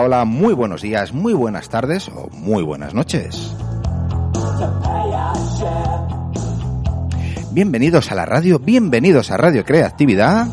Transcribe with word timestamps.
Hola, 0.00 0.24
muy 0.24 0.54
buenos 0.54 0.82
días, 0.82 1.12
muy 1.12 1.34
buenas 1.34 1.68
tardes 1.68 2.08
o 2.08 2.28
muy 2.30 2.62
buenas 2.62 2.94
noches. 2.94 3.54
Bienvenidos 7.52 8.10
a 8.10 8.16
la 8.16 8.26
radio, 8.26 8.58
bienvenidos 8.58 9.30
a 9.30 9.36
Radio 9.36 9.64
Creatividad. 9.64 10.48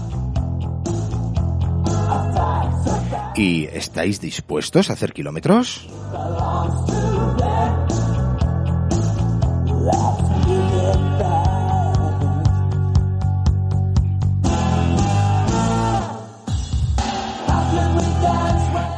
¿Y 3.35 3.65
estáis 3.65 4.21
dispuestos 4.21 4.89
a 4.89 4.93
hacer 4.93 5.11
kilómetros? 5.11 5.87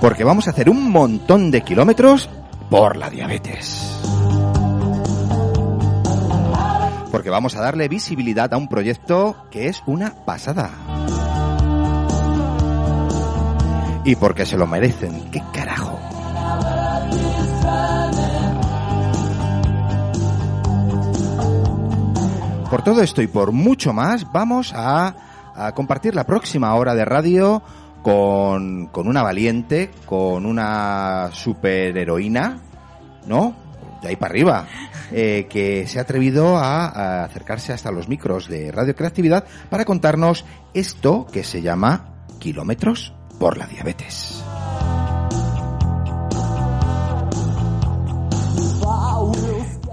Porque 0.03 0.25
vamos 0.25 0.47
a 0.47 0.49
hacer 0.49 0.69
un 0.69 0.91
montón 0.91 1.49
de 1.49 1.61
kilómetros 1.61 2.29
por 2.69 2.97
la 2.97 3.09
diabetes. 3.09 4.01
Porque 7.09 7.29
vamos 7.29 7.55
a 7.55 7.61
darle 7.61 7.87
visibilidad 7.87 8.53
a 8.53 8.57
un 8.57 8.67
proyecto 8.67 9.47
que 9.49 9.69
es 9.69 9.81
una 9.85 10.13
pasada. 10.25 10.71
Y 14.03 14.17
porque 14.17 14.45
se 14.45 14.57
lo 14.57 14.67
merecen. 14.67 15.31
¿Qué 15.31 15.41
carajo? 15.53 15.97
Por 22.69 22.83
todo 22.83 23.01
esto 23.01 23.21
y 23.21 23.27
por 23.27 23.53
mucho 23.53 23.93
más, 23.93 24.29
vamos 24.33 24.73
a, 24.75 25.15
a 25.55 25.71
compartir 25.71 26.13
la 26.13 26.25
próxima 26.25 26.75
hora 26.75 26.93
de 26.93 27.05
radio 27.05 27.63
con, 28.03 28.87
con 28.87 29.07
una 29.07 29.23
valiente, 29.23 29.89
con 30.05 30.45
una 30.45 31.29
superheroína, 31.31 32.59
¿no? 33.25 33.55
De 34.01 34.09
ahí 34.09 34.15
para 34.17 34.31
arriba, 34.31 34.67
eh, 35.11 35.47
que 35.49 35.87
se 35.87 35.97
ha 35.97 36.03
atrevido 36.03 36.57
a, 36.57 36.87
a 36.87 37.23
acercarse 37.23 37.73
hasta 37.73 37.91
los 37.91 38.07
micros 38.07 38.47
de 38.47 38.71
Radio 38.71 38.95
Creatividad 38.95 39.45
para 39.69 39.85
contarnos 39.85 40.45
esto 40.73 41.25
que 41.31 41.43
se 41.43 41.61
llama 41.61 42.25
Kilómetros 42.39 43.13
por 43.39 43.57
la 43.57 43.65
Diabetes. 43.65 44.43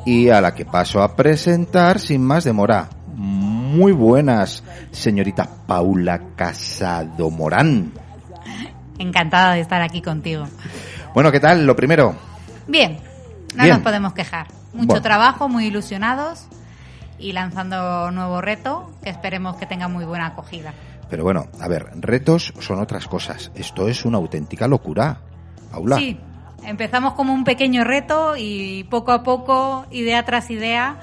Y 0.04 0.28
a 0.30 0.40
la 0.40 0.54
que 0.54 0.64
paso 0.64 1.02
a 1.02 1.14
presentar 1.14 2.00
sin 2.00 2.24
más 2.24 2.42
demora. 2.42 2.88
Muy 3.14 3.92
buenas, 3.92 4.64
señorita 4.90 5.48
Paula 5.66 6.34
Casado 6.34 7.30
Morán. 7.30 7.92
Encantada 9.00 9.54
de 9.54 9.60
estar 9.60 9.80
aquí 9.82 10.02
contigo. 10.02 10.46
Bueno, 11.14 11.32
¿qué 11.32 11.40
tal? 11.40 11.66
Lo 11.66 11.74
primero, 11.74 12.14
Bien, 12.68 12.98
no 13.56 13.64
Bien. 13.64 13.74
nos 13.76 13.82
podemos 13.82 14.12
quejar. 14.12 14.46
Mucho 14.72 14.86
Bueno. 14.88 15.02
trabajo, 15.02 15.48
muy 15.48 15.66
ilusionados 15.66 16.46
y 17.18 17.32
lanzando 17.32 18.10
nuevo 18.12 18.40
reto 18.40 18.92
que 19.02 19.10
esperemos 19.10 19.56
que 19.56 19.66
tenga 19.66 19.88
muy 19.88 20.04
buena 20.04 20.26
acogida. 20.26 20.72
pero 21.08 21.24
bueno, 21.24 21.46
a 21.60 21.66
ver, 21.66 21.86
retos 21.96 22.54
son 22.60 22.78
otras 22.78 23.08
cosas. 23.08 23.50
Esto 23.56 23.88
es 23.88 24.04
una 24.04 24.18
auténtica 24.18 24.68
locura. 24.68 25.18
Paula. 25.72 25.96
Sí, 25.96 26.16
empezamos 26.64 27.14
como 27.14 27.32
un 27.32 27.42
pequeño 27.42 27.82
reto 27.82 28.34
y 28.36 28.84
poco 28.84 29.10
a 29.10 29.24
poco, 29.24 29.86
idea 29.90 30.24
tras 30.24 30.50
idea, 30.50 31.00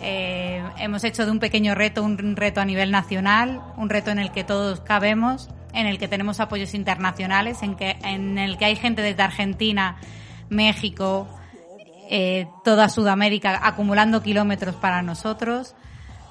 eh, 0.00 0.64
hemos 0.78 1.04
hecho 1.04 1.24
de 1.24 1.30
un 1.30 1.38
pequeño 1.38 1.74
reto 1.76 2.02
un 2.02 2.34
reto 2.34 2.60
a 2.60 2.64
nivel 2.64 2.90
nacional, 2.90 3.60
un 3.76 3.88
reto 3.88 4.10
en 4.10 4.18
el 4.18 4.32
que 4.32 4.42
todos 4.42 4.80
cabemos, 4.80 5.48
en 5.76 5.86
el 5.86 5.98
que 5.98 6.08
tenemos 6.08 6.40
apoyos 6.40 6.74
internacionales, 6.74 7.62
en, 7.62 7.76
que, 7.76 7.96
en 8.02 8.38
el 8.38 8.58
que 8.58 8.64
hay 8.64 8.76
gente 8.76 9.02
desde 9.02 9.22
Argentina, 9.22 9.96
México, 10.48 11.28
eh, 12.08 12.48
toda 12.64 12.88
Sudamérica 12.88 13.60
acumulando 13.62 14.22
kilómetros 14.22 14.74
para 14.76 15.02
nosotros. 15.02 15.74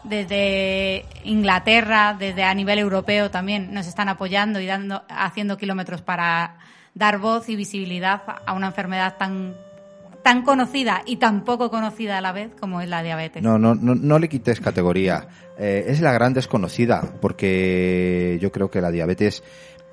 Desde 0.03 1.05
Inglaterra, 1.23 2.15
desde 2.17 2.43
a 2.43 2.53
nivel 2.53 2.79
europeo 2.79 3.31
también 3.31 3.73
nos 3.73 3.87
están 3.87 4.09
apoyando 4.09 4.59
y 4.59 4.65
dando, 4.67 5.03
haciendo 5.09 5.57
kilómetros 5.57 6.01
para 6.01 6.57
dar 6.93 7.17
voz 7.19 7.49
y 7.49 7.55
visibilidad 7.55 8.21
a 8.45 8.53
una 8.53 8.67
enfermedad 8.67 9.15
tan, 9.17 9.55
tan 10.25 10.41
conocida 10.41 11.03
y 11.05 11.17
tan 11.17 11.43
poco 11.43 11.69
conocida 11.69 12.17
a 12.17 12.21
la 12.21 12.31
vez 12.31 12.49
como 12.59 12.81
es 12.81 12.89
la 12.89 13.03
diabetes. 13.03 13.43
No, 13.43 13.59
no, 13.59 13.75
no, 13.75 13.93
no 13.93 14.17
le 14.17 14.27
quites 14.27 14.59
categoría. 14.59 15.27
Eh, 15.55 15.85
es 15.87 16.01
la 16.01 16.11
gran 16.13 16.33
desconocida, 16.33 17.13
porque 17.21 18.39
yo 18.41 18.51
creo 18.51 18.71
que 18.71 18.81
la 18.81 18.89
diabetes 18.89 19.43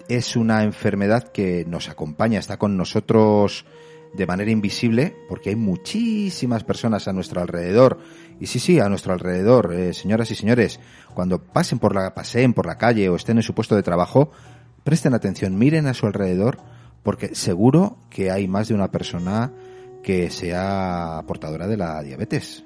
es 0.08 0.34
una 0.34 0.62
enfermedad 0.62 1.24
que 1.24 1.66
nos 1.68 1.90
acompaña, 1.90 2.38
está 2.38 2.56
con 2.56 2.78
nosotros 2.78 3.66
de 4.14 4.26
manera 4.26 4.50
invisible, 4.50 5.14
porque 5.28 5.50
hay 5.50 5.56
muchísimas 5.56 6.64
personas 6.64 7.08
a 7.08 7.12
nuestro 7.12 7.42
alrededor. 7.42 7.98
Y 8.40 8.46
sí, 8.46 8.58
sí, 8.58 8.80
a 8.80 8.88
nuestro 8.88 9.12
alrededor, 9.12 9.74
eh, 9.74 9.92
señoras 9.92 10.30
y 10.30 10.34
señores, 10.34 10.80
cuando 11.12 11.42
pasen 11.42 11.78
por 11.78 11.94
la, 11.94 12.14
paseen 12.14 12.54
por 12.54 12.64
la 12.64 12.78
calle 12.78 13.10
o 13.10 13.16
estén 13.16 13.36
en 13.36 13.42
su 13.42 13.52
puesto 13.52 13.76
de 13.76 13.82
trabajo, 13.82 14.30
presten 14.82 15.12
atención, 15.12 15.58
miren 15.58 15.86
a 15.88 15.92
su 15.92 16.06
alrededor, 16.06 16.56
porque 17.02 17.34
seguro 17.34 17.98
que 18.08 18.30
hay 18.30 18.48
más 18.48 18.68
de 18.68 18.74
una 18.74 18.90
persona 18.90 19.52
que 20.02 20.30
sea 20.30 21.22
portadora 21.26 21.66
de 21.66 21.76
la 21.76 22.02
diabetes. 22.02 22.64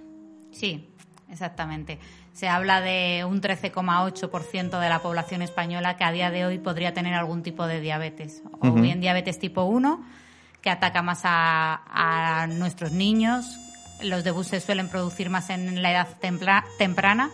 Sí, 0.53 0.89
exactamente. 1.31 1.99
Se 2.33 2.49
habla 2.49 2.81
de 2.81 3.25
un 3.25 3.41
13,8% 3.41 4.79
de 4.81 4.89
la 4.89 5.01
población 5.01 5.43
española 5.43 5.97
que 5.97 6.05
a 6.05 6.13
día 6.13 6.31
de 6.31 6.45
hoy 6.45 6.59
podría 6.59 6.93
tener 6.93 7.15
algún 7.15 7.43
tipo 7.43 7.67
de 7.67 7.81
diabetes. 7.81 8.43
O 8.61 8.69
Ujú. 8.69 8.81
bien 8.81 9.01
diabetes 9.01 9.39
tipo 9.39 9.65
1, 9.65 10.05
que 10.61 10.71
ataca 10.71 11.03
más 11.03 11.21
a, 11.25 11.83
a 12.43 12.47
nuestros 12.47 12.93
niños. 12.93 13.47
Los 14.03 14.25
debuts 14.25 14.49
se 14.49 14.61
suelen 14.61 14.89
producir 14.89 15.31
más 15.31 15.49
en 15.51 15.83
la 15.83 15.91
edad 15.93 16.09
templa- 16.21 16.65
temprana. 16.79 17.31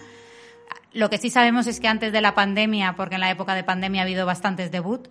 Lo 0.93 1.09
que 1.11 1.19
sí 1.19 1.31
sabemos 1.31 1.67
es 1.67 1.81
que 1.81 1.89
antes 1.89 2.13
de 2.13 2.21
la 2.21 2.35
pandemia, 2.35 2.95
porque 2.97 3.15
en 3.17 3.23
la 3.23 3.31
época 3.31 3.55
de 3.55 3.65
pandemia 3.65 4.03
ha 4.03 4.05
habido 4.05 4.27
bastantes 4.27 4.71
debut, 4.71 5.09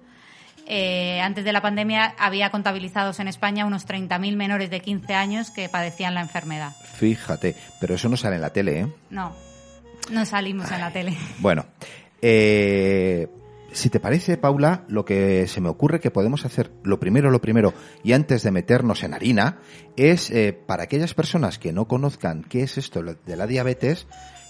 eh, 0.67 1.19
antes 1.21 1.43
de 1.43 1.51
la 1.51 1.61
pandemia 1.61 2.15
había 2.17 2.49
contabilizados 2.49 3.19
en 3.19 3.27
España 3.27 3.65
unos 3.65 3.87
30.000 3.87 4.35
menores 4.35 4.69
de 4.69 4.79
15 4.79 5.13
años 5.13 5.51
que 5.51 5.69
padecían 5.69 6.13
la 6.13 6.21
enfermedad. 6.21 6.73
Fíjate, 6.95 7.55
pero 7.79 7.95
eso 7.95 8.09
no 8.09 8.17
sale 8.17 8.35
en 8.35 8.41
la 8.41 8.51
tele, 8.51 8.79
¿eh? 8.81 8.87
No, 9.09 9.35
no 10.11 10.25
salimos 10.25 10.71
en 10.71 10.79
la 10.79 10.91
tele. 10.91 11.17
Bueno, 11.39 11.65
eh, 12.21 13.27
si 13.71 13.89
te 13.89 13.99
parece, 13.99 14.37
Paula, 14.37 14.83
lo 14.87 15.05
que 15.05 15.47
se 15.47 15.61
me 15.61 15.69
ocurre 15.69 15.99
que 15.99 16.11
podemos 16.11 16.45
hacer, 16.45 16.71
lo 16.83 16.99
primero, 16.99 17.31
lo 17.31 17.41
primero, 17.41 17.73
y 18.03 18.13
antes 18.13 18.43
de 18.43 18.51
meternos 18.51 19.03
en 19.03 19.13
harina, 19.13 19.59
es 19.95 20.29
eh, 20.29 20.53
para 20.53 20.83
aquellas 20.83 21.13
personas 21.13 21.57
que 21.57 21.71
no 21.71 21.87
conozcan 21.87 22.43
qué 22.43 22.63
es 22.63 22.77
esto 22.77 23.01
de 23.01 23.35
la 23.35 23.47
diabetes 23.47 24.07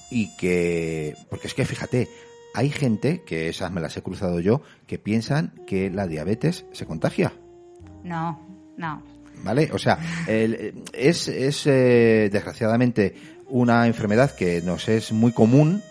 y 0.09 0.36
que, 0.38 1.15
porque 1.30 1.47
es 1.47 1.53
que 1.53 1.65
fíjate, 1.65 2.09
hay 2.53 2.69
gente, 2.69 3.24
que 3.25 3.50
esas 3.50 3.71
me 3.71 3.81
las 3.81 3.95
he 3.98 4.01
cruzado 4.01 4.39
yo, 4.39 4.62
que 4.88 4.98
piensan 5.00 5.53
que 5.68 5.89
la 5.89 6.07
diabetes 6.07 6.65
se 6.71 6.86
contagia. 6.86 7.33
No, 8.03 8.39
no. 8.77 9.03
¿Vale? 9.44 9.69
O 9.74 9.77
sea, 9.77 9.98
el- 10.27 10.83
es, 10.94 11.27
es 11.27 11.65
eh, 11.65 12.30
desgraciadamente 12.31 13.15
una 13.48 13.88
enfermedad 13.88 14.31
que 14.36 14.62
nos 14.62 14.88
es 14.89 15.12
muy 15.12 15.31
común, 15.31 15.81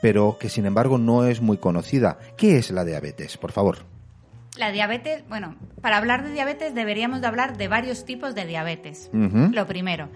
pero 0.00 0.36
que 0.38 0.48
sin 0.48 0.66
embargo 0.66 0.98
no 0.98 1.24
es 1.26 1.40
muy 1.40 1.58
conocida. 1.58 2.18
¿Qué 2.36 2.56
es 2.58 2.70
la 2.70 2.84
diabetes, 2.84 3.36
por 3.36 3.52
favor? 3.52 3.78
La 4.56 4.70
diabetes, 4.70 5.24
bueno, 5.28 5.56
para 5.80 5.96
hablar 5.96 6.24
de 6.24 6.32
diabetes 6.32 6.74
deberíamos 6.74 7.20
de 7.20 7.26
hablar 7.26 7.56
de 7.56 7.66
varios 7.68 8.04
tipos 8.04 8.34
de 8.36 8.46
diabetes. 8.46 9.10
Lo 9.12 9.66
primero, 9.66 10.08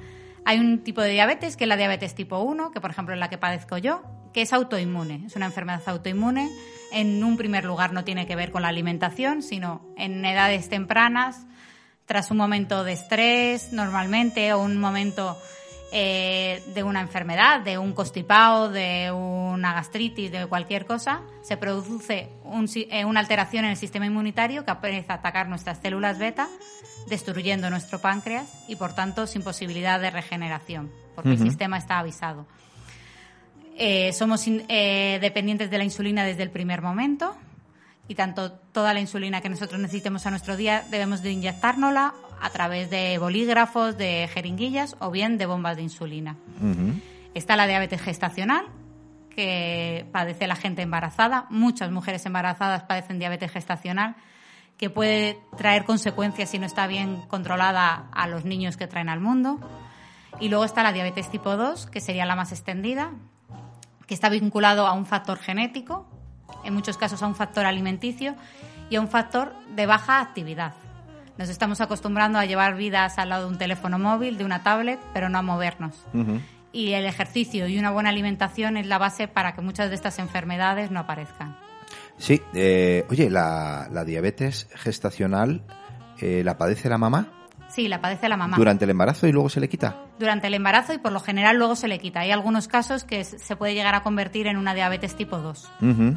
hay 0.48 0.60
un 0.60 0.78
tipo 0.78 1.02
de 1.02 1.10
diabetes 1.10 1.58
que 1.58 1.64
es 1.64 1.68
la 1.68 1.76
diabetes 1.76 2.14
tipo 2.14 2.38
1, 2.38 2.70
que 2.70 2.80
por 2.80 2.90
ejemplo 2.90 3.12
es 3.12 3.20
la 3.20 3.28
que 3.28 3.36
padezco 3.36 3.76
yo, 3.76 4.02
que 4.32 4.40
es 4.40 4.54
autoinmune. 4.54 5.24
Es 5.26 5.36
una 5.36 5.44
enfermedad 5.44 5.82
autoinmune. 5.84 6.48
En 6.90 7.22
un 7.22 7.36
primer 7.36 7.66
lugar 7.66 7.92
no 7.92 8.02
tiene 8.02 8.26
que 8.26 8.34
ver 8.34 8.50
con 8.50 8.62
la 8.62 8.68
alimentación, 8.68 9.42
sino 9.42 9.92
en 9.98 10.24
edades 10.24 10.70
tempranas, 10.70 11.46
tras 12.06 12.30
un 12.30 12.38
momento 12.38 12.82
de 12.82 12.94
estrés 12.94 13.74
normalmente 13.74 14.54
o 14.54 14.62
un 14.62 14.78
momento 14.78 15.36
eh, 15.90 16.62
de 16.74 16.82
una 16.82 17.00
enfermedad, 17.00 17.60
de 17.60 17.78
un 17.78 17.92
constipado, 17.92 18.68
de 18.70 19.10
una 19.10 19.72
gastritis, 19.72 20.30
de 20.30 20.46
cualquier 20.46 20.84
cosa, 20.84 21.22
se 21.42 21.56
produce 21.56 22.28
un 22.44 22.68
eh, 22.74 23.04
una 23.04 23.20
alteración 23.20 23.64
en 23.64 23.70
el 23.70 23.76
sistema 23.76 24.04
inmunitario 24.04 24.64
que 24.64 24.70
empieza 24.70 25.14
a 25.14 25.16
atacar 25.16 25.48
nuestras 25.48 25.78
células 25.78 26.18
beta, 26.18 26.48
destruyendo 27.08 27.70
nuestro 27.70 28.00
páncreas 28.00 28.64
y 28.68 28.76
por 28.76 28.94
tanto 28.94 29.26
sin 29.26 29.42
posibilidad 29.42 29.98
de 29.98 30.10
regeneración, 30.10 30.90
porque 31.14 31.30
el 31.30 31.38
sistema 31.38 31.78
está 31.78 31.98
avisado. 31.98 32.46
Eh, 33.78 34.12
somos 34.12 34.44
dependientes 34.44 35.70
de 35.70 35.78
la 35.78 35.84
insulina 35.84 36.24
desde 36.24 36.42
el 36.42 36.50
primer 36.50 36.82
momento 36.82 37.34
y 38.08 38.14
tanto 38.14 38.52
toda 38.52 38.94
la 38.94 39.00
insulina 39.00 39.42
que 39.42 39.50
nosotros 39.50 39.80
necesitemos 39.80 40.26
a 40.26 40.30
nuestro 40.30 40.56
día 40.56 40.82
debemos 40.90 41.22
de 41.22 41.30
inyectárnosla 41.30 42.14
a 42.40 42.50
través 42.50 42.88
de 42.88 43.18
bolígrafos, 43.18 43.98
de 43.98 44.28
jeringuillas 44.32 44.96
o 44.98 45.10
bien 45.10 45.36
de 45.38 45.46
bombas 45.46 45.76
de 45.76 45.82
insulina. 45.82 46.36
Está 47.34 47.56
la 47.56 47.66
diabetes 47.66 48.00
gestacional, 48.00 48.66
que 49.28 50.06
padece 50.10 50.46
la 50.46 50.56
gente 50.56 50.82
embarazada. 50.82 51.46
Muchas 51.50 51.90
mujeres 51.90 52.24
embarazadas 52.26 52.84
padecen 52.84 53.18
diabetes 53.18 53.52
gestacional, 53.52 54.16
que 54.78 54.88
puede 54.88 55.38
traer 55.56 55.84
consecuencias 55.84 56.48
si 56.48 56.58
no 56.58 56.66
está 56.66 56.86
bien 56.86 57.20
controlada 57.28 58.06
a 58.12 58.26
los 58.26 58.44
niños 58.44 58.76
que 58.76 58.86
traen 58.86 59.08
al 59.08 59.20
mundo. 59.20 59.60
Y 60.40 60.48
luego 60.48 60.64
está 60.64 60.82
la 60.82 60.92
diabetes 60.92 61.30
tipo 61.30 61.56
2, 61.56 61.86
que 61.86 62.00
sería 62.00 62.24
la 62.24 62.36
más 62.36 62.52
extendida, 62.52 63.12
que 64.06 64.14
está 64.14 64.28
vinculado 64.28 64.86
a 64.86 64.92
un 64.92 65.04
factor 65.04 65.38
genético, 65.38 66.06
en 66.64 66.74
muchos 66.74 66.96
casos 66.96 67.22
a 67.22 67.26
un 67.26 67.34
factor 67.34 67.66
alimenticio 67.66 68.34
y 68.90 68.96
a 68.96 69.00
un 69.00 69.08
factor 69.08 69.52
de 69.74 69.86
baja 69.86 70.20
actividad. 70.20 70.72
Nos 71.36 71.48
estamos 71.48 71.80
acostumbrando 71.80 72.38
a 72.38 72.44
llevar 72.46 72.74
vidas 72.76 73.18
al 73.18 73.28
lado 73.28 73.46
de 73.46 73.52
un 73.52 73.58
teléfono 73.58 73.98
móvil, 73.98 74.38
de 74.38 74.44
una 74.44 74.62
tablet, 74.62 74.98
pero 75.12 75.28
no 75.28 75.38
a 75.38 75.42
movernos. 75.42 75.94
Ujú. 76.12 76.40
Y 76.72 76.92
el 76.94 77.06
ejercicio 77.06 77.68
y 77.68 77.78
una 77.78 77.90
buena 77.90 78.10
alimentación 78.10 78.76
es 78.76 78.86
la 78.86 78.98
base 78.98 79.28
para 79.28 79.54
que 79.54 79.60
muchas 79.62 79.88
de 79.88 79.94
estas 79.94 80.18
enfermedades 80.18 80.90
no 80.90 81.00
aparezcan. 81.00 81.56
Sí, 82.16 82.42
eh, 82.54 83.06
oye, 83.08 83.30
la, 83.30 83.88
la 83.92 84.04
diabetes 84.04 84.68
gestacional 84.74 85.62
eh, 86.18 86.42
la 86.44 86.58
padece 86.58 86.88
la 86.88 86.98
mamá 86.98 87.28
Sí, 87.68 87.86
la 87.86 88.00
padece 88.00 88.28
la 88.30 88.36
mamá. 88.38 88.56
durante 88.56 88.84
el 88.84 88.90
embarazo 88.90 89.26
y 89.26 89.32
luego 89.32 89.48
se 89.50 89.60
le 89.60 89.68
quita. 89.68 89.94
Durante 90.18 90.46
el 90.46 90.54
embarazo 90.54 90.94
y 90.94 90.98
por 90.98 91.12
lo 91.12 91.20
general 91.20 91.56
luego 91.58 91.76
se 91.76 91.86
le 91.86 91.98
quita. 91.98 92.20
Hay 92.20 92.30
algunos 92.30 92.66
casos 92.66 93.04
que 93.04 93.24
se 93.24 93.56
puede 93.56 93.74
llegar 93.74 93.94
a 93.94 94.02
convertir 94.02 94.46
en 94.46 94.56
una 94.56 94.74
diabetes 94.74 95.14
tipo 95.14 95.38
2. 95.38 95.70
Ujú. 95.82 96.16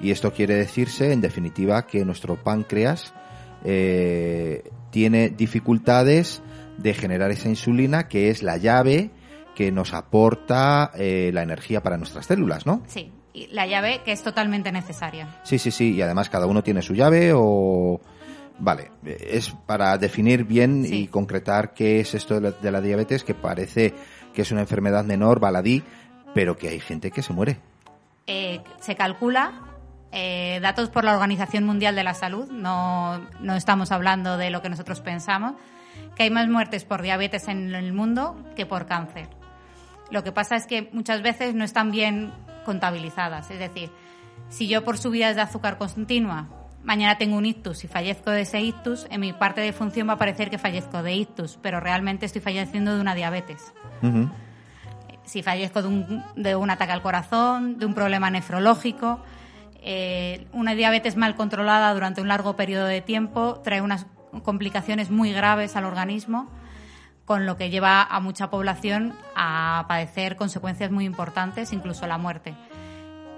Y 0.00 0.10
esto 0.10 0.32
quiere 0.32 0.54
decirse, 0.54 1.12
en 1.12 1.20
definitiva, 1.20 1.86
que 1.86 2.04
nuestro 2.04 2.36
páncreas 2.36 3.12
eh, 3.64 4.62
tiene 4.90 5.28
dificultades 5.30 6.42
de 6.76 6.94
generar 6.94 7.30
esa 7.30 7.48
insulina, 7.48 8.08
que 8.08 8.30
es 8.30 8.42
la 8.42 8.56
llave 8.56 9.10
que 9.56 9.72
nos 9.72 9.92
aporta 9.92 10.92
eh, 10.94 11.30
la 11.34 11.42
energía 11.42 11.82
para 11.82 11.96
nuestras 11.96 12.26
células, 12.26 12.64
¿no? 12.64 12.82
Sí, 12.86 13.10
y 13.32 13.48
la 13.48 13.66
llave 13.66 14.02
que 14.04 14.12
es 14.12 14.22
totalmente 14.22 14.70
necesaria. 14.70 15.40
Sí, 15.42 15.58
sí, 15.58 15.72
sí, 15.72 15.94
y 15.94 16.02
además 16.02 16.30
cada 16.30 16.46
uno 16.46 16.62
tiene 16.62 16.82
su 16.82 16.94
llave 16.94 17.32
o... 17.34 18.00
Vale, 18.60 18.90
es 19.04 19.50
para 19.66 19.96
definir 19.98 20.42
bien 20.44 20.84
Sí. 20.84 21.02
y 21.02 21.06
concretar 21.08 21.74
qué 21.74 22.00
es 22.00 22.14
esto 22.14 22.34
de 22.34 22.40
la, 22.40 22.50
de 22.50 22.70
la 22.72 22.80
diabetes, 22.80 23.22
que 23.22 23.34
parece 23.34 23.94
que 24.34 24.42
es 24.42 24.50
una 24.50 24.60
enfermedad 24.62 25.04
menor, 25.04 25.38
baladí, 25.38 25.82
pero 26.34 26.56
que 26.56 26.68
hay 26.68 26.80
gente 26.80 27.12
que 27.12 27.22
se 27.22 27.32
muere. 27.32 27.58
Eh, 28.26 28.60
se 28.80 28.96
calcula, 28.96 29.67
eh, 30.12 30.58
datos 30.62 30.90
por 30.90 31.04
la 31.04 31.14
Organización 31.14 31.64
Mundial 31.64 31.94
de 31.94 32.04
la 32.04 32.14
Salud, 32.14 32.50
no, 32.50 33.18
no 33.40 33.54
estamos 33.56 33.92
hablando 33.92 34.36
de 34.36 34.50
lo 34.50 34.62
que 34.62 34.68
nosotros 34.68 35.00
pensamos, 35.00 35.54
que 36.14 36.24
hay 36.24 36.30
más 36.30 36.48
muertes 36.48 36.84
por 36.84 37.02
diabetes 37.02 37.48
en 37.48 37.74
el 37.74 37.92
mundo 37.92 38.36
que 38.56 38.66
por 38.66 38.86
cáncer. 38.86 39.28
Lo 40.10 40.24
que 40.24 40.32
pasa 40.32 40.56
es 40.56 40.66
que 40.66 40.88
muchas 40.92 41.22
veces 41.22 41.54
no 41.54 41.64
están 41.64 41.90
bien 41.90 42.32
contabilizadas. 42.64 43.50
Es 43.50 43.58
decir, 43.58 43.90
si 44.48 44.68
yo 44.68 44.84
por 44.84 44.98
subidas 44.98 45.36
de 45.36 45.42
azúcar 45.42 45.76
continua 45.76 46.48
mañana 46.88 47.18
tengo 47.18 47.36
un 47.36 47.44
ictus 47.44 47.84
y 47.84 47.88
fallezco 47.88 48.30
de 48.30 48.42
ese 48.42 48.60
ictus, 48.60 49.06
en 49.10 49.20
mi 49.20 49.32
parte 49.32 49.60
de 49.60 49.72
función 49.72 50.08
va 50.08 50.14
a 50.14 50.18
parecer 50.18 50.48
que 50.48 50.56
fallezco 50.56 51.02
de 51.02 51.14
ictus, 51.14 51.58
pero 51.60 51.80
realmente 51.80 52.26
estoy 52.26 52.40
falleciendo 52.40 52.94
de 52.94 53.00
una 53.00 53.14
diabetes. 53.14 53.74
Si 55.24 55.42
fallezco 55.42 55.82
de 55.82 55.88
un, 55.88 56.24
de 56.36 56.56
un 56.56 56.70
ataque 56.70 56.92
al 56.92 57.02
corazón, 57.02 57.78
de 57.78 57.84
un 57.84 57.92
problema 57.92 58.30
nefrológico, 58.30 59.20
eh, 59.80 60.46
una 60.52 60.74
diabetes 60.74 61.16
mal 61.16 61.36
controlada 61.36 61.92
durante 61.94 62.20
un 62.20 62.28
largo 62.28 62.56
periodo 62.56 62.86
de 62.86 63.00
tiempo 63.00 63.60
trae 63.62 63.80
unas 63.80 64.06
complicaciones 64.42 65.10
muy 65.10 65.32
graves 65.32 65.76
al 65.76 65.84
organismo, 65.84 66.48
con 67.24 67.46
lo 67.46 67.56
que 67.56 67.70
lleva 67.70 68.02
a 68.02 68.20
mucha 68.20 68.50
población 68.50 69.14
a 69.36 69.84
padecer 69.88 70.36
consecuencias 70.36 70.90
muy 70.90 71.04
importantes, 71.04 71.72
incluso 71.72 72.06
la 72.06 72.18
muerte. 72.18 72.54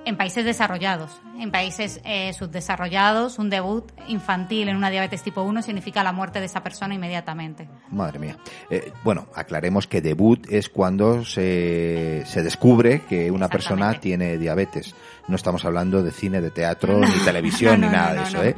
En 0.06 0.16
países 0.16 0.46
desarrollados, 0.46 1.20
en 1.38 1.50
países 1.50 2.00
eh, 2.04 2.32
subdesarrollados, 2.32 3.38
un 3.38 3.50
debut 3.50 3.92
infantil 4.08 4.70
en 4.70 4.76
una 4.76 4.88
diabetes 4.88 5.22
tipo 5.22 5.42
1 5.42 5.60
significa 5.62 6.02
la 6.02 6.12
muerte 6.12 6.40
de 6.40 6.46
esa 6.46 6.62
persona 6.62 6.94
inmediatamente. 6.94 7.68
Madre 7.90 8.18
mía. 8.18 8.38
Eh, 8.70 8.92
bueno, 9.04 9.26
aclaremos 9.34 9.86
que 9.86 10.00
debut 10.00 10.46
es 10.50 10.70
cuando 10.70 11.24
se, 11.26 12.22
se 12.24 12.42
descubre 12.42 13.02
que 13.02 13.30
una 13.30 13.48
persona 13.48 14.00
tiene 14.00 14.38
diabetes. 14.38 14.94
No 15.30 15.36
estamos 15.36 15.64
hablando 15.64 16.02
de 16.02 16.10
cine, 16.10 16.40
de 16.40 16.50
teatro, 16.50 16.98
No. 16.98 17.06
ni 17.06 17.24
televisión, 17.24 17.80
No, 17.80 17.86
ni 17.86 17.92
nada 17.92 18.14
de 18.14 18.22
eso. 18.28 18.42
¿eh? 18.44 18.56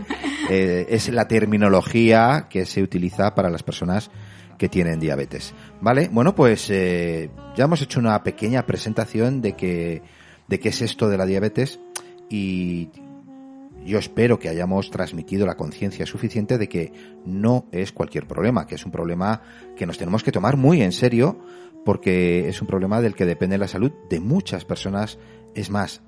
Eh, 0.50 0.86
es 0.88 1.08
la 1.10 1.28
terminología 1.28 2.46
que 2.50 2.66
se 2.66 2.82
utiliza 2.82 3.34
para 3.34 3.50
las 3.50 3.62
personas 3.62 4.10
que 4.58 4.69
tienen 4.69 4.98
diabetes. 4.98 5.54
¿Vale? 5.80 6.08
Bueno, 6.10 6.34
pues 6.34 6.69
eh, 6.70 7.30
ya 7.54 7.64
hemos 7.64 7.82
hecho 7.82 8.00
una 8.00 8.22
pequeña 8.22 8.64
presentación 8.64 9.40
de 9.42 9.54
que 9.54 10.02
de 10.48 10.60
qué 10.60 10.70
es 10.70 10.82
esto 10.82 11.08
de 11.08 11.16
la 11.19 11.26
diabetes 11.26 11.78
y 12.28 12.90
yo 13.84 13.98
espero 13.98 14.38
que 14.38 14.48
hayamos 14.48 14.90
transmitido 14.90 15.46
la 15.46 15.56
conciencia 15.56 16.06
suficiente 16.06 16.58
de 16.58 16.69
que 16.69 16.92
no 17.24 17.67
es 17.72 17.93
cualquier 17.93 18.26
problema, 18.26 18.67
que 18.67 18.74
es 18.76 18.84
un 18.84 18.93
problema 18.93 19.43
que 19.76 19.86
nos 19.86 19.98
tenemos 19.98 20.22
que 20.22 20.32
tomar 20.32 20.56
muy 20.56 20.82
en 20.82 20.93
serio 20.93 21.38
porque 21.84 22.48
es 22.48 22.60
un 22.60 22.69
problema 22.69 23.00
del 23.00 23.14
que 23.14 23.26
depende 23.26 23.58
la 23.58 23.67
salud 23.69 23.93
de 24.08 24.20
muchas 24.20 24.64
personas, 24.64 25.19
es 25.55 25.70
más, 25.70 26.02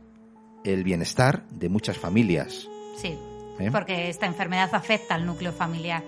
el 0.64 0.83
bienestar 0.85 1.44
de 1.50 1.68
muchas 1.68 1.97
familias. 1.99 2.68
Sí, 2.97 3.16
¿Eh? 3.59 3.71
porque 3.71 4.09
esta 4.09 4.26
enfermedad 4.26 4.71
afecta 4.75 5.14
al 5.14 5.26
núcleo 5.26 5.52
familiar. 5.52 6.02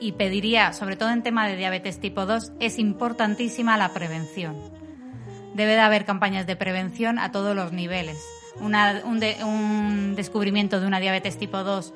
Y 0.00 0.12
pediría, 0.12 0.72
sobre 0.72 0.96
todo 0.96 1.10
en 1.10 1.22
tema 1.22 1.46
de 1.46 1.56
diabetes 1.56 2.00
tipo 2.00 2.24
2, 2.26 2.52
es 2.60 2.78
importantísima 2.78 3.76
la 3.76 3.92
prevención. 3.92 4.56
Debe 5.54 5.72
de 5.72 5.80
haber 5.80 6.04
campañas 6.06 6.46
de 6.46 6.56
prevención 6.56 7.18
a 7.18 7.32
todos 7.32 7.54
los 7.54 7.72
niveles. 7.72 8.18
Una- 8.60 9.02
un, 9.04 9.20
de- 9.20 9.36
un 9.44 10.14
descubrimiento 10.16 10.80
de 10.80 10.86
una 10.86 11.00
diabetes 11.00 11.36
tipo 11.38 11.62
2 11.62 11.92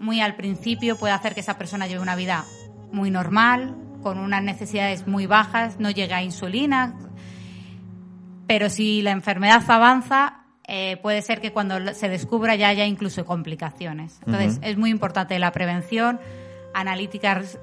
muy 0.00 0.20
al 0.20 0.36
principio 0.36 0.96
puede 0.96 1.14
hacer 1.14 1.32
que 1.34 1.40
esa 1.40 1.56
persona 1.56 1.86
lleve 1.86 2.00
una 2.02 2.16
vida 2.16 2.44
muy 2.92 3.10
normal, 3.10 3.74
con 4.02 4.18
unas 4.18 4.42
necesidades 4.42 5.06
muy 5.06 5.26
bajas, 5.26 5.80
no 5.80 5.90
llega 5.90 6.18
a 6.18 6.22
insulina, 6.22 6.94
pero 8.46 8.68
si 8.70 9.02
la 9.02 9.10
enfermedad 9.12 9.62
avanza, 9.68 10.44
eh, 10.68 10.96
puede 11.02 11.22
ser 11.22 11.40
que 11.40 11.52
cuando 11.52 11.94
se 11.94 12.08
descubra 12.08 12.56
ya 12.56 12.68
haya 12.68 12.86
incluso 12.86 13.24
complicaciones. 13.24 14.20
Entonces, 14.26 14.58
es 14.62 14.76
muy 14.76 14.90
importante 14.90 15.38
la 15.38 15.52
prevención, 15.52 16.18
analíticas 16.74 17.58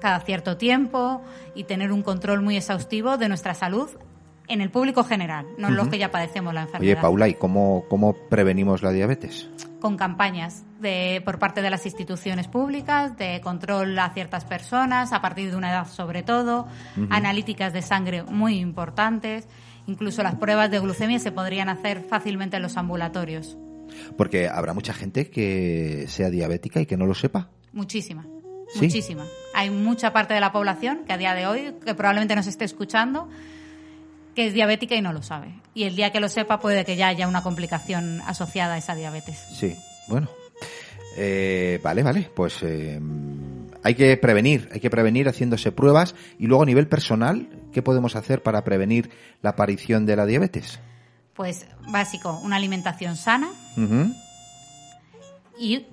cada 0.00 0.20
cierto 0.20 0.56
tiempo 0.56 1.22
y 1.54 1.64
tener 1.64 1.92
un 1.92 2.02
control 2.02 2.40
muy 2.40 2.56
exhaustivo 2.56 3.18
de 3.18 3.28
nuestra 3.28 3.54
salud 3.54 3.90
en 4.48 4.62
el 4.62 4.70
público 4.70 5.04
general, 5.04 5.46
no 5.58 5.68
en 5.68 5.76
los 5.76 5.88
que 5.88 5.98
ya 5.98 6.10
padecemos 6.10 6.54
la 6.54 6.62
Oye, 6.62 6.68
enfermedad. 6.68 7.02
Paula, 7.02 7.28
¿y 7.28 7.34
cómo, 7.34 7.84
cómo 7.90 8.14
prevenimos 8.14 8.82
la 8.82 8.92
diabetes? 8.92 9.48
Con 9.78 9.96
campañas 9.96 10.64
de, 10.80 11.20
por 11.24 11.38
parte 11.38 11.60
de 11.60 11.68
las 11.68 11.84
instituciones 11.84 12.48
públicas, 12.48 13.16
de 13.18 13.40
control 13.42 13.98
a 13.98 14.10
ciertas 14.10 14.46
personas, 14.46 15.12
a 15.12 15.20
partir 15.20 15.50
de 15.50 15.56
una 15.56 15.70
edad 15.70 15.86
sobre 15.86 16.22
todo, 16.22 16.66
analíticas 17.10 17.74
de 17.74 17.82
sangre 17.82 18.22
muy 18.22 18.58
importantes, 18.58 19.46
incluso 19.88 20.22
las 20.22 20.36
pruebas 20.36 20.70
de 20.70 20.78
glucemia 20.78 21.18
se 21.18 21.32
podrían 21.32 21.68
hacer 21.68 22.02
fácilmente 22.02 22.56
en 22.56 22.62
los 22.62 22.76
ambulatorios. 22.76 23.56
Porque 24.16 24.48
habrá 24.48 24.74
mucha 24.74 24.92
gente 24.92 25.30
que 25.30 26.04
sea 26.08 26.30
diabética 26.30 26.80
y 26.80 26.86
que 26.86 26.96
no 26.96 27.06
lo 27.06 27.14
sepa. 27.14 27.48
Muchísima. 27.72 28.26
¿Sí? 28.68 28.82
Muchísima. 28.82 29.26
Hay 29.54 29.70
mucha 29.70 30.12
parte 30.12 30.34
de 30.34 30.40
la 30.40 30.52
población 30.52 31.04
que 31.06 31.14
a 31.14 31.18
día 31.18 31.34
de 31.34 31.46
hoy, 31.46 31.74
que 31.84 31.94
probablemente 31.94 32.36
nos 32.36 32.46
esté 32.46 32.66
escuchando, 32.66 33.28
que 34.34 34.46
es 34.46 34.52
diabética 34.52 34.94
y 34.94 35.00
no 35.00 35.12
lo 35.12 35.22
sabe. 35.22 35.54
Y 35.74 35.84
el 35.84 35.96
día 35.96 36.12
que 36.12 36.20
lo 36.20 36.28
sepa 36.28 36.60
puede 36.60 36.84
que 36.84 36.96
ya 36.96 37.08
haya 37.08 37.26
una 37.26 37.42
complicación 37.42 38.20
asociada 38.26 38.74
a 38.74 38.78
esa 38.78 38.94
diabetes. 38.94 39.42
Sí, 39.52 39.74
bueno. 40.06 40.28
Eh, 41.16 41.80
vale, 41.82 42.02
vale, 42.02 42.30
pues 42.34 42.62
eh, 42.62 43.00
hay 43.82 43.94
que 43.94 44.16
prevenir, 44.18 44.68
hay 44.72 44.80
que 44.80 44.90
prevenir 44.90 45.28
haciéndose 45.28 45.72
pruebas 45.72 46.14
y 46.38 46.46
luego 46.46 46.62
a 46.62 46.66
nivel 46.66 46.86
personal, 46.86 47.48
¿qué 47.78 47.82
podemos 47.82 48.16
hacer 48.16 48.42
para 48.42 48.64
prevenir 48.64 49.08
la 49.40 49.50
aparición 49.50 50.04
de 50.04 50.16
la 50.16 50.26
diabetes? 50.26 50.80
Pues 51.34 51.68
básico, 51.86 52.40
una 52.42 52.56
alimentación 52.56 53.14
sana 53.14 53.50
y 55.56 55.86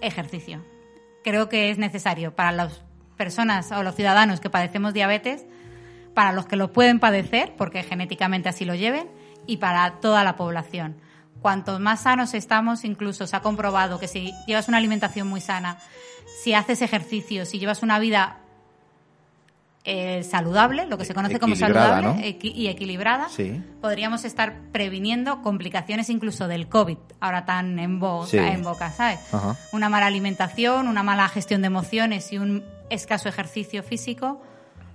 ejercicio. 0.00 0.64
Creo 1.22 1.50
que 1.50 1.70
es 1.70 1.76
necesario 1.76 2.34
para 2.34 2.50
las 2.50 2.80
personas 3.18 3.70
o 3.72 3.82
los 3.82 3.94
ciudadanos 3.94 4.40
que 4.40 4.48
padecemos 4.48 4.94
diabetes, 4.94 5.44
para 6.14 6.32
los 6.32 6.46
que 6.46 6.56
lo 6.56 6.72
pueden 6.72 6.98
padecer, 6.98 7.56
porque 7.58 7.82
genéticamente 7.82 8.48
así 8.48 8.64
lo 8.64 8.74
lleven, 8.74 9.06
y 9.46 9.58
para 9.58 10.00
toda 10.00 10.24
la 10.24 10.36
población. 10.36 10.96
Cuantos 11.42 11.78
más 11.78 12.04
sanos 12.04 12.32
estamos, 12.32 12.86
incluso 12.86 13.26
se 13.26 13.36
ha 13.36 13.40
comprobado 13.40 13.98
que 13.98 14.08
si 14.08 14.32
llevas 14.46 14.68
una 14.68 14.78
alimentación 14.78 15.28
muy 15.28 15.42
sana, 15.42 15.76
si 16.42 16.54
haces 16.54 16.80
ejercicio, 16.80 17.44
si 17.44 17.58
llevas 17.58 17.82
una 17.82 17.98
vida 17.98 18.38
eh, 19.84 20.22
saludable, 20.22 20.86
lo 20.86 20.96
que 20.96 21.04
se 21.04 21.12
conoce 21.12 21.40
como 21.40 21.56
saludable 21.56 22.06
¿no? 22.06 22.14
equi- 22.16 22.52
y 22.54 22.68
equilibrada, 22.68 23.28
Sí. 23.28 23.60
podríamos 23.80 24.24
estar 24.24 24.54
previniendo 24.70 25.42
complicaciones 25.42 26.08
incluso 26.08 26.46
del 26.46 26.68
COVID, 26.68 26.98
ahora 27.18 27.44
tan 27.44 27.78
en 27.80 27.98
boca, 27.98 28.28
Sí. 28.28 28.36
en 28.38 28.62
boca 28.62 28.90
¿sabes? 28.92 29.18
Ajá. 29.32 29.56
Una 29.72 29.88
mala 29.88 30.06
alimentación, 30.06 30.86
una 30.86 31.02
mala 31.02 31.26
gestión 31.28 31.62
de 31.62 31.66
emociones 31.66 32.32
y 32.32 32.38
un 32.38 32.62
escaso 32.90 33.28
ejercicio 33.28 33.82
físico 33.82 34.40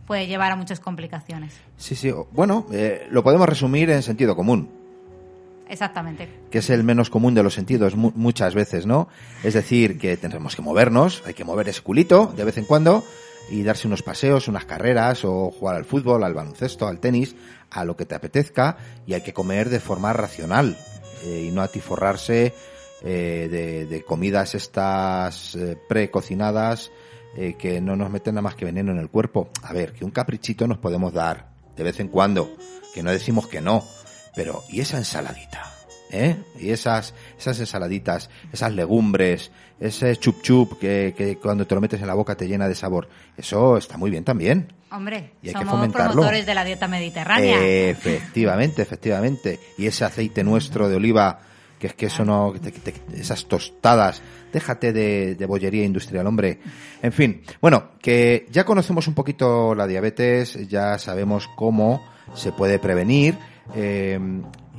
puede 0.05 0.25
llevar 0.25 0.53
a 0.53 0.55
muchas 0.55 0.79
complicaciones. 0.79 1.53
Sí, 1.75 1.93
sí. 1.95 2.13
Bueno, 2.31 2.65
eh, 2.71 3.07
lo 3.11 3.23
podemos 3.23 3.49
resumir 3.49 3.89
en 3.89 4.01
sentido 4.03 4.37
común, 4.37 4.69
Exactamente. 5.69 6.29
que 6.49 6.59
es 6.59 6.69
el 6.69 6.83
menos 6.85 7.09
común 7.09 7.33
de 7.33 7.43
los 7.43 7.53
sentidos 7.53 7.95
mu- 7.97 8.13
muchas 8.15 8.55
veces, 8.55 8.85
¿no? 8.85 9.09
Es 9.43 9.53
decir, 9.53 9.99
que 9.99 10.15
tendremos 10.15 10.55
que 10.55 10.61
movernos, 10.61 11.23
hay 11.25 11.33
que 11.33 11.43
mover 11.43 11.67
ese 11.67 11.81
culito 11.81 12.27
de 12.37 12.45
vez 12.45 12.57
en 12.57 12.63
cuando 12.63 13.03
y 13.49 13.63
darse 13.63 13.87
unos 13.87 14.03
paseos, 14.03 14.47
unas 14.47 14.65
carreras 14.65 15.23
o 15.25 15.51
jugar 15.51 15.75
al 15.75 15.85
fútbol, 15.85 16.23
al 16.23 16.33
baloncesto, 16.33 16.87
al 16.87 16.99
tenis, 16.99 17.35
a 17.71 17.85
lo 17.85 17.95
que 17.95 18.05
te 18.05 18.15
apetezca 18.15 18.77
y 19.05 19.13
hay 19.13 19.21
que 19.21 19.33
comer 19.33 19.69
de 19.69 19.79
forma 19.79 20.13
racional 20.13 20.77
eh, 21.23 21.47
y 21.47 21.51
no 21.51 21.61
atiforrarse 21.61 22.53
eh, 23.03 23.47
de, 23.51 23.85
de 23.85 24.03
comidas 24.03 24.55
estas 24.55 25.55
eh, 25.55 25.77
precocinadas 25.87 26.91
eh, 27.35 27.53
que 27.53 27.79
no 27.79 27.95
nos 27.95 28.09
meten 28.09 28.33
nada 28.33 28.41
más 28.41 28.55
que 28.55 28.65
veneno 28.65 28.91
en 28.91 28.97
el 28.97 29.09
cuerpo. 29.09 29.49
A 29.61 29.71
ver, 29.71 29.93
que 29.93 30.03
un 30.03 30.09
caprichito 30.09 30.65
nos 30.65 30.79
podemos 30.79 31.13
dar 31.13 31.49
de 31.75 31.83
vez 31.83 31.99
en 31.99 32.07
cuando, 32.07 32.57
que 32.95 33.03
no 33.03 33.11
decimos 33.11 33.47
que 33.47 33.61
no, 33.61 33.85
pero 34.35 34.63
¿y 34.69 34.79
esa 34.79 34.97
ensaladita? 34.97 35.76
¿Eh? 36.11 36.37
Y 36.59 36.69
esas, 36.69 37.13
esas 37.37 37.59
ensaladitas, 37.59 38.29
esas 38.53 38.73
legumbres, 38.73 39.51
ese 39.79 40.15
chup 40.15 40.41
chup 40.41 40.79
que, 40.79 41.13
que 41.17 41.35
cuando 41.37 41.67
te 41.67 41.75
lo 41.75 41.81
metes 41.81 41.99
en 42.01 42.07
la 42.07 42.13
boca 42.13 42.35
te 42.35 42.47
llena 42.47 42.67
de 42.67 42.75
sabor. 42.75 43.09
Eso 43.35 43.77
está 43.77 43.97
muy 43.97 44.09
bien 44.09 44.23
también. 44.23 44.71
Hombre, 44.89 45.33
Y 45.41 45.49
hay 45.49 45.53
que 45.53 45.59
somos 45.59 45.75
fomentarlo. 45.75 46.13
promotores 46.13 46.45
de 46.45 46.55
la 46.55 46.63
dieta 46.63 46.87
mediterránea. 46.87 47.57
Efectivamente, 47.61 48.81
efectivamente. 48.81 49.59
Y 49.77 49.85
ese 49.87 50.05
aceite 50.05 50.43
nuestro 50.45 50.87
de 50.87 50.95
oliva, 50.95 51.39
que 51.77 51.87
es 51.87 51.93
que 51.93 52.05
eso 52.05 52.23
no, 52.23 52.53
te- 52.53 52.93
esas 53.19 53.45
tostadas, 53.45 54.21
déjate 54.53 54.93
de, 54.93 55.35
de 55.35 55.45
bollería 55.45 55.83
industrial, 55.83 56.25
hombre. 56.25 56.59
En 57.01 57.11
fin, 57.11 57.41
bueno, 57.61 57.89
que 58.01 58.45
ya 58.49 58.63
conocemos 58.63 59.07
un 59.09 59.13
poquito 59.13 59.75
la 59.75 59.87
diabetes, 59.87 60.67
ya 60.69 60.97
sabemos 60.99 61.49
cómo 61.57 62.01
se 62.33 62.53
puede 62.53 62.79
prevenir, 62.79 63.35
eh, 63.75 64.17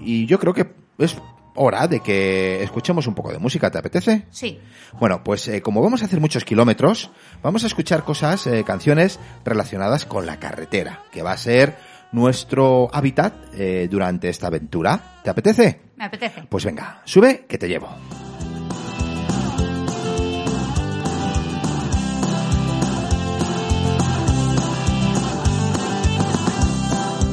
y 0.01 0.25
yo 0.27 0.39
creo 0.39 0.55
que 0.55 0.67
es 0.99 1.17
hora 1.55 1.89
de 1.89 2.01
que 2.01 2.63
escuchemos 2.63 3.07
un 3.07 3.15
poco 3.15 3.33
de 3.33 3.39
música, 3.39 3.71
¿te 3.71 3.79
apetece? 3.79 4.27
Sí, 4.31 4.61
Bueno, 4.99 5.23
pues 5.25 5.49
eh, 5.49 5.61
como 5.61 5.83
vamos 5.83 6.03
a 6.03 6.05
hacer 6.05 6.21
muchos 6.21 6.45
kilómetros, 6.45 7.11
vamos 7.43 7.65
a 7.65 7.67
escuchar 7.67 8.05
cosas, 8.05 8.47
eh, 8.47 8.65
canciones 8.65 9.19
relacionadas 9.45 10.05
con 10.05 10.27
la 10.27 10.39
carretera, 10.39 11.03
que 11.13 11.23
va 11.23 11.33
a 11.33 11.37
ser 11.37 11.77
nuestro 12.13 12.89
hábitat 12.93 13.35
eh, 13.55 13.89
durante 13.91 14.29
esta 14.29 14.47
aventura. 14.47 15.21
¿Te 15.23 15.31
apetece? 15.31 15.81
me 15.97 16.05
apetece. 16.05 16.43
Pues 16.49 16.65
venga, 16.65 17.03
sube 17.05 17.45
que 17.49 17.59
te 17.59 17.69
llevo. 17.69 17.89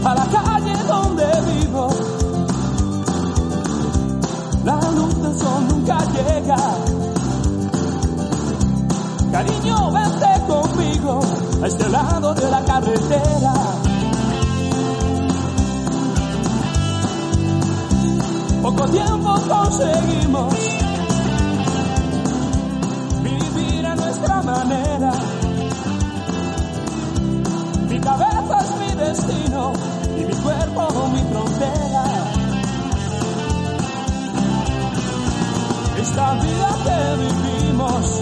a 0.07 0.13
la 0.13 0.25
calle 0.27 0.75
donde 0.87 1.25
vivo. 1.51 2.14
La 4.65 4.79
luz 4.81 5.13
del 5.21 5.67
nunca 5.69 5.99
llega. 6.15 6.57
Cariño, 9.31 9.91
vente 9.91 10.27
conmigo 10.47 11.19
a 11.61 11.67
este 11.67 11.87
lado 11.87 12.33
de 12.33 12.49
la 12.49 12.65
carretera. 12.65 13.53
Poco 18.63 18.85
tiempo 18.85 19.35
conseguimos 19.47 20.55
vivir 23.21 23.85
a 23.85 23.95
nuestra 23.95 24.41
manera. 24.41 25.11
Mi 27.87 27.99
cabeza 27.99 28.59
es 28.61 28.77
mi 28.79 28.95
destino 28.95 29.73
y 30.17 30.25
mi 30.25 30.33
cuerpo 30.33 31.07
mi 31.13 31.21
frontera. 31.31 32.24
Esta 36.15 36.33
vida 36.35 36.69
que 36.85 36.99
vivimos 37.23 38.21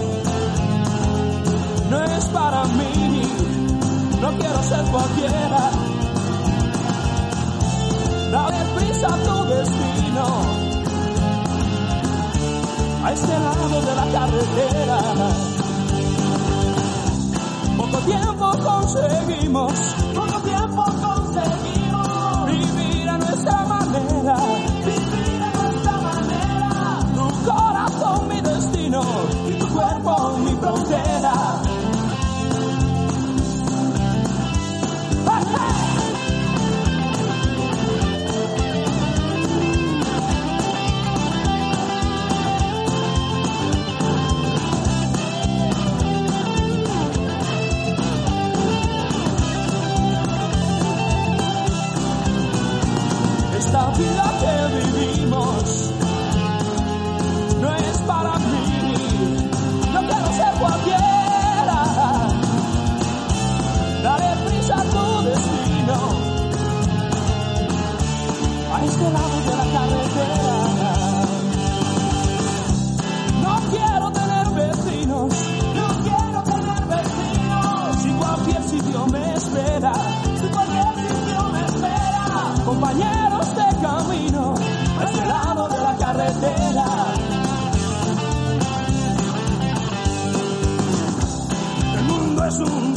no 1.90 2.02
es 2.02 2.24
para 2.24 2.64
mí, 2.64 3.22
no 4.20 4.30
quiero 4.36 4.62
ser 4.64 4.84
cualquiera. 4.86 5.70
Dale 8.32 8.64
prisa 8.74 9.06
a 9.06 9.16
tu 9.16 9.44
destino, 9.44 10.26
a 13.04 13.12
este 13.12 13.38
lado 13.38 13.80
de 13.80 13.94
la 13.94 14.06
carretera. 14.10 14.98
Poco 17.76 17.98
tiempo 17.98 18.58
conseguimos, 18.58 19.72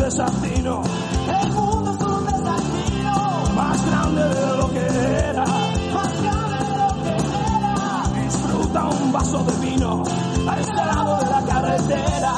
desafío. 0.07 0.81
El 1.43 1.51
mundo 1.51 1.91
es 1.91 2.01
un 2.01 2.25
desafío. 2.25 3.53
Más 3.55 3.87
grande 3.87 4.23
de 4.23 4.57
lo 4.57 4.71
que 4.71 4.85
era. 5.29 5.45
Más 5.93 6.21
grande 6.23 6.57
de 6.65 6.77
lo 6.77 7.03
que 7.03 7.13
era. 7.57 8.23
Disfruta 8.23 8.85
un 8.85 9.11
vaso 9.11 9.43
de 9.43 9.65
vino. 9.65 10.03
A 10.47 10.59
este 10.59 10.75
lado 10.75 11.19
de 11.19 11.29
la 11.29 11.41
carretera. 11.45 12.33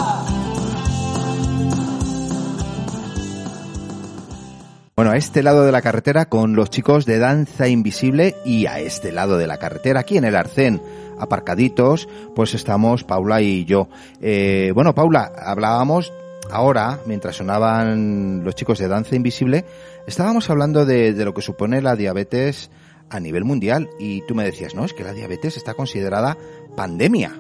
Bueno, 4.96 5.12
a 5.12 5.16
este 5.16 5.44
lado 5.44 5.64
de 5.64 5.72
la 5.72 5.82
carretera 5.82 6.26
con 6.26 6.56
los 6.56 6.72
chicos 6.72 7.06
de 7.06 7.20
Danza 7.20 7.68
Invisible 7.68 8.36
y 8.44 8.66
a 8.66 8.80
este 8.80 9.12
lado 9.12 9.38
de 9.38 9.48
la 9.48 9.58
carretera, 9.58 10.02
aquí 10.02 10.18
en 10.18 10.26
el 10.26 10.36
Arcén, 10.36 10.82
aparcaditos, 11.20 12.10
pues 12.36 12.54
estamos 12.54 13.06
Paula 13.06 13.42
y 13.42 13.64
yo. 13.64 13.88
Eh, 14.22 14.72
bueno, 14.74 14.94
Paula, 14.94 15.32
hablábamos 15.38 16.12
ahora, 16.52 17.00
mientras 17.06 17.38
sonaban 17.38 18.44
los 18.44 18.56
chicos 18.56 18.80
de 18.80 18.88
Danza 18.88 19.16
Invisible, 19.16 19.66
estábamos 20.08 20.50
hablando 20.50 20.86
de, 20.86 21.14
de 21.14 21.26
lo 21.26 21.34
que 21.34 21.42
supone 21.42 21.82
la 21.82 21.96
diabetes 21.96 22.70
a 23.10 23.20
nivel 23.20 23.44
mundial 23.44 23.90
y 24.00 24.22
tú 24.28 24.36
me 24.36 24.44
decías, 24.44 24.76
no, 24.76 24.86
es 24.86 24.94
que 24.94 25.04
la 25.04 25.14
diabetes 25.14 25.58
está 25.58 25.74
considerada 25.74 26.38
pandemia. 26.76 27.34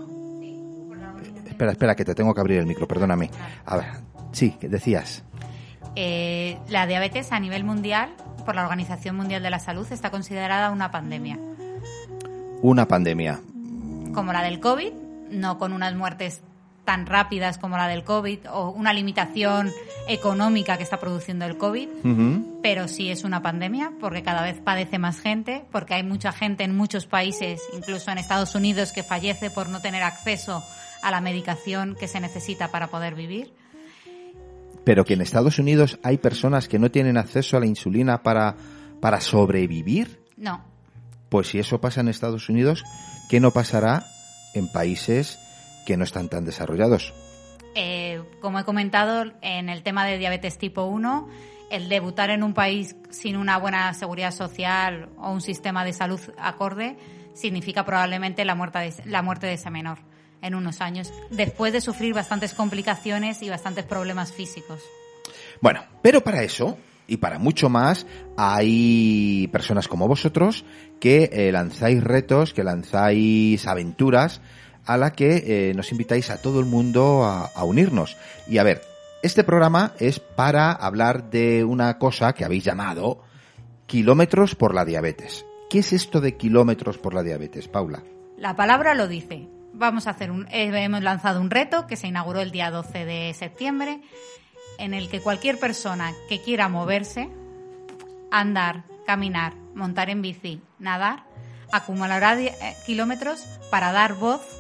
Espera, 1.47 1.71
espera, 1.71 1.95
que 1.95 2.05
te 2.05 2.15
tengo 2.15 2.33
que 2.33 2.39
abrir 2.39 2.59
el 2.59 2.65
micro, 2.65 2.87
perdóname. 2.87 3.29
A 3.65 3.75
ver, 3.75 3.85
sí, 4.31 4.55
¿qué 4.59 4.69
decías? 4.69 5.23
Eh, 5.95 6.57
la 6.69 6.87
diabetes 6.87 7.31
a 7.31 7.39
nivel 7.39 7.63
mundial, 7.63 8.11
por 8.45 8.55
la 8.55 8.63
Organización 8.63 9.17
Mundial 9.17 9.43
de 9.43 9.49
la 9.49 9.59
Salud, 9.59 9.85
está 9.91 10.09
considerada 10.09 10.71
una 10.71 10.91
pandemia. 10.91 11.37
Una 12.61 12.87
pandemia. 12.87 13.41
Como 14.13 14.31
la 14.31 14.41
del 14.41 14.59
COVID, 14.59 14.93
no 15.31 15.57
con 15.57 15.73
unas 15.73 15.95
muertes 15.95 16.41
tan 16.89 17.05
rápidas 17.05 17.59
como 17.59 17.77
la 17.77 17.87
del 17.87 18.03
COVID 18.03 18.49
o 18.51 18.71
una 18.71 18.93
limitación 18.93 19.71
económica 20.07 20.75
que 20.75 20.81
está 20.81 20.99
produciendo 20.99 21.45
el 21.45 21.55
COVID, 21.55 21.87
pero 22.63 22.87
sí 22.87 23.11
es 23.11 23.23
una 23.23 23.43
pandemia 23.43 23.91
porque 23.99 24.23
cada 24.23 24.41
vez 24.41 24.59
padece 24.59 24.97
más 24.97 25.19
gente, 25.21 25.65
porque 25.71 25.93
hay 25.93 26.01
mucha 26.01 26.31
gente 26.31 26.63
en 26.63 26.75
muchos 26.75 27.05
países, 27.05 27.61
incluso 27.77 28.09
en 28.09 28.17
Estados 28.17 28.55
Unidos, 28.55 28.91
que 28.91 29.03
fallece 29.03 29.51
por 29.51 29.69
no 29.69 29.81
tener 29.81 30.01
acceso 30.01 30.63
a 31.03 31.11
la 31.11 31.21
medicación 31.21 31.95
que 31.95 32.07
se 32.07 32.19
necesita 32.19 32.69
para 32.69 32.87
poder 32.87 33.13
vivir. 33.13 33.53
Pero 34.83 35.05
que 35.05 35.13
en 35.13 35.21
Estados 35.21 35.59
Unidos 35.59 35.99
hay 36.01 36.17
personas 36.17 36.67
que 36.67 36.79
no 36.79 36.89
tienen 36.89 37.17
acceso 37.17 37.55
a 37.55 37.59
la 37.59 37.67
insulina 37.67 38.23
para, 38.23 38.55
para 38.99 39.21
sobrevivir. 39.21 40.23
No, 40.37 40.63
Pues 41.29 41.49
si 41.49 41.59
eso 41.59 41.79
pasa 41.81 42.01
en 42.01 42.07
Estados 42.07 42.49
Unidos, 42.49 42.83
¿qué 43.29 43.39
no 43.39 43.51
pasará 43.51 44.07
en 44.55 44.71
países 44.71 45.37
que 45.89 45.97
no 45.97 46.03
están 46.03 46.29
tan 46.29 46.45
desarrollados? 46.45 47.15
Eh, 47.73 48.21
como 48.41 48.59
he 48.59 48.63
comentado, 48.63 49.33
en 49.41 49.69
el 49.69 49.81
tema 49.81 50.05
de 50.05 50.19
diabetes 50.19 50.59
tipo 50.59 50.83
1, 50.83 51.27
el 51.71 51.89
debutar 51.89 52.29
en 52.29 52.43
un 52.43 52.53
país 52.53 52.95
sin 53.09 53.35
una 53.35 53.57
buena 53.57 53.91
seguridad 53.95 54.31
social 54.31 55.09
o 55.17 55.31
un 55.31 55.41
sistema 55.41 55.83
de 55.83 55.93
salud 55.93 56.19
acorde 56.37 56.95
significa 57.33 57.85
probablemente 57.85 58.45
la 58.45 58.53
muerte 58.53 58.77
de, 58.77 58.93
la 59.05 59.23
muerte 59.23 59.47
de 59.47 59.53
ese 59.53 59.71
menor 59.71 59.97
en 60.43 60.53
unos 60.53 60.79
años, 60.79 61.11
después 61.31 61.73
de 61.73 61.81
sufrir 61.81 62.13
bastantes 62.13 62.53
complicaciones 62.53 63.41
y 63.41 63.49
bastantes 63.49 63.85
problemas 63.85 64.31
físicos. 64.31 64.83
Bueno, 65.59 65.83
pero 66.03 66.21
para 66.21 66.43
eso 66.43 66.77
y 67.07 67.17
para 67.17 67.39
mucho 67.39 67.67
más 67.67 68.05
hay 68.37 69.49
personas 69.51 69.87
como 69.87 70.07
vosotros 70.07 70.65
que 70.99 71.31
eh, 71.33 71.51
lanzáis 71.51 72.03
retos, 72.03 72.53
que 72.53 72.63
lanzáis 72.63 73.65
aventuras 73.65 74.39
a 74.85 74.97
la 74.97 75.11
que 75.11 75.69
eh, 75.69 75.73
nos 75.75 75.91
invitáis 75.91 76.29
a 76.29 76.41
todo 76.41 76.59
el 76.59 76.65
mundo 76.65 77.23
a, 77.23 77.63
unirnos. 77.63 78.17
Y 78.47 78.57
a 78.57 78.63
ver, 78.63 78.81
este 79.21 79.43
programa 79.43 79.93
es 79.99 80.19
para 80.19 80.71
hablar 80.71 81.29
de 81.29 81.63
una 81.63 81.97
cosa 81.97 82.33
que 82.33 82.45
habéis 82.45 82.63
llamado 82.63 83.23
kilómetros 83.85 84.55
por 84.55 84.73
la 84.73 84.85
diabetes. 84.85 85.45
¿Qué 85.69 85.79
es 85.79 85.93
esto 85.93 86.21
de 86.21 86.37
kilómetros 86.37 86.97
por 86.97 87.13
la 87.13 87.23
diabetes, 87.23 87.67
Paula? 87.67 88.03
La 88.37 88.55
palabra 88.55 88.95
lo 88.95 89.07
dice. 89.07 89.47
Vamos 89.73 90.07
a 90.07 90.11
hacer 90.11 90.31
un, 90.31 90.47
eh, 90.47 90.71
hemos 90.73 91.03
lanzado 91.03 91.39
un 91.39 91.51
reto 91.51 91.85
que 91.85 91.95
se 91.95 92.07
inauguró 92.07 92.41
el 92.41 92.51
día 92.51 92.71
12 92.71 93.05
de 93.05 93.33
septiembre, 93.33 94.01
en 94.79 94.93
el 94.93 95.09
que 95.09 95.21
cualquier 95.21 95.59
persona 95.59 96.13
que 96.27 96.41
quiera 96.41 96.69
moverse, 96.69 97.29
andar, 98.31 98.85
caminar, 99.05 99.53
montar 99.75 100.09
en 100.09 100.21
bici, 100.21 100.61
nadar, 100.79 101.25
acumulará 101.71 102.39
eh, 102.39 102.53
kilómetros 102.85 103.45
para 103.69 103.91
dar 103.91 104.15
voz 104.15 104.58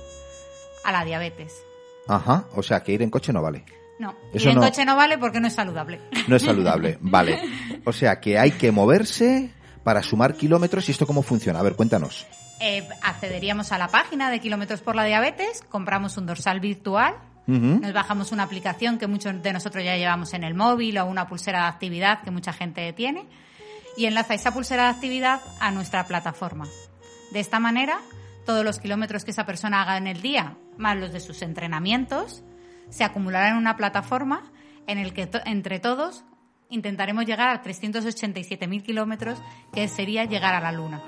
a 0.83 0.91
la 0.91 1.03
diabetes. 1.05 1.63
Ajá, 2.07 2.45
o 2.55 2.63
sea 2.63 2.81
que 2.83 2.91
ir 2.93 3.01
en 3.01 3.09
coche 3.09 3.31
no 3.33 3.41
vale. 3.41 3.63
No, 3.99 4.15
Eso 4.33 4.45
ir 4.49 4.53
en 4.53 4.55
no- 4.55 4.61
coche 4.61 4.85
no 4.85 4.95
vale 4.95 5.17
porque 5.17 5.39
no 5.39 5.47
es 5.47 5.53
saludable. 5.53 5.99
No 6.27 6.35
es 6.35 6.41
saludable, 6.43 6.97
vale. 7.01 7.41
O 7.85 7.91
sea 7.93 8.19
que 8.19 8.39
hay 8.39 8.51
que 8.51 8.71
moverse 8.71 9.51
para 9.83 10.01
sumar 10.03 10.35
kilómetros 10.35 10.87
y 10.87 10.91
esto 10.91 11.05
cómo 11.05 11.21
funciona. 11.21 11.59
A 11.59 11.63
ver, 11.63 11.75
cuéntanos. 11.75 12.25
Eh, 12.61 12.87
accederíamos 13.03 13.71
a 13.71 13.77
la 13.77 13.87
página 13.87 14.29
de 14.29 14.39
Kilómetros 14.41 14.81
por 14.81 14.93
la 14.95 15.05
Diabetes, 15.05 15.63
compramos 15.69 16.17
un 16.17 16.25
dorsal 16.25 16.59
virtual, 16.59 17.15
nos 17.47 17.93
bajamos 17.93 18.31
una 18.31 18.43
aplicación 18.43 18.99
que 18.99 19.07
muchos 19.07 19.41
de 19.41 19.53
nosotros 19.53 19.83
ya 19.83 19.95
llevamos 19.97 20.33
en 20.33 20.43
el 20.43 20.53
móvil 20.53 20.97
o 20.99 21.05
una 21.05 21.27
pulsera 21.27 21.61
de 21.63 21.67
actividad 21.69 22.21
que 22.21 22.29
mucha 22.31 22.53
gente 22.53 22.91
tiene 22.93 23.25
y 23.97 24.05
enlaza 24.05 24.33
esa 24.35 24.53
pulsera 24.53 24.83
de 24.83 24.89
actividad 24.89 25.41
a 25.59 25.71
nuestra 25.71 26.05
plataforma. 26.05 26.67
De 27.31 27.39
esta 27.39 27.59
manera, 27.59 28.01
todos 28.49 28.65
los 28.65 28.79
kilómetros 28.79 29.23
que 29.25 29.29
esa 29.29 29.45
persona 29.45 29.83
haga 29.83 29.97
en 29.97 30.07
el 30.07 30.23
día, 30.23 30.57
más 30.75 30.97
los 30.97 31.13
de 31.13 31.19
sus 31.19 31.43
entrenamientos, 31.43 32.43
se 32.89 33.03
acumularán 33.03 33.51
en 33.51 33.57
una 33.57 33.77
plataforma 33.77 34.51
en 34.87 34.97
el 34.97 35.13
que 35.13 35.27
to- 35.27 35.41
entre 35.45 35.79
todos 35.79 36.23
intentaremos 36.71 37.25
llegar 37.27 37.49
a 37.49 37.61
387.000 37.61 38.81
kilómetros, 38.81 39.39
que 39.71 39.87
sería 39.87 40.25
llegar 40.25 40.55
a 40.55 40.61
la 40.61 40.71
Luna. 40.71 40.99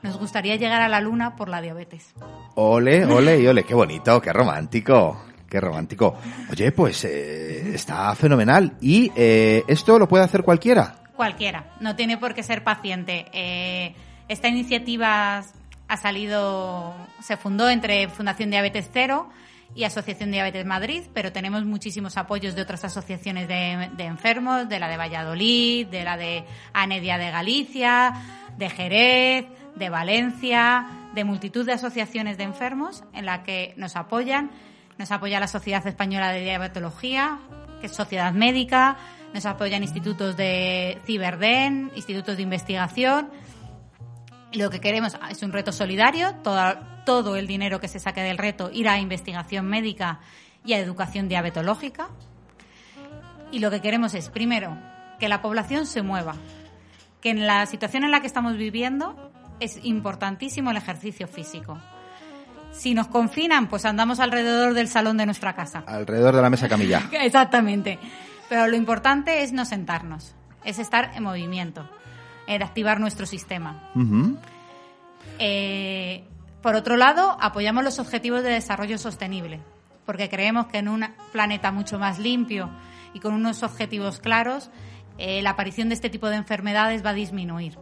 Nos 0.00 0.18
gustaría 0.18 0.56
llegar 0.56 0.80
a 0.80 0.88
la 0.88 1.02
Luna 1.02 1.36
por 1.36 1.50
la 1.50 1.60
diabetes. 1.60 2.14
Ole, 2.54 3.04
ole 3.18 3.38
y 3.38 3.46
ole, 3.46 3.64
qué 3.64 3.74
bonito, 3.74 4.18
qué 4.22 4.32
romántico. 4.32 5.24
Qué 5.46 5.60
romántico. 5.60 6.16
Oye, 6.50 6.72
pues 6.72 7.04
eh, 7.04 7.74
está 7.74 8.14
fenomenal. 8.14 8.78
¿Y 8.80 9.12
eh, 9.14 9.62
esto 9.68 9.98
lo 9.98 10.08
puede 10.08 10.24
hacer 10.24 10.42
cualquiera? 10.42 11.02
Cualquiera, 11.16 11.74
no 11.80 11.96
tiene 11.96 12.16
por 12.16 12.32
qué 12.34 12.42
ser 12.42 12.64
paciente. 12.64 13.26
Eh, 13.32 13.94
esta 14.28 14.48
iniciativa 14.48 15.42
ha 15.88 15.96
salido, 15.96 16.94
se 17.20 17.36
fundó 17.36 17.68
entre 17.70 18.08
Fundación 18.08 18.50
Diabetes 18.50 18.90
Cero 18.92 19.28
y 19.74 19.84
Asociación 19.84 20.30
Diabetes 20.30 20.64
Madrid, 20.64 21.04
pero 21.14 21.32
tenemos 21.32 21.64
muchísimos 21.64 22.16
apoyos 22.16 22.54
de 22.54 22.62
otras 22.62 22.84
asociaciones 22.84 23.48
de, 23.48 23.88
enfermos, 23.98 24.68
de 24.68 24.78
la 24.78 24.88
de 24.88 24.96
Valladolid, 24.96 25.86
de 25.86 26.04
la 26.04 26.16
de 26.16 26.44
Anedia 26.72 27.18
de 27.18 27.30
Galicia, 27.30 28.14
de 28.56 28.70
Jerez, 28.70 29.46
de 29.76 29.88
Valencia, 29.88 30.86
de 31.14 31.24
multitud 31.24 31.64
de 31.64 31.72
asociaciones 31.72 32.38
de 32.38 32.44
enfermos 32.44 33.04
en 33.12 33.26
la 33.26 33.42
que 33.42 33.74
nos 33.76 33.96
apoyan. 33.96 34.50
Nos 34.98 35.10
apoya 35.12 35.40
la 35.40 35.48
Sociedad 35.48 35.86
Española 35.86 36.32
de 36.32 36.40
Diabetología, 36.40 37.38
que 37.80 37.86
es 37.86 37.94
sociedad 37.94 38.32
médica, 38.32 38.96
nos 39.32 39.46
apoyan 39.46 39.82
institutos 39.82 40.36
de 40.36 40.98
Ciberden, 41.06 41.92
institutos 41.94 42.36
de 42.36 42.42
investigación. 42.42 43.30
Lo 44.52 44.70
que 44.70 44.80
queremos 44.80 45.16
es 45.30 45.42
un 45.42 45.52
reto 45.52 45.72
solidario, 45.72 46.34
todo, 46.36 46.78
todo 47.04 47.36
el 47.36 47.46
dinero 47.46 47.80
que 47.80 47.88
se 47.88 47.98
saque 47.98 48.22
del 48.22 48.38
reto 48.38 48.70
irá 48.72 48.94
a 48.94 48.98
investigación 48.98 49.66
médica 49.66 50.20
y 50.64 50.72
a 50.72 50.78
educación 50.78 51.28
diabetológica. 51.28 52.08
Y 53.50 53.58
lo 53.58 53.70
que 53.70 53.80
queremos 53.80 54.14
es, 54.14 54.30
primero, 54.30 54.76
que 55.18 55.28
la 55.28 55.42
población 55.42 55.86
se 55.86 56.02
mueva, 56.02 56.34
que 57.20 57.30
en 57.30 57.46
la 57.46 57.66
situación 57.66 58.04
en 58.04 58.10
la 58.10 58.20
que 58.20 58.26
estamos 58.26 58.56
viviendo 58.56 59.32
es 59.60 59.78
importantísimo 59.84 60.70
el 60.70 60.76
ejercicio 60.76 61.26
físico. 61.26 61.78
Si 62.72 62.94
nos 62.94 63.08
confinan, 63.08 63.68
pues 63.68 63.84
andamos 63.84 64.20
alrededor 64.20 64.74
del 64.74 64.88
salón 64.88 65.16
de 65.16 65.26
nuestra 65.26 65.54
casa. 65.54 65.82
Alrededor 65.86 66.36
de 66.36 66.42
la 66.42 66.50
mesa 66.50 66.68
camilla. 66.68 67.08
Exactamente. 67.12 67.98
Pero 68.48 68.66
lo 68.66 68.76
importante 68.76 69.42
es 69.42 69.52
no 69.52 69.64
sentarnos, 69.64 70.34
es 70.64 70.78
estar 70.78 71.10
en 71.14 71.22
movimiento, 71.22 71.88
es 72.48 72.62
activar 72.62 73.00
nuestro 73.00 73.26
sistema. 73.26 73.90
Eh, 75.38 76.24
por 76.62 76.74
otro 76.74 76.96
lado, 76.96 77.36
apoyamos 77.40 77.84
los 77.84 77.98
objetivos 77.98 78.42
de 78.42 78.50
desarrollo 78.50 78.98
sostenible, 78.98 79.60
porque 80.06 80.28
creemos 80.28 80.66
que 80.66 80.78
en 80.78 80.88
un 80.88 81.06
planeta 81.32 81.70
mucho 81.70 81.98
más 81.98 82.18
limpio 82.18 82.70
y 83.14 83.20
con 83.20 83.34
unos 83.34 83.62
objetivos 83.62 84.18
claros, 84.18 84.70
eh, 85.18 85.42
la 85.42 85.50
aparición 85.50 85.88
de 85.88 85.94
este 85.94 86.10
tipo 86.10 86.28
de 86.28 86.36
enfermedades 86.36 87.04
va 87.04 87.10
a 87.10 87.14
disminuir. 87.14 87.78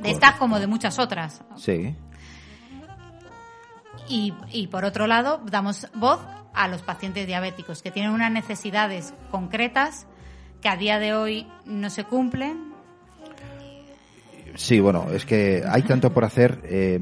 De 0.00 0.10
estas 0.10 0.36
como 0.36 0.60
de 0.60 0.66
muchas 0.66 0.98
otras. 0.98 1.42
Sí. 1.56 1.94
Y, 4.08 4.32
y 4.52 4.68
por 4.68 4.84
otro 4.84 5.06
lado, 5.06 5.40
damos 5.44 5.88
voz 5.94 6.20
a 6.54 6.68
los 6.68 6.82
pacientes 6.82 7.26
diabéticos 7.26 7.82
que 7.82 7.90
tienen 7.90 8.12
unas 8.12 8.32
necesidades 8.32 9.12
concretas 9.30 10.06
que 10.60 10.68
a 10.68 10.76
día 10.76 10.98
de 10.98 11.14
hoy 11.14 11.46
no 11.64 11.90
se 11.90 12.04
cumplen. 12.04 12.67
Sí, 14.58 14.80
bueno, 14.80 15.06
es 15.12 15.24
que 15.24 15.62
hay 15.66 15.82
tanto 15.82 16.12
por 16.12 16.24
hacer. 16.24 16.60
eh, 16.64 16.98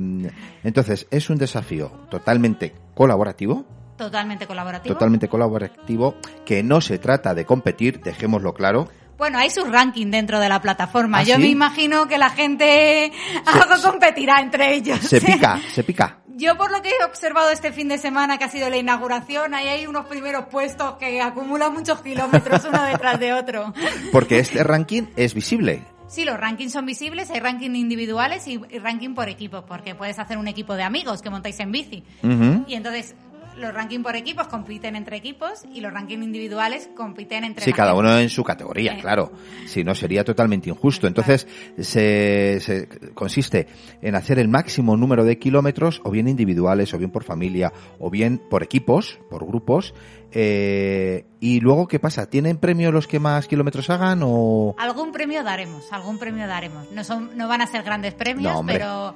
entonces, 0.63 1.07
es 1.11 1.31
un 1.31 1.39
desafío 1.39 1.89
totalmente 2.11 2.75
colaborativo, 2.95 3.65
Totalmente 3.97 4.47
colaborativo. 4.47 4.95
totalmente 4.95 5.27
colaborativo, 5.27 6.17
que 6.45 6.63
no 6.63 6.83
se 6.83 6.99
trata 6.99 7.35
de 7.35 7.47
competir, 7.47 8.01
dejémoslo 8.03 8.53
claro. 8.53 8.89
Bueno, 9.17 9.39
hay 9.39 9.49
su 9.49 9.65
ranking 9.65 10.11
dentro 10.11 10.39
de 10.39 10.51
la 10.51 10.61
plataforma. 10.61 11.19
¿Ah, 11.21 11.23
Yo 11.23 11.37
sí? 11.37 11.41
me 11.41 11.49
imagino 11.49 12.07
que 12.07 12.19
la 12.19 12.29
gente 12.29 13.11
algo 13.47 13.91
competirá 13.91 14.41
entre 14.41 14.75
ellos. 14.75 14.99
Se 15.01 15.23
pica, 15.23 15.59
se 15.75 15.83
pica. 15.83 16.19
Yo 16.37 16.59
por 16.59 16.71
lo 16.71 16.83
que 16.83 16.91
he 16.91 17.05
observado 17.07 17.49
este 17.51 17.73
fin 17.73 17.89
de 17.89 17.97
semana 17.97 18.37
que 18.37 18.45
ha 18.45 18.51
sido 18.51 18.69
la 18.69 18.77
inauguración, 18.77 19.55
ahí 19.55 19.69
hay 19.69 19.87
unos 19.87 20.05
primeros 20.05 20.45
puestos 20.51 20.97
que 20.99 21.23
acumulan 21.23 21.73
muchos 21.73 22.03
kilómetros 22.03 22.67
uno 22.69 22.83
detrás 22.85 23.19
de 23.19 23.33
otro. 23.33 23.73
Porque 24.13 24.39
este 24.41 24.63
ranking 24.63 25.05
es 25.17 25.33
visible. 25.33 25.83
Sí, 26.09 26.25
los 26.25 26.39
rankings 26.39 26.73
son 26.73 26.87
visibles, 26.87 27.31
hay 27.31 27.41
ranking 27.41 27.71
individuales 27.75 28.47
y, 28.47 28.61
y 28.71 28.79
ranking 28.79 29.15
por 29.15 29.29
equipos, 29.29 29.65
porque 29.67 29.95
puedes 29.95 30.19
hacer 30.19 30.39
un 30.39 30.47
equipo 30.47 30.75
de 30.75 30.85
amigos 30.85 31.21
que 31.21 31.31
montáis 31.31 31.59
en 31.61 31.73
bici. 31.73 32.05
Y 32.67 32.75
entonces 32.75 33.15
los 33.57 33.73
rankings 33.75 34.03
por 34.05 34.17
equipos 34.17 34.47
compiten 34.49 34.97
entre 34.97 35.17
equipos 35.17 35.65
y 35.73 35.81
los 35.81 35.93
rankings 35.93 36.23
individuales 36.25 36.89
compiten 36.97 37.45
entre 37.45 37.65
Sí, 37.65 37.73
cada 37.73 37.95
uno 37.95 38.19
en 38.19 38.29
su 38.29 38.45
categoría, 38.45 38.93
Eh. 38.93 39.01
claro. 39.01 39.33
Si 39.67 39.83
no, 39.85 39.95
sería 39.95 40.25
totalmente 40.25 40.69
injusto. 40.69 41.07
Entonces, 41.07 41.47
se, 41.79 42.59
se 42.61 42.89
consiste 43.15 43.67
en 44.03 44.15
hacer 44.15 44.39
el 44.39 44.49
máximo 44.49 44.97
número 44.97 45.25
de 45.25 45.39
kilómetros, 45.39 46.01
o 46.05 46.11
bien 46.11 46.29
individuales, 46.29 46.93
o 46.95 46.99
bien 46.99 47.11
por 47.11 47.25
familia, 47.25 47.73
o 47.99 48.11
bien 48.11 48.39
por 48.39 48.63
equipos, 48.63 49.19
por 49.31 49.47
grupos. 49.47 49.95
Eh, 50.33 51.25
y 51.41 51.61
luego, 51.61 51.89
¿qué 51.89 51.99
pasa? 51.99 52.29
¿Tienen 52.29 52.59
premio 52.59 52.93
los 52.93 53.07
que 53.07 53.19
más 53.21 53.47
kilómetros 53.47 53.89
hagan 53.91 54.21
o...? 54.23 54.75
Algún 54.79 55.13
premio 55.13 55.43
daremos, 55.43 55.91
algún 55.93 56.19
premio 56.19 56.47
daremos. 56.47 56.91
No 56.93 57.05
son, 57.05 57.31
no 57.37 57.49
van 57.49 57.63
a 57.63 57.67
ser 57.67 57.83
grandes 57.83 58.13
premios, 58.15 58.53
No, 58.53 58.67
pero 58.67 59.15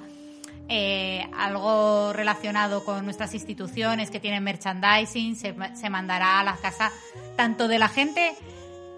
eh, 0.71 1.29
algo 1.37 2.13
relacionado 2.13 2.85
con 2.85 3.05
nuestras 3.05 3.35
instituciones 3.35 4.11
que 4.11 4.21
tienen 4.21 4.45
merchandising 4.45 5.35
se, 5.35 5.55
se 5.75 5.91
mandará 5.91 6.39
a 6.39 6.45
la 6.45 6.57
casa 6.57 6.93
tanto 7.37 7.67
de 7.67 7.81
la 7.81 7.89
gente 7.89 8.37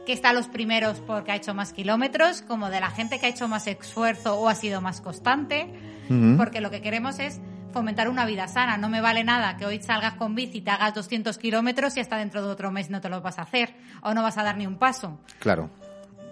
que 0.04 0.12
está 0.12 0.30
a 0.30 0.32
los 0.32 0.48
primeros 0.48 1.00
porque 1.00 1.32
ha 1.32 1.36
hecho 1.36 1.54
más 1.54 1.72
kilómetros, 1.72 2.42
como 2.42 2.70
de 2.70 2.80
la 2.80 2.90
gente 2.90 3.18
que 3.18 3.26
ha 3.26 3.28
hecho 3.28 3.48
más 3.48 3.66
esfuerzo 3.66 4.34
o 4.34 4.48
ha 4.48 4.54
sido 4.54 4.80
más 4.80 5.00
constante, 5.00 5.72
porque 6.36 6.60
lo 6.60 6.70
que 6.70 6.82
queremos 6.82 7.18
es 7.18 7.40
fomentar 7.72 8.10
una 8.10 8.26
vida 8.26 8.46
sana. 8.48 8.76
No 8.76 8.90
me 8.90 9.00
vale 9.00 9.24
nada 9.24 9.56
que 9.56 9.64
hoy 9.64 9.80
salgas 9.80 10.14
con 10.14 10.34
bici 10.34 10.60
te 10.60 10.70
hagas 10.70 10.94
200 10.94 11.38
kilómetros 11.38 11.96
y 11.96 12.00
hasta 12.00 12.18
dentro 12.18 12.42
de 12.42 12.48
otro 12.48 12.70
mes 12.70 12.90
no 12.90 13.00
te 13.00 13.08
lo 13.08 13.22
vas 13.22 13.38
a 13.38 13.42
hacer 13.42 13.74
o 14.02 14.12
no 14.12 14.22
vas 14.22 14.36
a 14.36 14.42
dar 14.42 14.58
ni 14.58 14.66
un 14.66 14.76
paso. 14.76 15.18
Claro. 15.38 15.70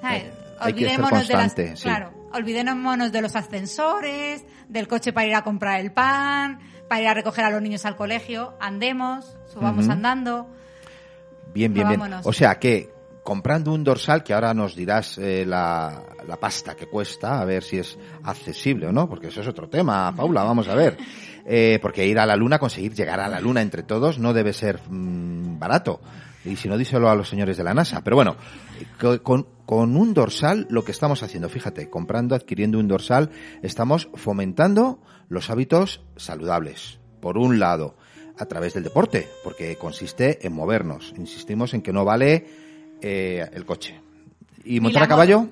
Eh, 0.02 0.32
hay 0.58 0.72
que 0.74 0.80
ser 0.80 1.00
Olvidémonos 1.00 1.28
de 1.28 1.34
las, 1.34 1.42
constante, 1.42 1.76
sí. 1.76 1.82
claro, 1.84 2.12
olvidémonos 2.32 3.12
de 3.12 3.22
los 3.22 3.36
ascensores, 3.36 4.44
del 4.68 4.88
coche 4.88 5.12
para 5.12 5.26
ir 5.26 5.34
a 5.34 5.42
comprar 5.42 5.80
el 5.80 5.92
pan, 5.92 6.60
para 6.88 7.00
ir 7.00 7.08
a 7.08 7.14
recoger 7.14 7.44
a 7.44 7.50
los 7.50 7.62
niños 7.62 7.84
al 7.86 7.96
colegio, 7.96 8.54
andemos, 8.60 9.36
subamos 9.46 9.88
andando. 9.88 10.48
Bien, 11.52 11.72
bien, 11.72 11.88
bien. 11.88 12.00
O 12.24 12.32
sea 12.32 12.58
que 12.58 12.92
comprando 13.22 13.72
un 13.72 13.84
dorsal, 13.84 14.22
que 14.22 14.32
ahora 14.32 14.54
nos 14.54 14.74
dirás 14.74 15.18
eh, 15.18 15.44
la, 15.46 16.02
la 16.26 16.36
pasta 16.36 16.74
que 16.74 16.86
cuesta, 16.86 17.40
a 17.40 17.44
ver 17.44 17.62
si 17.62 17.78
es 17.78 17.98
accesible 18.24 18.86
o 18.86 18.92
no, 18.92 19.08
porque 19.08 19.28
eso 19.28 19.40
es 19.40 19.48
otro 19.48 19.68
tema, 19.68 20.14
Paula, 20.14 20.42
vamos 20.42 20.68
a 20.68 20.74
ver. 20.74 20.96
Eh, 21.52 21.78
porque 21.80 22.06
ir 22.06 22.18
a 22.18 22.26
la 22.26 22.36
luna, 22.36 22.58
conseguir 22.58 22.94
llegar 22.94 23.18
a 23.18 23.26
la 23.26 23.40
luna 23.40 23.62
entre 23.62 23.82
todos, 23.82 24.18
no 24.18 24.34
debe 24.34 24.52
ser 24.52 24.78
mm, 24.88 25.58
barato. 25.58 26.00
Y 26.44 26.56
si 26.56 26.68
no, 26.68 26.78
díselo 26.78 27.10
a 27.10 27.14
los 27.14 27.28
señores 27.28 27.56
de 27.56 27.64
la 27.64 27.74
NASA. 27.74 28.02
Pero 28.02 28.16
bueno, 28.16 28.36
co- 28.98 29.22
con, 29.22 29.46
con 29.66 29.96
un 29.96 30.14
dorsal, 30.14 30.66
lo 30.70 30.84
que 30.84 30.92
estamos 30.92 31.22
haciendo, 31.22 31.48
fíjate, 31.48 31.90
comprando, 31.90 32.34
adquiriendo 32.34 32.78
un 32.78 32.88
dorsal, 32.88 33.30
estamos 33.62 34.08
fomentando 34.14 35.00
los 35.28 35.50
hábitos 35.50 36.00
saludables. 36.16 36.98
Por 37.20 37.36
un 37.36 37.58
lado, 37.58 37.94
a 38.38 38.46
través 38.46 38.72
del 38.74 38.84
deporte, 38.84 39.28
porque 39.44 39.76
consiste 39.76 40.46
en 40.46 40.54
movernos. 40.54 41.12
Insistimos 41.18 41.74
en 41.74 41.82
que 41.82 41.92
no 41.92 42.04
vale 42.06 42.46
eh, 43.02 43.46
el 43.52 43.66
coche. 43.66 44.00
¿Y 44.64 44.80
montar 44.80 45.02
a 45.02 45.08
caballo? 45.08 45.46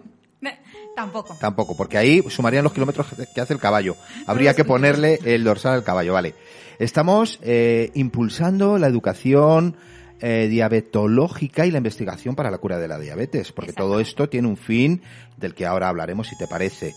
Tampoco. 0.97 1.37
Tampoco, 1.39 1.77
porque 1.77 1.97
ahí 1.97 2.25
sumarían 2.29 2.65
los 2.65 2.73
kilómetros 2.73 3.07
que 3.33 3.41
hace 3.41 3.53
el 3.55 3.61
caballo. 3.61 3.95
Habría 4.27 4.55
que 4.55 4.65
ponerle 4.65 5.21
el 5.25 5.45
dorsal 5.45 5.75
al 5.75 5.85
caballo, 5.85 6.13
vale. 6.13 6.35
Estamos 6.81 7.39
eh, 7.43 7.93
impulsando 7.95 8.79
la 8.79 8.89
educación 8.89 9.77
eh, 10.21 10.49
diabetológica 10.49 11.67
y 11.67 11.71
la 11.71 11.79
investigación 11.79 12.35
para 12.35 12.51
la 12.51 12.59
cura 12.59 12.79
de 12.79 12.89
la 12.89 12.99
diabetes, 12.99 13.53
porque 13.53 13.73
todo 13.73 14.01
esto 14.01 14.29
tiene 14.29 14.49
un 14.49 14.57
fin 14.57 15.03
del 15.37 15.55
que 15.55 15.67
ahora 15.67 15.89
hablaremos, 15.89 16.29
si 16.29 16.37
te 16.37 16.47
parece. 16.47 16.95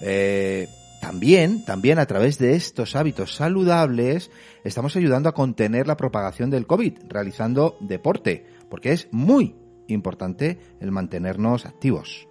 Eh, 0.00 0.68
también, 1.00 1.64
también 1.64 1.98
a 1.98 2.06
través 2.06 2.38
de 2.38 2.54
estos 2.54 2.96
hábitos 2.96 3.34
saludables, 3.34 4.30
estamos 4.64 4.96
ayudando 4.96 5.28
a 5.28 5.34
contener 5.34 5.86
la 5.86 5.96
propagación 5.96 6.48
del 6.50 6.66
COVID, 6.66 6.98
realizando 7.08 7.76
deporte, 7.80 8.46
porque 8.68 8.92
es 8.92 9.08
muy 9.10 9.56
importante 9.88 10.58
el 10.80 10.92
mantenernos 10.92 11.66
activos 11.66 12.28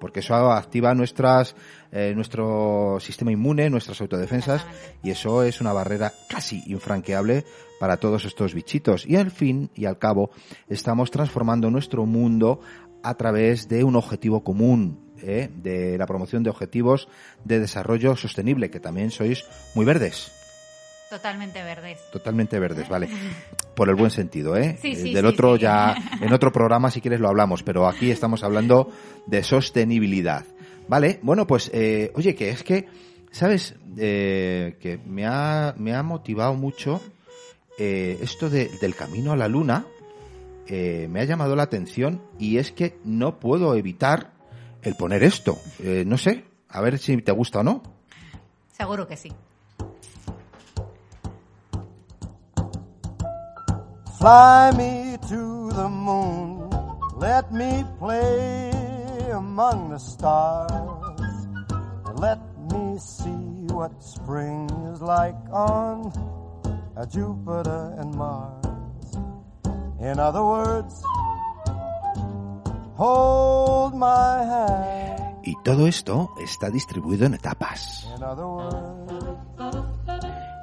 porque 0.00 0.20
eso 0.20 0.34
activa 0.50 0.94
nuestras 0.94 1.54
eh, 1.92 2.12
nuestro 2.14 2.98
sistema 3.00 3.32
inmune, 3.32 3.68
nuestras 3.68 4.00
autodefensas 4.00 4.66
y 5.02 5.10
eso 5.10 5.42
es 5.42 5.60
una 5.60 5.72
barrera 5.72 6.12
casi 6.28 6.62
infranqueable 6.66 7.44
para 7.78 7.96
todos 7.96 8.24
estos 8.24 8.54
bichitos. 8.54 9.06
Y 9.06 9.16
al 9.16 9.30
fin 9.30 9.70
y 9.74 9.86
al 9.86 9.98
cabo 9.98 10.30
estamos 10.68 11.10
transformando 11.10 11.70
nuestro 11.70 12.06
mundo 12.06 12.60
a 13.02 13.14
través 13.14 13.68
de 13.68 13.84
un 13.84 13.96
objetivo 13.96 14.44
común, 14.44 15.12
¿eh? 15.22 15.50
de 15.54 15.98
la 15.98 16.06
promoción 16.06 16.42
de 16.42 16.50
objetivos 16.50 17.08
de 17.44 17.60
desarrollo 17.60 18.16
sostenible, 18.16 18.70
que 18.70 18.80
también 18.80 19.10
sois 19.10 19.44
muy 19.74 19.84
verdes. 19.84 20.39
Totalmente 21.10 21.62
verdes. 21.62 21.98
Totalmente 22.12 22.58
verdes, 22.58 22.88
vale. 22.88 23.08
Por 23.74 23.88
el 23.88 23.96
buen 23.96 24.10
sentido, 24.10 24.56
¿eh? 24.56 24.78
Sí, 24.80 24.94
sí, 24.94 25.10
Eh, 25.10 25.14
Del 25.14 25.24
sí, 25.26 25.32
otro 25.32 25.56
sí. 25.56 25.62
ya, 25.62 25.94
en 26.20 26.32
otro 26.32 26.52
programa 26.52 26.90
si 26.90 27.00
quieres 27.00 27.20
lo 27.20 27.28
hablamos, 27.28 27.62
pero 27.62 27.86
aquí 27.88 28.10
estamos 28.10 28.42
hablando 28.44 28.90
de 29.26 29.42
sostenibilidad. 29.42 30.44
Vale, 30.88 31.18
bueno, 31.22 31.46
pues, 31.46 31.70
eh, 31.74 32.12
oye, 32.14 32.34
que 32.34 32.50
es 32.50 32.62
que, 32.62 32.86
¿sabes? 33.30 33.74
Eh, 33.96 34.76
que 34.80 34.98
me 34.98 35.26
ha, 35.26 35.74
me 35.78 35.94
ha 35.94 36.02
motivado 36.02 36.54
mucho 36.54 37.00
eh, 37.78 38.18
esto 38.22 38.50
de- 38.50 38.68
del 38.80 38.94
camino 38.94 39.32
a 39.32 39.36
la 39.36 39.48
luna, 39.48 39.86
eh, 40.66 41.08
me 41.10 41.20
ha 41.20 41.24
llamado 41.24 41.56
la 41.56 41.62
atención 41.64 42.22
y 42.38 42.58
es 42.58 42.70
que 42.72 42.98
no 43.04 43.40
puedo 43.40 43.74
evitar 43.74 44.32
el 44.82 44.94
poner 44.94 45.22
esto. 45.24 45.58
Eh, 45.82 46.04
no 46.06 46.18
sé, 46.18 46.44
a 46.68 46.80
ver 46.80 46.98
si 46.98 47.16
te 47.22 47.32
gusta 47.32 47.60
o 47.60 47.62
no. 47.62 47.82
Seguro 48.72 49.06
que 49.08 49.16
sí. 49.16 49.32
Fly 54.20 54.70
me 54.76 55.16
to 55.32 55.72
the 55.72 55.88
moon, 55.88 56.68
let 57.16 57.50
me 57.50 57.84
play 57.98 58.70
among 59.32 59.88
the 59.88 59.98
stars, 59.98 61.48
and 62.04 62.20
let 62.20 62.38
me 62.70 62.98
see 62.98 63.72
what 63.72 63.90
spring 64.02 64.68
is 64.92 65.00
like 65.00 65.40
on 65.50 66.12
Jupiter 67.08 67.96
and 67.96 68.14
Mars. 68.14 69.16
In 69.98 70.20
other 70.20 70.44
words, 70.44 71.02
hold 72.96 73.94
my 73.94 74.44
hand. 74.44 75.40
Y 75.46 75.56
todo 75.64 75.86
esto 75.86 76.28
está 76.38 76.68
distribuido 76.68 77.24
en 77.24 77.32
etapas. 77.32 78.06
In 78.14 78.22
other 78.22 78.44
words, 78.46 78.99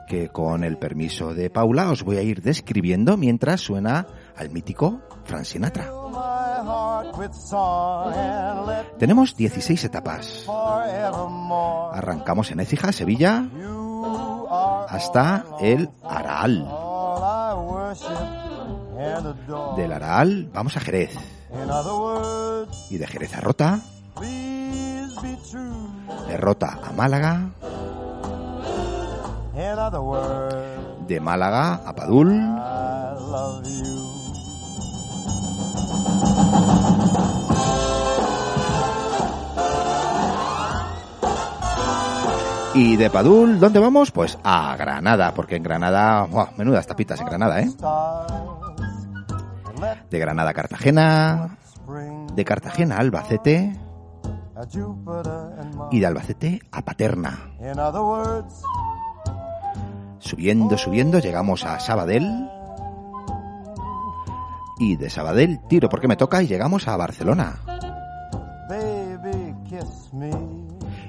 que 0.07 0.29
con 0.29 0.63
el 0.63 0.77
permiso 0.77 1.33
de 1.33 1.49
Paula 1.49 1.91
os 1.91 2.03
voy 2.03 2.17
a 2.17 2.21
ir 2.21 2.41
describiendo 2.41 3.17
mientras 3.17 3.61
suena 3.61 4.07
al 4.35 4.49
mítico 4.49 5.01
Frank 5.25 5.43
Sinatra. 5.43 5.91
Tenemos 8.97 9.35
16 9.35 9.83
etapas. 9.83 10.47
Arrancamos 11.93 12.51
en 12.51 12.59
Écija, 12.59 12.91
Sevilla, 12.91 13.47
hasta 14.89 15.45
el 15.59 15.89
Araal. 16.03 16.67
Del 19.75 19.91
Araal 19.91 20.49
vamos 20.53 20.77
a 20.77 20.79
Jerez. 20.79 21.15
Y 22.89 22.97
de 22.97 23.07
Jerez 23.07 23.35
a 23.35 23.41
Rota, 23.41 23.79
de 26.27 26.37
Rota 26.37 26.79
a 26.83 26.91
Málaga, 26.91 27.51
de 31.07 31.19
Málaga 31.19 31.81
a 31.83 31.95
Padul, 31.95 32.29
y 42.75 42.97
de 42.97 43.09
Padul, 43.09 43.59
¿dónde 43.59 43.79
vamos? 43.79 44.11
Pues 44.11 44.37
a 44.43 44.75
Granada, 44.75 45.33
porque 45.33 45.55
en 45.55 45.63
Granada, 45.63 46.27
¡buah! 46.27 46.51
menudas 46.57 46.85
tapitas 46.85 47.19
en 47.19 47.25
Granada, 47.25 47.59
¿eh? 47.59 47.71
De 50.11 50.19
Granada 50.19 50.51
a 50.51 50.53
Cartagena, 50.53 51.57
de 52.31 52.45
Cartagena 52.45 52.97
a 52.97 52.99
Albacete 52.99 53.75
y 55.89 55.99
de 55.99 56.05
Albacete 56.05 56.61
a 56.71 56.83
Paterna. 56.83 57.39
Subiendo, 60.19 60.77
subiendo, 60.77 61.19
llegamos 61.19 61.65
a 61.65 61.79
Sabadell. 61.79 62.49
Y 64.79 64.95
de 64.95 65.09
Sabadell 65.09 65.59
tiro 65.67 65.89
porque 65.89 66.07
me 66.07 66.15
toca 66.15 66.41
y 66.43 66.47
llegamos 66.47 66.87
a 66.87 66.97
Barcelona. 66.97 67.59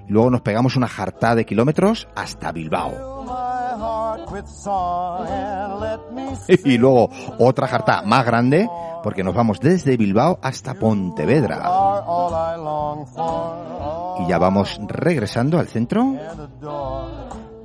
Y 0.07 0.13
luego 0.13 0.31
nos 0.31 0.41
pegamos 0.41 0.77
una 0.77 0.89
jartada 0.89 1.35
de 1.37 1.45
kilómetros 1.45 2.09
hasta 2.15 2.53
Bilbao. 2.53 3.19
Y 6.65 6.79
luego 6.79 7.11
otra 7.39 7.67
jartada 7.67 8.03
más 8.03 8.25
grande 8.25 8.69
porque 9.03 9.23
nos 9.23 9.35
vamos 9.35 9.61
desde 9.61 9.97
Bilbao 9.97 10.39
hasta 10.43 10.75
Pontevedra. 10.75 11.57
Y 14.21 14.29
ya 14.29 14.39
vamos 14.39 14.81
regresando 14.87 15.59
al 15.59 15.69
centro. 15.69 16.15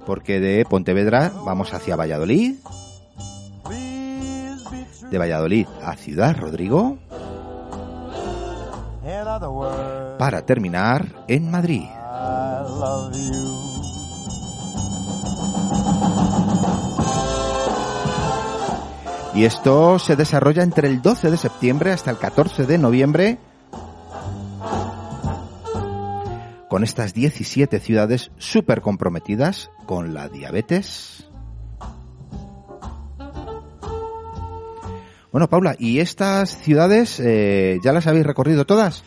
Porque 0.06 0.40
de 0.40 0.66
Pontevedra 0.66 1.32
vamos 1.46 1.74
hacia 1.74 1.96
Valladolid, 1.96 2.56
de 5.10 5.18
Valladolid 5.18 5.68
a 5.84 5.96
Ciudad 5.96 6.36
Rodrigo, 6.38 6.98
para 10.18 10.46
terminar 10.46 11.06
en 11.28 11.52
Madrid. 11.52 11.86
Y 19.36 19.46
esto 19.46 19.98
se 19.98 20.16
desarrolla 20.16 20.62
entre 20.62 20.88
el 20.88 21.02
12 21.02 21.32
de 21.32 21.38
septiembre 21.38 21.92
hasta 21.92 22.12
el 22.12 22.18
14 22.18 22.66
de 22.66 22.78
noviembre 22.78 23.40
con 26.74 26.84
estas 26.84 27.14
17 27.14 27.80
ciudades 27.80 28.32
súper 28.40 28.82
comprometidas 28.82 29.70
con 29.86 30.16
la 30.16 30.28
diabetes. 30.28 31.30
Bueno, 35.32 35.48
Paula, 35.48 35.76
¿y 35.78 36.00
estas 36.00 36.58
ciudades 36.58 37.20
eh, 37.20 37.78
ya 37.84 37.94
las 37.94 38.08
habéis 38.08 38.26
recorrido 38.26 38.66
todas? 38.66 39.04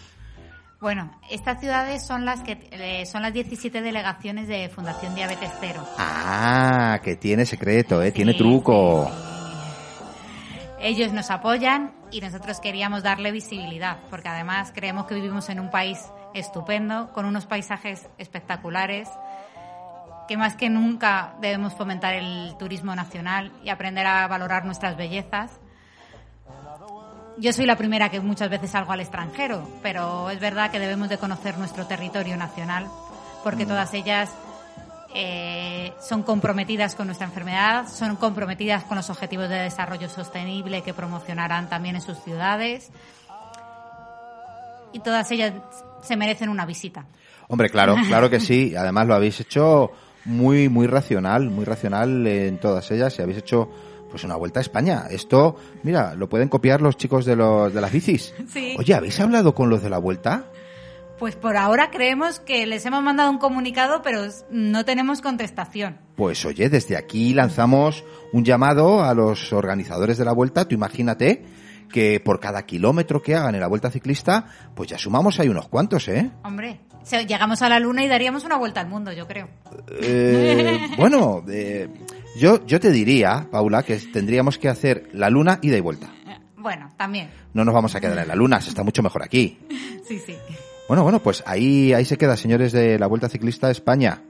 Bueno, 0.80 1.10
estas 1.28 1.58
ciudades 1.58 2.06
son 2.06 2.24
las 2.24 2.42
que 2.42 2.68
eh, 2.70 3.04
son 3.04 3.22
las 3.22 3.32
17 3.32 3.82
delegaciones 3.82 4.46
de 4.46 4.68
Fundación 4.68 5.16
Diabetes 5.16 5.50
Cero. 5.58 5.84
Ah, 5.98 7.00
que 7.02 7.16
tiene 7.16 7.44
secreto, 7.46 8.00
¿eh? 8.00 8.12
tiene 8.12 8.30
Sí, 8.30 8.38
truco. 8.38 9.10
Ellos 10.80 11.12
nos 11.12 11.32
apoyan 11.32 11.96
y 12.12 12.20
nosotros 12.20 12.60
queríamos 12.60 13.02
darle 13.02 13.32
visibilidad, 13.32 13.98
porque 14.08 14.28
además 14.28 14.70
creemos 14.72 15.06
que 15.06 15.16
vivimos 15.16 15.48
en 15.48 15.58
un 15.58 15.68
país 15.68 15.98
estupendo, 16.38 17.12
con 17.12 17.24
unos 17.24 17.46
paisajes 17.46 18.08
espectaculares, 18.18 19.08
que 20.28 20.36
más 20.36 20.56
que 20.56 20.68
nunca 20.68 21.34
debemos 21.40 21.74
fomentar 21.74 22.14
el 22.14 22.54
turismo 22.58 22.94
nacional 22.94 23.52
y 23.62 23.70
aprender 23.70 24.06
a 24.06 24.26
valorar 24.26 24.64
nuestras 24.64 24.96
bellezas. 24.96 25.50
Yo 27.38 27.52
soy 27.52 27.66
la 27.66 27.76
primera 27.76 28.08
que 28.08 28.20
muchas 28.20 28.48
veces 28.48 28.70
salgo 28.70 28.92
al 28.92 29.00
extranjero, 29.00 29.68
pero 29.82 30.30
es 30.30 30.40
verdad 30.40 30.70
que 30.70 30.78
debemos 30.78 31.08
de 31.08 31.18
conocer 31.18 31.58
nuestro 31.58 31.86
territorio 31.86 32.36
nacional, 32.36 32.86
porque 33.44 33.66
todas 33.66 33.92
ellas 33.94 34.30
eh, 35.14 35.94
son 36.00 36.22
comprometidas 36.22 36.94
con 36.94 37.06
nuestra 37.06 37.26
enfermedad, 37.26 37.88
son 37.88 38.16
comprometidas 38.16 38.84
con 38.84 38.96
los 38.96 39.08
objetivos 39.10 39.48
de 39.48 39.56
desarrollo 39.56 40.08
sostenible 40.08 40.82
que 40.82 40.92
promocionarán 40.92 41.68
también 41.68 41.96
en 41.96 42.02
sus 42.02 42.18
ciudades. 42.18 42.90
Y 44.92 45.00
todas 45.00 45.30
ellas 45.30 45.52
se 46.02 46.16
merecen 46.16 46.48
una 46.48 46.66
visita. 46.66 47.06
Hombre, 47.48 47.70
claro, 47.70 47.96
claro 48.06 48.30
que 48.30 48.40
sí. 48.40 48.74
Además 48.76 49.06
lo 49.06 49.14
habéis 49.14 49.40
hecho 49.40 49.92
muy, 50.24 50.68
muy 50.68 50.86
racional, 50.86 51.50
muy 51.50 51.64
racional 51.64 52.26
en 52.26 52.58
todas 52.58 52.90
ellas 52.90 53.18
y 53.18 53.22
habéis 53.22 53.38
hecho 53.38 53.70
pues 54.10 54.24
una 54.24 54.36
vuelta 54.36 54.60
a 54.60 54.62
España. 54.62 55.04
Esto, 55.10 55.56
mira, 55.82 56.14
lo 56.14 56.28
pueden 56.28 56.48
copiar 56.48 56.80
los 56.80 56.96
chicos 56.96 57.24
de, 57.24 57.36
los, 57.36 57.72
de 57.72 57.80
las 57.80 57.92
bicis. 57.92 58.34
Sí. 58.48 58.74
Oye, 58.78 58.94
¿habéis 58.94 59.18
hablado 59.20 59.54
con 59.54 59.68
los 59.68 59.82
de 59.82 59.90
la 59.90 59.98
vuelta? 59.98 60.46
Pues 61.18 61.34
por 61.34 61.56
ahora 61.56 61.90
creemos 61.90 62.40
que 62.40 62.66
les 62.66 62.84
hemos 62.84 63.02
mandado 63.02 63.30
un 63.30 63.38
comunicado, 63.38 64.02
pero 64.02 64.20
no 64.50 64.84
tenemos 64.84 65.22
contestación. 65.22 65.98
Pues 66.14 66.44
oye, 66.44 66.68
desde 66.68 66.96
aquí 66.96 67.32
lanzamos 67.32 68.04
un 68.32 68.44
llamado 68.44 69.02
a 69.02 69.14
los 69.14 69.52
organizadores 69.52 70.18
de 70.18 70.26
la 70.26 70.32
vuelta. 70.32 70.68
Tú 70.68 70.74
imagínate 70.74 71.44
que 71.90 72.20
por 72.20 72.40
cada 72.40 72.64
kilómetro 72.64 73.22
que 73.22 73.34
hagan 73.34 73.54
en 73.54 73.60
la 73.60 73.68
vuelta 73.68 73.90
ciclista, 73.90 74.46
pues 74.74 74.88
ya 74.88 74.98
sumamos 74.98 75.40
ahí 75.40 75.48
unos 75.48 75.68
cuantos, 75.68 76.08
¿eh? 76.08 76.30
Hombre, 76.42 76.80
llegamos 77.26 77.62
a 77.62 77.68
la 77.68 77.78
luna 77.78 78.04
y 78.04 78.08
daríamos 78.08 78.44
una 78.44 78.56
vuelta 78.56 78.80
al 78.80 78.88
mundo, 78.88 79.12
yo 79.12 79.26
creo. 79.26 79.48
Eh, 80.00 80.88
bueno, 80.98 81.44
eh, 81.48 81.88
yo, 82.38 82.64
yo 82.66 82.80
te 82.80 82.90
diría, 82.90 83.48
Paula, 83.50 83.82
que 83.82 83.96
tendríamos 83.96 84.58
que 84.58 84.68
hacer 84.68 85.08
la 85.12 85.30
luna 85.30 85.58
ida 85.62 85.76
y 85.76 85.80
vuelta. 85.80 86.12
Bueno, 86.56 86.92
también. 86.96 87.30
No 87.54 87.64
nos 87.64 87.74
vamos 87.74 87.94
a 87.94 88.00
quedar 88.00 88.18
en 88.18 88.28
la 88.28 88.34
luna, 88.34 88.60
se 88.60 88.70
está 88.70 88.82
mucho 88.82 89.02
mejor 89.02 89.22
aquí. 89.22 89.58
Sí, 90.06 90.20
sí. 90.24 90.36
Bueno, 90.86 91.02
bueno, 91.02 91.20
pues 91.20 91.42
ahí, 91.48 91.92
ahí 91.92 92.04
se 92.04 92.16
queda, 92.16 92.36
señores 92.36 92.70
de 92.70 92.96
la 92.96 93.08
Vuelta 93.08 93.28
Ciclista 93.28 93.66
a 93.66 93.70
España, 93.72 94.22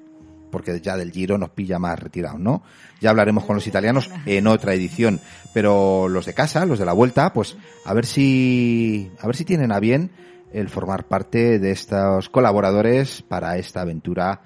porque 0.51 0.81
ya 0.81 0.97
del 0.97 1.13
Giro 1.13 1.39
nos 1.39 1.51
pilla 1.51 1.79
más 1.79 1.99
retirados, 1.99 2.41
¿no? 2.41 2.63
Ya 3.01 3.11
hablaremos 3.11 3.45
con 3.45 3.57
los 3.57 3.67
italianos 3.67 4.11
en 4.25 4.47
otra 4.47 4.75
edición, 4.75 5.21
pero 5.53 6.09
los 6.09 6.27
de 6.27 6.35
casa, 6.35 6.67
los 6.67 6.79
de 6.79 6.85
la 6.85 6.93
Vuelta, 6.93 7.33
pues 7.33 7.57
a 7.85 7.95
ver 7.95 8.07
si, 8.07 9.11
a 9.21 9.27
ver 9.27 9.37
si 9.37 9.45
tienen 9.45 9.73
a 9.73 9.81
bien 9.81 10.11
el 10.53 10.69
formar 10.69 11.07
parte 11.07 11.59
de 11.59 11.71
estos 11.71 12.29
colaboradores 12.31 13.23
para 13.23 13.59
esta 13.59 13.83
aventura 13.83 14.43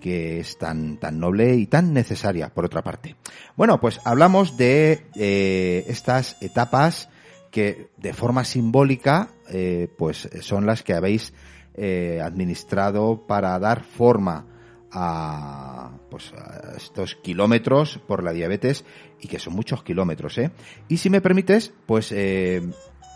que 0.00 0.40
es 0.40 0.58
tan, 0.58 0.98
tan 0.98 1.18
noble 1.18 1.56
y 1.56 1.66
tan 1.66 1.92
necesaria, 1.92 2.50
por 2.50 2.64
otra 2.64 2.82
parte. 2.82 3.16
Bueno, 3.56 3.80
pues 3.80 4.00
hablamos 4.04 4.56
de 4.56 5.06
eh, 5.16 5.84
estas 5.88 6.36
etapas 6.40 7.08
que 7.50 7.88
de 7.96 8.12
forma 8.12 8.44
simbólica 8.44 9.30
eh, 9.50 9.88
pues 9.96 10.28
son 10.40 10.66
las 10.66 10.82
que 10.82 10.94
habéis 10.94 11.32
eh, 11.74 12.20
administrado 12.22 13.26
para 13.26 13.58
dar 13.58 13.82
forma 13.82 14.46
a, 14.92 15.90
pues, 16.10 16.32
a 16.32 16.76
estos 16.76 17.16
kilómetros 17.16 17.98
por 18.06 18.22
la 18.22 18.32
diabetes 18.32 18.84
y 19.20 19.28
que 19.28 19.38
son 19.38 19.54
muchos 19.54 19.82
kilómetros. 19.82 20.38
¿eh? 20.38 20.50
Y 20.88 20.98
si 20.98 21.10
me 21.10 21.20
permites, 21.20 21.72
pues 21.86 22.12
eh, 22.12 22.62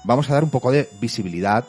vamos 0.04 0.30
a 0.30 0.34
dar 0.34 0.44
un 0.44 0.50
poco 0.50 0.70
de 0.70 0.88
visibilidad 1.00 1.64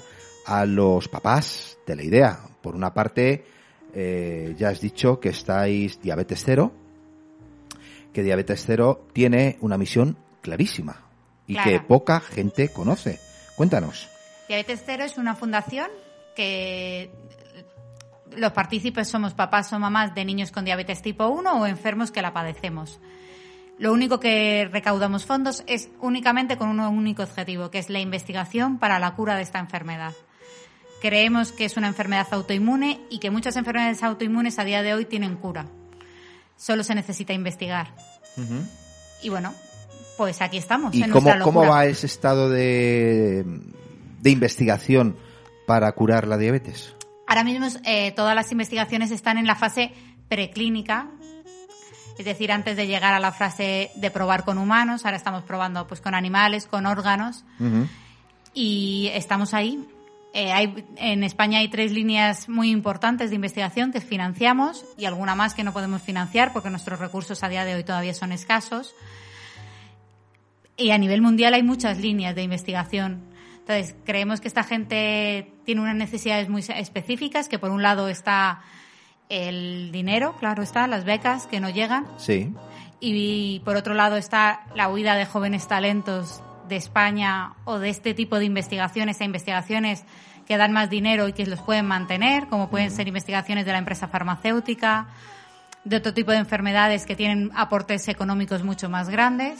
a 0.46 0.66
los 0.66 1.08
papás 1.08 1.78
de 1.88 1.96
la 1.96 2.04
idea. 2.04 2.40
Por 2.62 2.76
una 2.76 2.94
parte, 2.94 3.46
eh, 3.94 4.56
ya 4.58 4.70
has 4.70 4.82
dicho 4.82 5.20
que 5.20 5.30
estáis 5.30 6.02
diabetes 6.02 6.44
cero, 6.46 6.74
que 8.12 8.24
diabetes 8.24 8.64
cero 8.66 9.08
tiene 9.14 9.58
una 9.62 9.78
misión 9.78 10.18
clarísima 10.42 11.04
y 11.48 11.56
que 11.58 11.80
poca 11.80 12.20
gente 12.20 12.70
conoce. 12.70 13.20
Cuéntanos. 13.56 14.10
Diabetes 14.48 14.84
Cero 14.86 15.04
es 15.04 15.18
una 15.18 15.36
fundación 15.36 15.88
que 16.36 17.12
los 18.38 18.52
partícipes 18.52 19.08
somos 19.08 19.34
papás 19.34 19.72
o 19.74 19.80
mamás 19.80 20.14
de 20.16 20.26
niños 20.26 20.52
con 20.52 20.66
diabetes 20.66 21.02
tipo 21.02 21.28
1 21.28 21.62
o 21.62 21.66
enfermos 21.66 22.12
que 22.12 22.22
la 22.22 22.34
padecemos. 22.34 23.00
Lo 23.80 23.92
único 23.92 24.20
que 24.20 24.70
recaudamos 24.72 25.26
fondos 25.26 25.64
es 25.68 25.90
únicamente 26.00 26.58
con 26.58 26.70
un 26.70 26.80
único 26.80 27.24
objetivo, 27.24 27.72
que 27.72 27.80
es 27.80 27.90
la 27.90 28.00
investigación 28.00 28.78
para 28.78 29.00
la 29.00 29.16
cura 29.16 29.36
de 29.36 29.42
esta 29.42 29.60
enfermedad. 29.60 30.14
Creemos 31.02 31.52
que 31.52 31.66
es 31.66 31.76
una 31.76 31.88
enfermedad 31.88 32.28
autoinmune 32.32 33.02
y 33.10 33.20
que 33.20 33.32
muchas 33.32 33.56
enfermedades 33.58 34.04
autoinmunes 34.04 34.60
a 34.60 34.64
día 34.64 34.84
de 34.84 34.94
hoy 34.94 35.06
tienen 35.06 35.36
cura. 35.36 35.66
Solo 36.56 36.84
se 36.84 36.96
necesita 36.96 37.34
investigar. 37.34 37.94
Y 39.22 39.30
bueno, 39.30 39.54
pues 40.18 40.42
aquí 40.42 40.58
estamos. 40.58 40.94
¿Y 40.96 41.04
en 41.04 41.10
cómo, 41.10 41.24
nuestra 41.30 41.44
cómo 41.44 41.66
va 41.66 41.86
ese 41.86 42.06
estado 42.06 42.50
de, 42.50 43.44
de 44.22 44.30
investigación 44.30 45.18
para 45.66 45.92
curar 45.92 46.28
la 46.28 46.38
diabetes? 46.38 46.96
Ahora 47.34 47.46
mismo 47.46 47.66
eh, 47.84 48.12
todas 48.12 48.36
las 48.36 48.52
investigaciones 48.52 49.10
están 49.10 49.40
en 49.40 49.48
la 49.48 49.56
fase 49.56 49.92
preclínica, 50.30 51.08
es 52.16 52.26
decir, 52.26 52.52
antes 52.52 52.78
de 52.78 52.86
llegar 52.86 53.16
a 53.16 53.20
la 53.20 53.32
fase 53.32 53.90
de 53.96 54.12
probar 54.12 54.44
con 54.44 54.60
humanos, 54.60 55.04
ahora 55.04 55.18
estamos 55.18 55.42
probando 55.42 55.88
pues 55.88 56.00
con 56.00 56.14
animales, 56.14 56.68
con 56.68 56.86
órganos 56.86 57.44
y 58.54 59.10
estamos 59.16 59.56
ahí. 59.56 59.84
Eh, 60.36 60.52
hay, 60.52 60.86
en 60.98 61.24
España 61.24 61.58
hay 61.58 61.70
tres 61.70 61.92
líneas 61.92 62.50
muy 62.50 62.70
importantes 62.70 63.32
de 63.32 63.38
investigación 63.38 63.92
que 63.92 64.00
financiamos 64.00 64.86
y 64.96 65.06
alguna 65.06 65.34
más 65.34 65.56
que 65.56 65.64
no 65.64 65.74
podemos 65.74 66.04
financiar 66.04 66.54
porque 66.54 66.70
nuestros 66.70 67.00
recursos 67.00 67.42
a 67.42 67.50
día 67.50 67.66
de 67.66 67.74
hoy 67.74 67.84
todavía 67.84 68.14
son 68.14 68.32
escasos. 68.32 68.94
Y 70.78 70.92
a 70.92 71.00
nivel 71.00 71.24
mundial 71.24 71.56
hay 71.56 71.64
muchas 71.64 71.98
líneas 71.98 72.36
de 72.36 72.44
investigación. 72.44 73.33
Entonces, 73.66 73.96
creemos 74.06 74.42
que 74.42 74.50
esta 74.50 74.64
gente 74.64 75.54
tiene 75.66 75.80
unas 75.80 75.96
necesidades 75.96 76.50
muy 76.50 76.62
específicas, 76.76 77.48
que 77.48 77.58
por 77.60 77.72
un 77.72 77.82
lado 77.82 78.10
está 78.10 78.62
el 79.30 79.90
dinero, 79.94 80.36
claro 80.38 80.64
está, 80.64 80.86
las 80.86 81.06
becas 81.06 81.48
que 81.48 81.62
no 81.62 81.70
llegan, 81.70 82.06
Sí. 82.18 82.54
y 83.00 83.62
por 83.64 83.78
otro 83.78 83.94
lado 83.94 84.18
está 84.18 84.66
la 84.76 84.90
huida 84.90 85.16
de 85.16 85.26
jóvenes 85.26 85.66
talentos 85.68 86.44
de 86.68 86.76
España 86.76 87.54
o 87.64 87.80
de 87.80 87.90
este 87.90 88.14
tipo 88.14 88.38
de 88.38 88.46
investigaciones 88.46 89.22
a 89.22 89.24
investigaciones 89.24 90.04
que 90.46 90.58
dan 90.58 90.74
más 90.74 90.90
dinero 90.90 91.30
y 91.30 91.34
que 91.34 91.46
los 91.46 91.62
pueden 91.62 91.86
mantener, 91.86 92.48
como 92.48 92.70
pueden 92.70 92.92
ser 92.92 93.08
investigaciones 93.08 93.66
de 93.66 93.72
la 93.72 93.78
empresa 93.78 94.10
farmacéutica, 94.10 95.08
de 95.86 95.96
otro 95.98 96.14
tipo 96.14 96.32
de 96.32 96.38
enfermedades 96.38 97.06
que 97.06 97.16
tienen 97.16 97.50
aportes 97.56 98.10
económicos 98.10 98.62
mucho 98.62 98.90
más 98.90 99.08
grandes. 99.10 99.60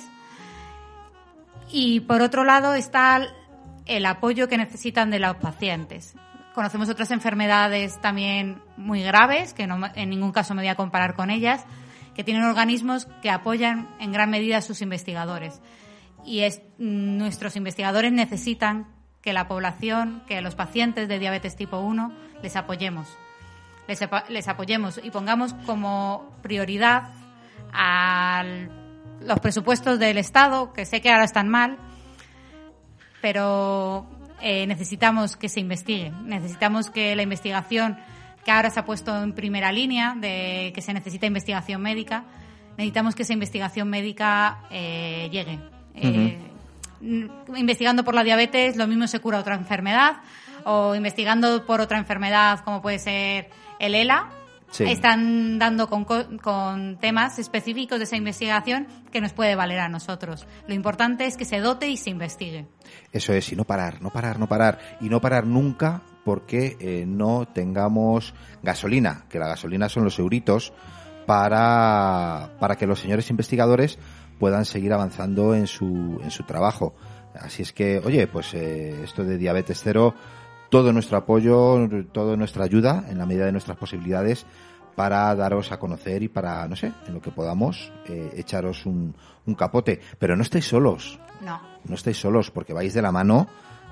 Y 1.72 2.02
por 2.02 2.22
otro 2.22 2.44
lado 2.44 2.74
está 2.74 3.28
el 3.86 4.06
apoyo 4.06 4.48
que 4.48 4.58
necesitan 4.58 5.10
de 5.10 5.20
los 5.20 5.36
pacientes. 5.38 6.16
Conocemos 6.54 6.90
otras 6.90 7.12
enfermedades 7.12 8.00
también 8.00 8.62
muy 8.78 9.02
graves, 9.02 9.54
que 9.54 9.68
no, 9.68 9.80
en 9.96 10.10
ningún 10.10 10.32
caso 10.32 10.54
me 10.54 10.62
voy 10.62 10.70
a 10.70 10.76
comparar 10.76 11.16
con 11.16 11.30
ellas, 11.30 11.66
que 12.16 12.24
tienen 12.24 12.44
organismos 12.44 13.08
que 13.22 13.32
apoyan 13.32 13.90
en 14.00 14.12
gran 14.12 14.30
medida 14.30 14.58
a 14.58 14.62
sus 14.62 14.82
investigadores. 14.82 15.62
Y 16.26 16.42
es, 16.42 16.62
nuestros 16.78 17.56
investigadores 17.56 18.12
necesitan 18.12 18.88
que 19.22 19.34
la 19.34 19.48
población, 19.48 20.22
que 20.28 20.42
los 20.42 20.56
pacientes 20.56 21.08
de 21.08 21.18
diabetes 21.18 21.56
tipo 21.56 21.80
1 21.80 22.14
les 22.42 22.56
apoyemos. 22.56 23.08
les, 23.88 24.00
les 24.30 24.48
apoyemos 24.48 25.00
y 25.04 25.10
pongamos 25.12 25.54
como 25.66 26.38
prioridad 26.42 27.10
a 27.74 28.44
los 29.22 29.40
presupuestos 29.40 29.98
del 29.98 30.18
Estado, 30.18 30.74
que 30.74 30.86
sé 30.86 31.02
que 31.02 31.10
ahora 31.10 31.24
están 31.24 31.50
mal, 31.50 31.78
pero 33.24 34.06
eh, 34.42 34.68
necesitamos 34.68 35.38
que 35.38 35.48
se 35.48 35.62
investigue. 35.62 36.12
Necesitamos 36.26 36.90
que 36.90 37.16
la 37.16 37.22
investigación, 37.22 37.98
que 38.44 38.52
ahora 38.52 38.70
se 38.70 38.82
ha 38.82 38.86
puesto 38.86 39.24
en 39.24 39.32
primera 39.32 39.72
línea, 39.72 40.14
de 40.20 40.74
que 40.76 40.82
se 40.82 40.94
necesita 40.94 41.26
investigación 41.26 41.82
médica, 41.82 42.26
necesitamos 42.78 43.16
que 43.16 43.22
esa 43.22 43.32
investigación 43.32 43.90
médica 43.90 44.66
eh, 44.70 45.30
llegue. 45.32 45.58
Eh, 45.96 46.38
Investigando 47.56 48.04
por 48.04 48.14
la 48.14 48.26
diabetes, 48.26 48.76
lo 48.76 48.88
mismo 48.88 49.08
se 49.08 49.22
cura 49.22 49.40
otra 49.40 49.56
enfermedad, 49.56 50.18
o 50.66 50.94
investigando 50.94 51.66
por 51.66 51.80
otra 51.80 51.98
enfermedad, 52.00 52.60
como 52.66 52.82
puede 52.82 53.00
ser 53.00 53.50
el 53.80 53.96
ELA. 53.96 54.32
Sí. 54.74 54.86
Están 54.86 55.60
dando 55.60 55.88
con, 55.88 56.04
co- 56.04 56.26
con 56.42 56.98
temas 56.98 57.38
específicos 57.38 58.00
de 58.00 58.06
esa 58.06 58.16
investigación 58.18 58.88
que 59.12 59.22
nos 59.22 59.32
puede 59.32 59.54
valer 59.56 59.80
a 59.80 59.88
nosotros. 59.88 60.48
Lo 60.68 60.74
importante 60.74 61.28
es 61.28 61.38
que 61.38 61.46
se 61.46 61.60
dote 61.60 61.88
y 61.90 61.96
se 61.98 62.10
investigue. 62.10 62.66
Eso 63.12 63.34
es, 63.34 63.52
y 63.52 63.56
no 63.56 63.66
parar, 63.66 64.02
no 64.02 64.10
parar, 64.10 64.40
no 64.40 64.48
parar. 64.48 64.80
Y 65.00 65.10
no 65.10 65.22
parar 65.22 65.46
nunca 65.46 66.02
porque 66.26 66.76
eh, 66.80 67.06
no 67.06 67.46
tengamos 67.46 68.34
gasolina, 68.64 69.26
que 69.30 69.38
la 69.38 69.48
gasolina 69.48 69.90
son 69.90 70.06
los 70.06 70.18
euritos, 70.18 70.74
para, 71.28 72.50
para 72.60 72.76
que 72.76 72.88
los 72.88 73.00
señores 73.00 73.30
investigadores 73.30 74.00
puedan 74.40 74.66
seguir 74.66 74.92
avanzando 74.94 75.54
en 75.56 75.68
su, 75.68 76.20
en 76.24 76.32
su 76.32 76.44
trabajo. 76.44 76.96
Así 77.36 77.62
es 77.62 77.74
que, 77.74 78.00
oye, 78.00 78.28
pues 78.28 78.54
eh, 78.54 79.04
esto 79.04 79.24
de 79.24 79.38
diabetes 79.38 79.82
cero, 79.84 80.16
todo 80.74 80.92
nuestro 80.92 81.18
apoyo, 81.20 81.88
toda 82.12 82.36
nuestra 82.36 82.64
ayuda 82.64 83.04
en 83.08 83.20
la 83.20 83.28
medida 83.28 83.46
de 83.46 83.52
nuestras 83.52 83.78
posibilidades 83.78 84.44
para 84.96 85.36
daros 85.36 85.72
a 85.72 85.78
conocer 85.78 86.24
y 86.24 86.30
para, 86.30 86.68
no 86.68 86.76
sé, 86.76 86.92
en 87.06 87.14
lo 87.14 87.22
que 87.22 87.30
podamos, 87.30 87.92
eh, 88.08 88.32
echaros 88.38 88.88
un, 88.88 89.16
un 89.46 89.54
capote. 89.54 90.02
Pero 90.18 90.36
no 90.36 90.42
estáis 90.42 90.66
solos, 90.66 91.20
No. 91.42 91.62
no 91.86 91.94
estáis 91.94 92.18
solos 92.18 92.50
porque 92.50 92.74
vais 92.74 92.92
de 92.92 93.04
la 93.04 93.12
mano 93.12 93.46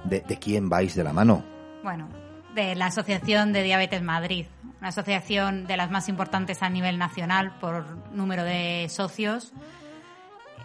de, 0.06 0.22
de 0.22 0.40
quién 0.40 0.70
vais 0.70 0.96
de 0.96 1.04
la 1.04 1.14
mano. 1.14 1.44
Bueno, 1.84 2.10
de 2.56 2.74
la 2.74 2.88
Asociación 2.88 3.54
de 3.54 3.62
Diabetes 3.62 4.02
Madrid, 4.02 4.48
una 4.80 4.88
asociación 4.90 5.68
de 5.68 5.78
las 5.78 5.92
más 5.92 6.10
importantes 6.10 6.64
a 6.64 6.70
nivel 6.72 6.98
nacional 6.98 7.60
por 7.62 7.86
número 8.12 8.44
de 8.44 8.88
socios. 8.90 9.54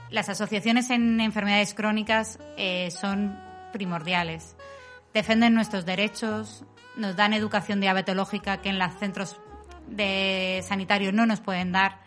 Las 0.08 0.30
asociaciones 0.30 0.88
en 0.88 1.20
enfermedades 1.20 1.74
crónicas 1.74 2.38
eh, 2.56 2.90
son 2.90 3.38
primordiales. 3.74 4.55
Defenden 5.16 5.54
nuestros 5.54 5.86
derechos, 5.86 6.62
nos 6.94 7.16
dan 7.16 7.32
educación 7.32 7.80
diabetológica 7.80 8.60
que 8.60 8.68
en 8.68 8.78
los 8.78 8.92
centros 8.98 9.40
de 9.88 10.62
sanitarios 10.62 11.14
no 11.14 11.24
nos 11.24 11.40
pueden 11.40 11.72
dar. 11.72 12.00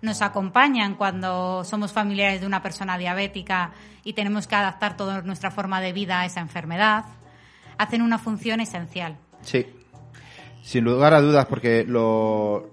Nos 0.00 0.22
acompañan 0.22 0.94
cuando 0.94 1.64
somos 1.64 1.92
familiares 1.92 2.40
de 2.40 2.46
una 2.46 2.62
persona 2.62 2.96
diabética 2.96 3.72
y 4.04 4.14
tenemos 4.14 4.46
que 4.46 4.54
adaptar 4.54 4.96
toda 4.96 5.20
nuestra 5.20 5.50
forma 5.50 5.82
de 5.82 5.92
vida 5.92 6.20
a 6.20 6.24
esa 6.24 6.40
enfermedad. 6.40 7.04
Hacen 7.76 8.00
una 8.00 8.16
función 8.16 8.60
esencial. 8.60 9.18
Sí. 9.42 9.66
Sin 10.62 10.84
lugar 10.84 11.12
a 11.12 11.20
dudas, 11.20 11.44
porque 11.44 11.84
lo, 11.86 12.70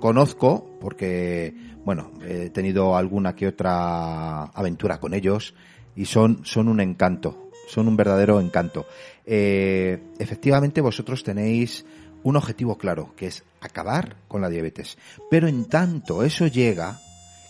conozco, 0.00 0.76
porque, 0.80 1.54
bueno, 1.84 2.10
he 2.26 2.50
tenido 2.50 2.96
alguna 2.96 3.36
que 3.36 3.46
otra 3.46 4.46
aventura 4.46 4.98
con 4.98 5.14
ellos 5.14 5.54
y 5.94 6.06
son, 6.06 6.44
son 6.44 6.66
un 6.66 6.80
encanto, 6.80 7.49
son 7.70 7.88
un 7.88 7.96
verdadero 7.96 8.40
encanto. 8.40 8.86
Eh, 9.24 10.02
efectivamente, 10.18 10.80
vosotros 10.80 11.22
tenéis 11.22 11.84
un 12.22 12.36
objetivo 12.36 12.76
claro, 12.76 13.14
que 13.16 13.28
es 13.28 13.44
acabar 13.60 14.16
con 14.28 14.42
la 14.42 14.50
diabetes. 14.50 14.98
Pero 15.30 15.48
en 15.48 15.66
tanto 15.66 16.22
eso 16.22 16.46
llega, 16.46 17.00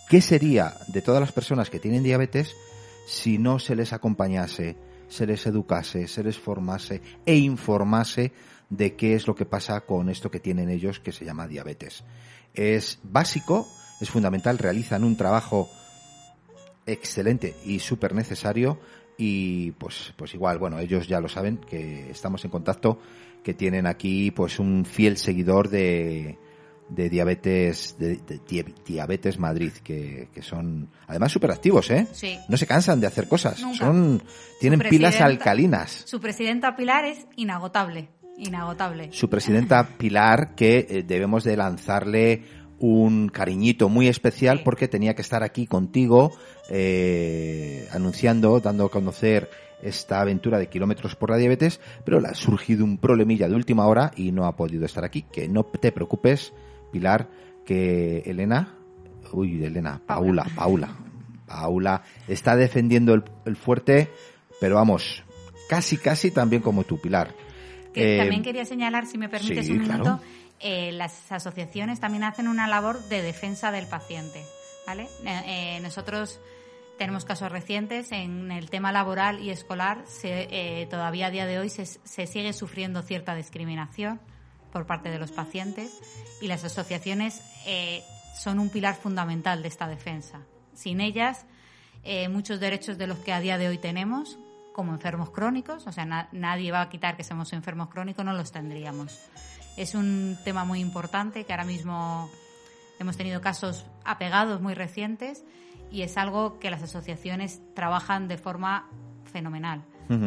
¿qué 0.08 0.20
sería 0.20 0.74
de 0.88 1.02
todas 1.02 1.20
las 1.20 1.32
personas 1.32 1.70
que 1.70 1.80
tienen 1.80 2.02
diabetes 2.02 2.54
si 3.06 3.38
no 3.38 3.58
se 3.58 3.74
les 3.74 3.92
acompañase, 3.92 4.76
se 5.08 5.26
les 5.26 5.46
educase, 5.46 6.06
se 6.06 6.22
les 6.22 6.38
formase 6.38 7.00
e 7.26 7.36
informase 7.36 8.32
de 8.68 8.94
qué 8.94 9.14
es 9.14 9.26
lo 9.26 9.34
que 9.34 9.46
pasa 9.46 9.80
con 9.80 10.08
esto 10.08 10.30
que 10.30 10.38
tienen 10.38 10.70
ellos 10.70 11.00
que 11.00 11.12
se 11.12 11.24
llama 11.24 11.48
diabetes? 11.48 12.04
Es 12.54 13.00
básico, 13.02 13.66
es 14.00 14.10
fundamental, 14.10 14.58
realizan 14.58 15.02
un 15.02 15.16
trabajo 15.16 15.68
excelente 16.86 17.56
y 17.64 17.78
súper 17.78 18.14
necesario 18.14 18.78
y 19.22 19.72
pues 19.72 20.14
pues 20.16 20.32
igual 20.34 20.58
bueno 20.58 20.78
ellos 20.78 21.06
ya 21.06 21.20
lo 21.20 21.28
saben 21.28 21.58
que 21.58 22.10
estamos 22.10 22.42
en 22.46 22.50
contacto 22.50 22.98
que 23.44 23.52
tienen 23.54 23.86
aquí 23.86 24.30
pues 24.30 24.58
un 24.58 24.86
fiel 24.86 25.18
seguidor 25.18 25.68
de 25.68 26.38
de 26.88 27.08
diabetes 27.10 27.96
de, 27.98 28.16
de 28.16 28.40
Dia- 28.48 28.64
diabetes 28.86 29.38
Madrid 29.38 29.72
que, 29.84 30.28
que 30.34 30.42
son 30.42 30.88
además 31.06 31.30
súper 31.30 31.50
activos 31.50 31.90
eh 31.90 32.06
Sí. 32.12 32.38
no 32.48 32.56
se 32.56 32.66
cansan 32.66 32.98
de 33.00 33.06
hacer 33.06 33.28
cosas 33.28 33.60
Nunca. 33.60 33.78
son 33.78 34.22
tienen 34.58 34.80
pilas 34.80 35.20
alcalinas 35.20 36.02
Su 36.06 36.18
presidenta 36.18 36.74
Pilar 36.74 37.04
es 37.04 37.26
inagotable, 37.36 38.08
inagotable. 38.38 39.10
su 39.12 39.28
presidenta 39.28 39.86
Pilar, 39.98 40.54
que 40.56 40.86
eh, 40.88 41.02
debemos 41.06 41.44
de 41.44 41.56
lanzarle 41.56 42.42
un 42.80 43.28
cariñito 43.28 43.88
muy 43.88 44.08
especial 44.08 44.62
porque 44.64 44.88
tenía 44.88 45.14
que 45.14 45.22
estar 45.22 45.42
aquí 45.42 45.66
contigo 45.66 46.32
eh, 46.70 47.86
anunciando, 47.92 48.58
dando 48.60 48.86
a 48.86 48.90
conocer 48.90 49.50
esta 49.82 50.20
aventura 50.20 50.58
de 50.58 50.68
kilómetros 50.68 51.14
por 51.14 51.30
la 51.30 51.36
diabetes, 51.36 51.80
pero 52.04 52.20
le 52.20 52.28
ha 52.28 52.34
surgido 52.34 52.84
un 52.84 52.98
problemilla 52.98 53.48
de 53.48 53.54
última 53.54 53.86
hora 53.86 54.10
y 54.16 54.32
no 54.32 54.46
ha 54.46 54.56
podido 54.56 54.84
estar 54.84 55.04
aquí. 55.04 55.22
Que 55.30 55.48
no 55.48 55.64
te 55.64 55.92
preocupes, 55.92 56.52
Pilar, 56.92 57.28
que 57.64 58.18
Elena, 58.26 58.74
uy, 59.32 59.62
Elena, 59.62 60.00
Paula, 60.06 60.46
Paula, 60.54 60.96
Paula 61.46 62.02
está 62.28 62.56
defendiendo 62.56 63.14
el, 63.14 63.24
el 63.44 63.56
fuerte, 63.56 64.08
pero 64.60 64.76
vamos, 64.76 65.22
casi, 65.68 65.96
casi 65.96 66.30
también 66.30 66.62
como 66.62 66.84
tú, 66.84 66.98
Pilar. 66.98 67.34
Que 67.92 68.16
Eh, 68.16 68.18
también 68.18 68.42
quería 68.42 68.64
señalar, 68.64 69.06
si 69.06 69.18
me 69.18 69.28
permites 69.28 69.66
sí, 69.66 69.72
un 69.72 69.84
claro. 69.84 70.20
Eh, 70.60 70.92
las 70.92 71.30
asociaciones 71.32 72.00
también 72.00 72.24
hacen 72.24 72.48
una 72.48 72.68
labor 72.68 73.02
de 73.08 73.22
defensa 73.22 73.72
del 73.72 73.86
paciente. 73.86 74.44
¿vale? 74.86 75.08
Eh, 75.24 75.80
nosotros 75.80 76.40
tenemos 76.98 77.24
casos 77.24 77.50
recientes 77.50 78.12
en 78.12 78.50
el 78.52 78.68
tema 78.70 78.92
laboral 78.92 79.40
y 79.40 79.50
escolar. 79.50 80.04
Se, 80.06 80.48
eh, 80.50 80.86
todavía 80.86 81.26
a 81.26 81.30
día 81.30 81.46
de 81.46 81.58
hoy 81.58 81.70
se, 81.70 81.86
se 81.86 82.26
sigue 82.26 82.52
sufriendo 82.52 83.02
cierta 83.02 83.34
discriminación 83.34 84.20
por 84.72 84.86
parte 84.86 85.10
de 85.10 85.18
los 85.18 85.32
pacientes 85.32 86.00
y 86.40 86.46
las 86.46 86.62
asociaciones 86.64 87.42
eh, 87.66 88.02
son 88.38 88.58
un 88.58 88.68
pilar 88.70 88.94
fundamental 88.96 89.62
de 89.62 89.68
esta 89.68 89.88
defensa. 89.88 90.40
Sin 90.74 91.00
ellas, 91.00 91.46
eh, 92.04 92.28
muchos 92.28 92.60
derechos 92.60 92.96
de 92.98 93.06
los 93.06 93.18
que 93.18 93.32
a 93.32 93.40
día 93.40 93.58
de 93.58 93.68
hoy 93.68 93.78
tenemos, 93.78 94.38
como 94.72 94.92
enfermos 94.92 95.30
crónicos, 95.30 95.86
o 95.86 95.92
sea, 95.92 96.04
na- 96.04 96.28
nadie 96.32 96.70
va 96.70 96.82
a 96.82 96.88
quitar 96.88 97.16
que 97.16 97.24
seamos 97.24 97.52
enfermos 97.52 97.88
crónicos, 97.88 98.24
no 98.24 98.32
los 98.32 98.52
tendríamos. 98.52 99.18
Es 99.80 99.94
un 99.94 100.36
tema 100.44 100.66
muy 100.66 100.78
importante 100.78 101.46
que 101.46 101.54
ahora 101.54 101.64
mismo 101.64 102.30
hemos 102.98 103.16
tenido 103.16 103.40
casos 103.40 103.86
apegados 104.04 104.60
muy 104.60 104.74
recientes 104.74 105.42
y 105.90 106.02
es 106.02 106.18
algo 106.18 106.58
que 106.58 106.70
las 106.70 106.82
asociaciones 106.82 107.62
trabajan 107.74 108.28
de 108.28 108.36
forma 108.36 108.90
fenomenal. 109.32 109.82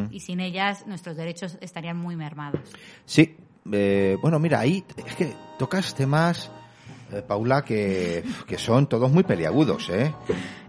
Y 0.10 0.22
sin 0.22 0.40
ellas 0.40 0.88
nuestros 0.88 1.18
derechos 1.18 1.60
estarían 1.62 1.98
muy 1.98 2.16
mermados. 2.16 2.62
Sí, 3.06 3.38
eh, 3.72 4.18
bueno, 4.24 4.40
mira, 4.40 4.60
ahí 4.60 4.84
es 5.06 5.16
que 5.16 5.36
tocas 5.60 5.94
temas, 5.94 6.52
Paula, 7.22 7.64
que, 7.64 8.24
que 8.48 8.58
son 8.58 8.88
todos 8.88 9.12
muy 9.12 9.24
peliagudos, 9.24 9.90
¿eh? 9.90 10.14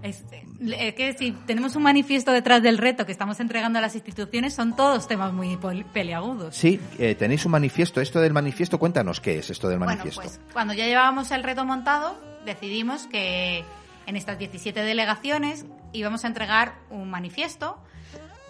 Es, 0.03 0.25
eh, 0.61 0.95
que 0.95 1.15
si 1.15 1.33
tenemos 1.33 1.77
un 1.77 1.83
manifiesto 1.83 2.31
detrás 2.33 2.63
del 2.63 2.79
reto 2.79 3.07
que 3.07 3.13
estamos 3.13 3.41
entregando 3.41 3.79
a 3.79 3.83
las 3.83 3.95
instituciones, 3.95 4.55
son 4.55 4.77
todos 4.77 5.09
temas 5.09 5.33
muy 5.33 5.57
peliagudos. 5.93 6.55
Sí, 6.55 6.81
eh, 6.99 7.15
tenéis 7.15 7.45
un 7.47 7.53
manifiesto. 7.53 8.01
Esto 8.01 8.21
del 8.21 8.33
manifiesto, 8.33 8.79
cuéntanos 8.79 9.21
qué 9.21 9.39
es 9.39 9.51
esto 9.51 9.69
del 9.69 9.79
Bueno, 9.79 9.93
manifiesto. 9.93 10.23
pues 10.23 10.41
cuando 10.53 10.75
ya 10.75 10.87
llevábamos 10.87 11.31
el 11.31 11.43
reto 11.43 11.65
montado, 11.65 12.17
decidimos 12.45 13.07
que 13.07 13.65
en 14.07 14.17
estas 14.17 14.39
17 14.39 14.83
delegaciones 14.83 15.65
íbamos 15.93 16.25
a 16.25 16.29
entregar 16.29 16.75
un 16.91 17.11
manifiesto 17.11 17.79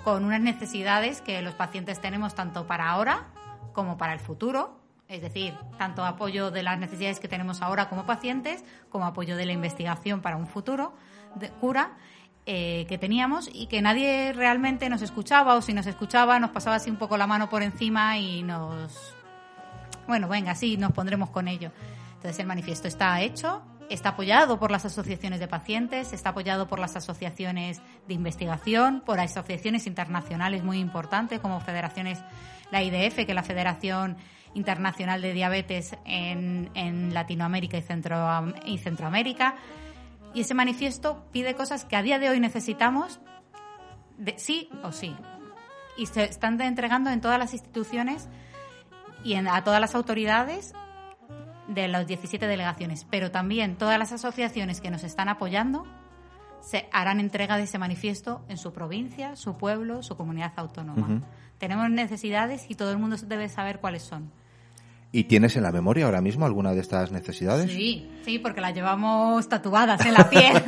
con 0.03 0.25
unas 0.25 0.41
necesidades 0.41 1.21
que 1.21 1.41
los 1.43 1.55
pacientes 1.55 2.01
tenemos 2.01 2.35
tanto 2.35 2.67
para 2.67 2.91
ahora 2.91 3.29
como 3.73 3.97
para 3.97 4.13
el 4.13 4.21
futuro. 4.21 4.79
Es 5.09 5.21
decir, 5.21 5.55
tanto 5.79 6.05
apoyo 6.05 6.51
de 6.51 6.63
las 6.63 6.79
necesidades 6.79 7.21
que 7.21 7.29
tenemos 7.29 7.63
ahora 7.63 7.89
como 7.89 8.07
pacientes, 8.07 8.65
como 8.89 9.05
apoyo 9.05 9.37
de 9.37 9.47
la 9.47 9.53
investigación 9.53 10.23
para 10.23 10.37
un 10.37 10.47
futuro 10.47 10.95
de 11.35 11.51
cura 11.51 11.97
eh, 12.47 12.87
que 12.89 12.99
teníamos 12.99 13.49
y 13.53 13.67
que 13.67 13.83
nadie 13.83 14.33
realmente 14.33 14.89
nos 14.89 15.03
escuchaba 15.03 15.55
o 15.55 15.63
si 15.63 15.73
nos 15.73 15.87
escuchaba 15.87 16.39
nos 16.39 16.51
pasaba 16.51 16.77
así 16.77 16.91
un 16.91 16.97
poco 16.97 17.17
la 17.17 17.27
mano 17.27 17.49
por 17.49 17.63
encima 17.63 18.19
y 18.19 18.43
nos 18.43 19.15
bueno, 20.07 20.29
venga, 20.29 20.55
sí, 20.55 20.77
nos 20.77 20.93
pondremos 20.93 21.31
con 21.31 21.49
ello. 21.49 21.73
Entonces 22.17 22.39
el 22.39 22.47
manifiesto 22.47 22.89
está 22.89 23.21
hecho, 23.23 23.63
Está 23.91 24.11
apoyado 24.11 24.59
por 24.59 24.71
las 24.71 24.85
asociaciones 24.87 25.41
de 25.41 25.49
pacientes, 25.49 26.13
está 26.15 26.31
apoyado 26.31 26.67
por 26.67 26.79
las 26.79 26.97
asociaciones 26.97 27.83
de 28.09 28.15
investigación, 28.15 29.03
por 29.05 29.21
asociaciones 29.21 29.87
internacionales 29.87 30.65
muy 30.65 30.79
importantes 30.79 31.39
como 31.39 31.61
federaciones, 31.61 32.19
la 32.71 32.83
IDF, 32.83 33.27
que 33.27 33.35
la 33.35 33.43
Federación 33.43 34.17
Internacional 34.55 35.21
de 35.21 35.33
Diabetes 35.33 35.97
en, 36.05 36.71
en 36.75 37.13
Latinoamérica 37.13 37.77
y, 37.77 37.83
Centro, 37.83 38.55
y 38.65 38.79
Centroamérica. 38.79 39.57
Y 40.33 40.41
ese 40.41 40.55
manifiesto 40.55 41.25
pide 41.33 41.55
cosas 41.55 41.85
que 41.85 41.97
a 41.97 42.03
día 42.03 42.19
de 42.19 42.29
hoy 42.29 42.41
necesitamos, 42.41 43.21
de, 44.19 44.39
sí 44.39 44.69
o 44.83 44.93
sí. 44.93 45.15
Y 45.97 46.07
se 46.07 46.25
están 46.25 46.61
entregando 46.61 47.11
en 47.11 47.21
todas 47.21 47.39
las 47.39 47.53
instituciones 47.53 48.29
y 49.23 49.35
en, 49.35 49.49
a 49.49 49.63
todas 49.63 49.81
las 49.81 49.95
autoridades 49.95 50.75
de 51.69 51.89
las 51.89 52.07
17 52.07 52.47
delegaciones, 52.47 53.07
pero 53.11 53.31
también 53.31 53.77
todas 53.77 53.99
las 53.99 54.13
asociaciones 54.13 54.81
que 54.81 54.91
nos 54.91 55.03
están 55.03 55.29
apoyando 55.29 55.87
se 56.61 56.89
harán 56.93 57.21
entrega 57.21 57.57
de 57.57 57.65
ese 57.65 57.79
manifiesto 57.79 58.43
en 58.49 58.57
su 58.57 58.73
provincia, 58.73 59.37
su 59.37 59.57
pueblo, 59.57 60.03
su 60.03 60.17
comunidad 60.17 60.53
autónoma. 60.57 61.23
Tenemos 61.59 61.91
necesidades 61.91 62.67
y 62.71 62.75
todo 62.75 62.91
el 62.91 62.99
mundo 62.99 63.17
debe 63.27 63.49
saber 63.49 63.81
cuáles 63.81 64.03
son. 64.03 64.33
¿Y 65.15 65.25
tienes 65.25 65.55
en 65.55 65.63
la 65.63 65.71
memoria 65.71 66.07
ahora 66.07 66.21
mismo 66.21 66.45
alguna 66.45 66.73
de 66.73 66.81
estas 66.81 67.13
necesidades? 67.13 67.71
Sí, 67.71 68.11
sí, 68.25 68.41
porque 68.41 68.61
las 68.61 68.75
llevamos 68.75 69.49
tatuadas 69.49 70.05
en 70.05 70.13
la 70.13 70.29
piel. 70.29 70.61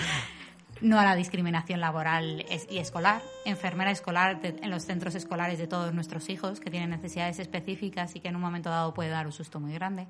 no 0.80 0.98
a 0.98 1.04
la 1.04 1.14
discriminación 1.14 1.80
laboral 1.80 2.46
y 2.70 2.78
escolar, 2.78 3.20
enfermera 3.44 3.90
escolar 3.90 4.40
en 4.42 4.70
los 4.70 4.86
centros 4.86 5.14
escolares 5.14 5.58
de 5.58 5.66
todos 5.66 5.92
nuestros 5.92 6.30
hijos 6.30 6.60
que 6.60 6.70
tienen 6.70 6.88
necesidades 6.88 7.38
específicas 7.38 8.16
y 8.16 8.20
que 8.20 8.28
en 8.28 8.36
un 8.36 8.40
momento 8.40 8.70
dado 8.70 8.94
puede 8.94 9.10
dar 9.10 9.26
un 9.26 9.32
susto 9.32 9.60
muy 9.60 9.74
grande, 9.74 10.06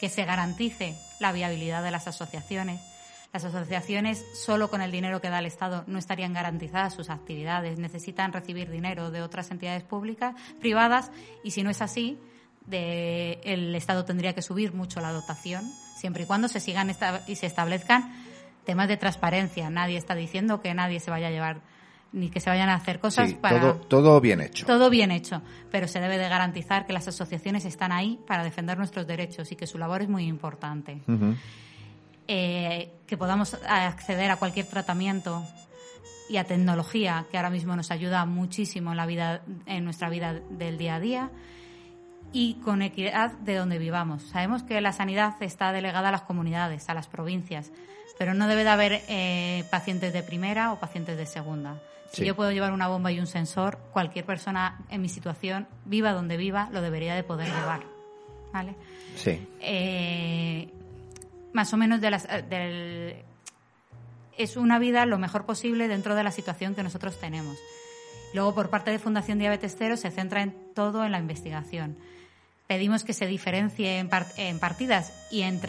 que 0.00 0.08
se 0.08 0.24
garantice 0.24 0.94
la 1.18 1.32
viabilidad 1.32 1.82
de 1.82 1.90
las 1.90 2.06
asociaciones. 2.06 2.80
Las 3.32 3.42
asociaciones, 3.44 4.24
solo 4.32 4.70
con 4.70 4.80
el 4.80 4.92
dinero 4.92 5.20
que 5.20 5.28
da 5.28 5.40
el 5.40 5.46
Estado, 5.46 5.82
no 5.88 5.98
estarían 5.98 6.34
garantizadas 6.34 6.94
sus 6.94 7.10
actividades. 7.10 7.80
Necesitan 7.80 8.32
recibir 8.32 8.70
dinero 8.70 9.10
de 9.10 9.22
otras 9.22 9.50
entidades 9.50 9.82
públicas, 9.82 10.36
privadas, 10.60 11.10
y 11.42 11.50
si 11.50 11.64
no 11.64 11.70
es 11.70 11.82
así, 11.82 12.16
el 12.70 13.74
Estado 13.74 14.04
tendría 14.04 14.34
que 14.34 14.42
subir 14.42 14.72
mucho 14.72 15.00
la 15.00 15.12
dotación, 15.12 15.64
siempre 15.96 16.24
y 16.24 16.26
cuando 16.26 16.48
se 16.48 16.60
sigan 16.60 16.90
y 17.26 17.34
se 17.36 17.46
establezcan 17.46 18.12
temas 18.64 18.88
de 18.88 18.96
transparencia. 18.96 19.70
Nadie 19.70 19.96
está 19.96 20.14
diciendo 20.14 20.60
que 20.60 20.74
nadie 20.74 21.00
se 21.00 21.10
vaya 21.10 21.28
a 21.28 21.30
llevar 21.30 21.60
ni 22.12 22.30
que 22.30 22.40
se 22.40 22.48
vayan 22.48 22.68
a 22.68 22.74
hacer 22.74 23.00
cosas 23.00 23.34
para 23.34 23.60
todo, 23.60 23.74
todo 23.74 24.20
bien 24.20 24.40
hecho. 24.40 24.66
Todo 24.66 24.88
bien 24.90 25.10
hecho, 25.10 25.42
pero 25.70 25.88
se 25.88 26.00
debe 26.00 26.16
de 26.16 26.28
garantizar 26.28 26.86
que 26.86 26.92
las 26.92 27.06
asociaciones 27.06 27.64
están 27.64 27.92
ahí 27.92 28.18
para 28.26 28.44
defender 28.44 28.78
nuestros 28.78 29.06
derechos 29.06 29.52
y 29.52 29.56
que 29.56 29.66
su 29.66 29.78
labor 29.78 30.02
es 30.02 30.08
muy 30.08 30.26
importante. 30.26 31.02
Eh, 32.26 32.92
que 33.06 33.16
podamos 33.16 33.54
acceder 33.66 34.30
a 34.30 34.36
cualquier 34.36 34.66
tratamiento 34.66 35.44
y 36.28 36.36
a 36.36 36.44
tecnología 36.44 37.26
que 37.30 37.38
ahora 37.38 37.50
mismo 37.50 37.74
nos 37.74 37.90
ayuda 37.90 38.24
muchísimo 38.26 38.90
en 38.90 38.96
la 38.98 39.06
vida 39.06 39.42
en 39.64 39.84
nuestra 39.84 40.10
vida 40.10 40.34
del 40.34 40.76
día 40.76 40.96
a 40.96 41.00
día 41.00 41.30
y 42.32 42.54
con 42.54 42.82
equidad 42.82 43.32
de 43.32 43.54
donde 43.54 43.78
vivamos. 43.78 44.22
Sabemos 44.22 44.62
que 44.62 44.80
la 44.80 44.92
sanidad 44.92 45.34
está 45.40 45.72
delegada 45.72 46.08
a 46.08 46.12
las 46.12 46.22
comunidades, 46.22 46.88
a 46.88 46.94
las 46.94 47.06
provincias, 47.06 47.70
pero 48.18 48.34
no 48.34 48.48
debe 48.48 48.64
de 48.64 48.70
haber 48.70 49.02
eh, 49.08 49.64
pacientes 49.70 50.12
de 50.12 50.22
primera 50.22 50.72
o 50.72 50.80
pacientes 50.80 51.16
de 51.16 51.26
segunda. 51.26 51.80
Si 52.12 52.24
yo 52.24 52.34
puedo 52.34 52.50
llevar 52.50 52.72
una 52.72 52.88
bomba 52.88 53.12
y 53.12 53.20
un 53.20 53.26
sensor, 53.26 53.78
cualquier 53.92 54.24
persona 54.24 54.78
en 54.88 55.02
mi 55.02 55.08
situación, 55.08 55.68
viva 55.84 56.12
donde 56.12 56.36
viva, 56.36 56.68
lo 56.72 56.80
debería 56.80 57.14
de 57.14 57.22
poder 57.22 57.48
llevar. 57.48 57.82
¿Vale? 58.52 58.74
Sí. 59.14 59.46
Eh, 59.60 60.68
más 61.52 61.72
o 61.74 61.76
menos 61.76 62.00
de 62.00 62.10
las, 62.10 62.26
es 64.38 64.56
una 64.56 64.78
vida 64.78 65.04
lo 65.04 65.18
mejor 65.18 65.44
posible 65.44 65.86
dentro 65.86 66.14
de 66.14 66.24
la 66.24 66.30
situación 66.30 66.74
que 66.74 66.82
nosotros 66.82 67.18
tenemos. 67.20 67.58
Luego, 68.32 68.54
por 68.54 68.70
parte 68.70 68.90
de 68.90 68.98
Fundación 68.98 69.38
Diabetes 69.38 69.76
Cero, 69.78 69.96
se 69.96 70.10
centra 70.10 70.42
en 70.42 70.54
todo 70.74 71.04
en 71.04 71.12
la 71.12 71.18
investigación. 71.18 71.96
Pedimos 72.68 73.02
que 73.02 73.14
se 73.14 73.26
diferencie 73.26 73.98
en, 73.98 74.08
partidas 74.60 75.12
y 75.30 75.40
en, 75.40 75.60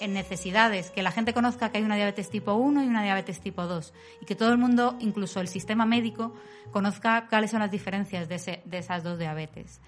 en 0.00 0.12
necesidades, 0.12 0.90
que 0.90 1.02
la 1.02 1.12
gente 1.12 1.32
conozca 1.32 1.70
que 1.70 1.78
hay 1.78 1.84
una 1.84 1.96
diabetes 1.96 2.28
tipo 2.28 2.54
1 2.54 2.82
y 2.82 2.86
una 2.86 3.02
diabetes 3.02 3.40
tipo 3.40 3.66
2 3.66 3.94
y 4.20 4.26
que 4.26 4.34
todo 4.34 4.52
el 4.52 4.58
mundo, 4.58 4.96
incluso 5.00 5.40
el 5.40 5.48
sistema 5.48 5.86
médico, 5.86 6.34
conozca 6.72 7.28
cuáles 7.30 7.52
son 7.52 7.60
las 7.60 7.70
diferencias 7.70 8.28
de, 8.28 8.60
de 8.64 8.78
esas 8.78 9.02
dos 9.04 9.18
diabetes 9.18 9.80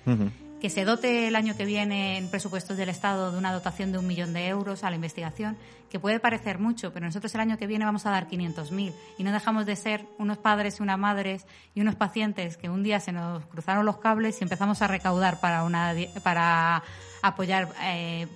que 0.60 0.70
se 0.70 0.84
dote 0.84 1.28
el 1.28 1.36
año 1.36 1.56
que 1.56 1.64
viene 1.64 2.18
en 2.18 2.28
presupuestos 2.30 2.76
del 2.76 2.88
Estado 2.88 3.32
de 3.32 3.38
una 3.38 3.52
dotación 3.52 3.92
de 3.92 3.98
un 3.98 4.06
millón 4.06 4.32
de 4.32 4.46
euros 4.48 4.84
a 4.84 4.90
la 4.90 4.96
investigación, 4.96 5.56
que 5.90 5.98
puede 5.98 6.20
parecer 6.20 6.58
mucho, 6.58 6.92
pero 6.92 7.06
nosotros 7.06 7.34
el 7.34 7.40
año 7.40 7.58
que 7.58 7.66
viene 7.66 7.84
vamos 7.84 8.06
a 8.06 8.10
dar 8.10 8.28
500.000 8.28 8.92
y 9.18 9.24
no 9.24 9.32
dejamos 9.32 9.66
de 9.66 9.74
ser 9.74 10.06
unos 10.18 10.38
padres 10.38 10.78
y 10.78 10.82
unas 10.82 10.98
madres 10.98 11.46
y 11.74 11.80
unos 11.80 11.96
pacientes 11.96 12.56
que 12.56 12.68
un 12.68 12.82
día 12.82 13.00
se 13.00 13.12
nos 13.12 13.44
cruzaron 13.46 13.84
los 13.84 13.98
cables 13.98 14.40
y 14.40 14.44
empezamos 14.44 14.82
a 14.82 14.86
recaudar 14.86 15.40
para 15.40 15.64
una 15.64 15.94
para 16.22 16.82
apoyar 17.22 17.68
eh, 17.82 18.26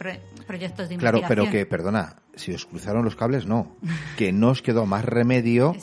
proyectos 0.46 0.88
de 0.88 0.94
investigación. 0.94 1.26
Claro, 1.26 1.42
pero 1.42 1.50
que, 1.50 1.66
perdona, 1.66 2.16
si 2.34 2.52
os 2.52 2.66
cruzaron 2.66 3.04
los 3.04 3.16
cables, 3.16 3.46
no. 3.46 3.76
Que 4.16 4.32
no 4.32 4.50
os 4.50 4.62
quedó 4.62 4.86
más 4.86 5.04
remedio 5.04 5.76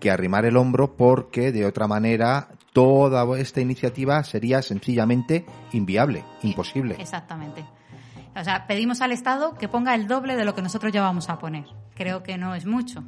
que 0.00 0.10
arrimar 0.10 0.44
el 0.44 0.56
hombro 0.56 0.96
porque 0.96 1.52
de 1.52 1.66
otra 1.66 1.86
manera 1.86 2.48
toda 2.78 3.40
esta 3.40 3.60
iniciativa 3.60 4.22
sería 4.22 4.62
sencillamente 4.62 5.44
inviable, 5.72 6.22
imposible. 6.44 6.94
Exactamente. 7.00 7.64
O 8.36 8.44
sea, 8.44 8.68
pedimos 8.68 9.00
al 9.00 9.10
Estado 9.10 9.56
que 9.56 9.66
ponga 9.66 9.96
el 9.96 10.06
doble 10.06 10.36
de 10.36 10.44
lo 10.44 10.54
que 10.54 10.62
nosotros 10.62 10.92
ya 10.92 11.02
vamos 11.02 11.28
a 11.28 11.40
poner. 11.40 11.64
Creo 11.96 12.22
que 12.22 12.38
no 12.38 12.54
es 12.54 12.66
mucho. 12.66 13.02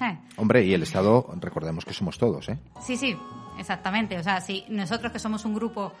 Eh. 0.00 0.16
Hombre, 0.36 0.64
y 0.64 0.74
el 0.74 0.84
Estado, 0.84 1.26
recordemos 1.40 1.84
que 1.84 1.92
somos 1.92 2.18
todos, 2.18 2.48
¿eh? 2.50 2.58
Sí, 2.80 2.96
sí, 2.96 3.18
exactamente. 3.58 4.16
O 4.16 4.22
sea, 4.22 4.40
si 4.40 4.64
nosotros 4.68 5.10
que 5.10 5.18
somos 5.18 5.44
un 5.44 5.56
grupo 5.56 5.92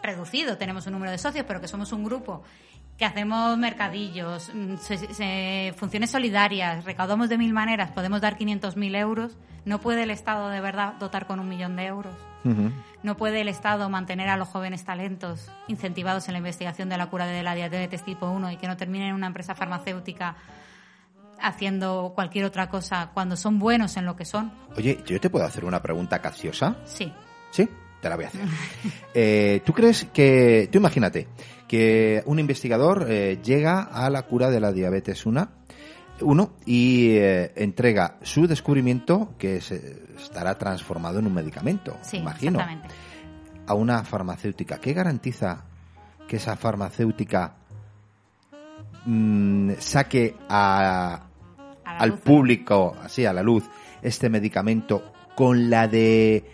reducido, 0.00 0.56
tenemos 0.56 0.86
un 0.86 0.92
número 0.92 1.10
de 1.10 1.18
socios, 1.18 1.44
pero 1.48 1.60
que 1.60 1.66
somos 1.66 1.92
un 1.92 2.04
grupo 2.04 2.44
que 2.96 3.04
hacemos 3.04 3.58
mercadillos, 3.58 4.52
mm, 4.54 5.72
funciones 5.74 6.10
solidarias, 6.10 6.84
recaudamos 6.84 7.28
de 7.28 7.38
mil 7.38 7.52
maneras, 7.52 7.90
podemos 7.90 8.20
dar 8.20 8.38
500.000 8.38 8.94
euros, 8.94 9.36
¿no 9.64 9.80
puede 9.80 10.04
el 10.04 10.10
Estado 10.10 10.48
de 10.48 10.60
verdad 10.60 10.94
dotar 11.00 11.26
con 11.26 11.40
un 11.40 11.48
millón 11.48 11.74
de 11.74 11.86
euros? 11.86 12.14
¿No 13.02 13.16
puede 13.16 13.40
el 13.40 13.48
Estado 13.48 13.88
mantener 13.88 14.28
a 14.28 14.36
los 14.36 14.48
jóvenes 14.48 14.84
talentos 14.84 15.50
incentivados 15.68 16.28
en 16.28 16.32
la 16.32 16.38
investigación 16.38 16.88
de 16.88 16.96
la 16.96 17.06
cura 17.06 17.26
de 17.26 17.42
la 17.42 17.54
diabetes 17.54 18.04
tipo 18.04 18.28
1 18.28 18.52
y 18.52 18.56
que 18.56 18.66
no 18.66 18.76
terminen 18.76 19.08
en 19.08 19.14
una 19.14 19.26
empresa 19.26 19.54
farmacéutica 19.54 20.36
haciendo 21.40 22.12
cualquier 22.14 22.44
otra 22.44 22.68
cosa 22.68 23.10
cuando 23.12 23.36
son 23.36 23.58
buenos 23.58 23.96
en 23.96 24.06
lo 24.06 24.16
que 24.16 24.24
son? 24.24 24.52
Oye, 24.76 25.02
¿yo 25.06 25.20
te 25.20 25.30
puedo 25.30 25.44
hacer 25.44 25.64
una 25.64 25.82
pregunta 25.82 26.20
capciosa? 26.20 26.76
Sí. 26.84 27.12
¿Sí? 27.50 27.68
Te 28.00 28.08
la 28.08 28.16
voy 28.16 28.24
a 28.24 28.28
hacer. 28.28 28.42
Eh, 29.14 29.60
¿Tú 29.66 29.74
crees 29.74 30.06
que, 30.06 30.70
tú 30.72 30.78
imagínate, 30.78 31.28
que 31.68 32.22
un 32.24 32.38
investigador 32.38 33.06
eh, 33.10 33.40
llega 33.44 33.82
a 33.82 34.08
la 34.08 34.22
cura 34.22 34.50
de 34.50 34.58
la 34.58 34.72
diabetes 34.72 35.26
1 35.26 35.48
uno 36.22 36.52
y 36.64 37.10
eh, 37.10 37.52
entrega 37.56 38.18
su 38.22 38.46
descubrimiento 38.46 39.34
que 39.38 39.60
se 39.60 40.04
estará 40.16 40.56
transformado 40.56 41.18
en 41.18 41.26
un 41.26 41.34
medicamento, 41.34 41.98
imagino, 42.12 42.60
a 43.66 43.74
una 43.74 44.04
farmacéutica. 44.04 44.78
¿Qué 44.78 44.92
garantiza 44.92 45.64
que 46.26 46.36
esa 46.36 46.56
farmacéutica 46.56 47.54
mm, 49.04 49.72
saque 49.78 50.36
a, 50.48 51.26
al 51.84 52.18
público, 52.18 52.96
así 53.02 53.26
a 53.26 53.32
la 53.32 53.42
luz, 53.42 53.64
este 54.02 54.28
medicamento 54.28 55.12
con 55.34 55.70
la 55.70 55.88
de 55.88 56.44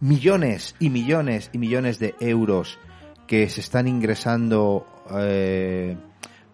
millones 0.00 0.74
y 0.78 0.90
millones 0.90 1.50
y 1.52 1.58
millones 1.58 1.98
de 1.98 2.14
euros 2.20 2.78
que 3.26 3.48
se 3.48 3.60
están 3.60 3.88
ingresando 3.88 4.86
eh, 5.20 5.96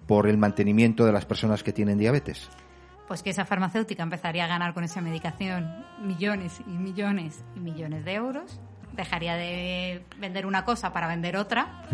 por 0.06 0.26
el 0.26 0.38
mantenimiento 0.38 1.04
de 1.04 1.12
las 1.12 1.24
personas 1.24 1.62
que 1.62 1.72
tienen 1.72 1.98
diabetes? 1.98 2.48
Pues 3.14 3.22
que 3.22 3.30
esa 3.30 3.44
farmacéutica 3.44 4.02
empezaría 4.02 4.42
a 4.42 4.48
ganar 4.48 4.74
con 4.74 4.82
esa 4.82 5.00
medicación 5.00 5.84
millones 6.02 6.60
y 6.66 6.70
millones 6.70 7.44
y 7.54 7.60
millones 7.60 8.04
de 8.04 8.14
euros, 8.14 8.58
dejaría 8.90 9.36
de 9.36 10.04
vender 10.18 10.46
una 10.46 10.64
cosa 10.64 10.92
para 10.92 11.06
vender 11.06 11.36
otra. 11.36 11.84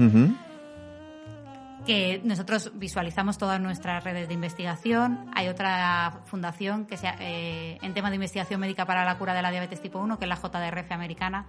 Que 1.84 2.22
nosotros 2.24 2.72
visualizamos 2.74 3.36
todas 3.36 3.60
nuestras 3.60 4.02
redes 4.02 4.28
de 4.28 4.32
investigación. 4.32 5.30
Hay 5.34 5.48
otra 5.48 6.22
fundación 6.24 6.86
que 6.86 6.96
sea 6.96 7.16
eh, 7.20 7.76
en 7.82 7.92
tema 7.92 8.08
de 8.08 8.14
investigación 8.14 8.58
médica 8.58 8.86
para 8.86 9.04
la 9.04 9.18
cura 9.18 9.34
de 9.34 9.42
la 9.42 9.50
diabetes 9.50 9.82
tipo 9.82 9.98
1, 9.98 10.18
que 10.18 10.24
es 10.24 10.28
la 10.30 10.36
JDRF 10.36 10.90
americana, 10.90 11.44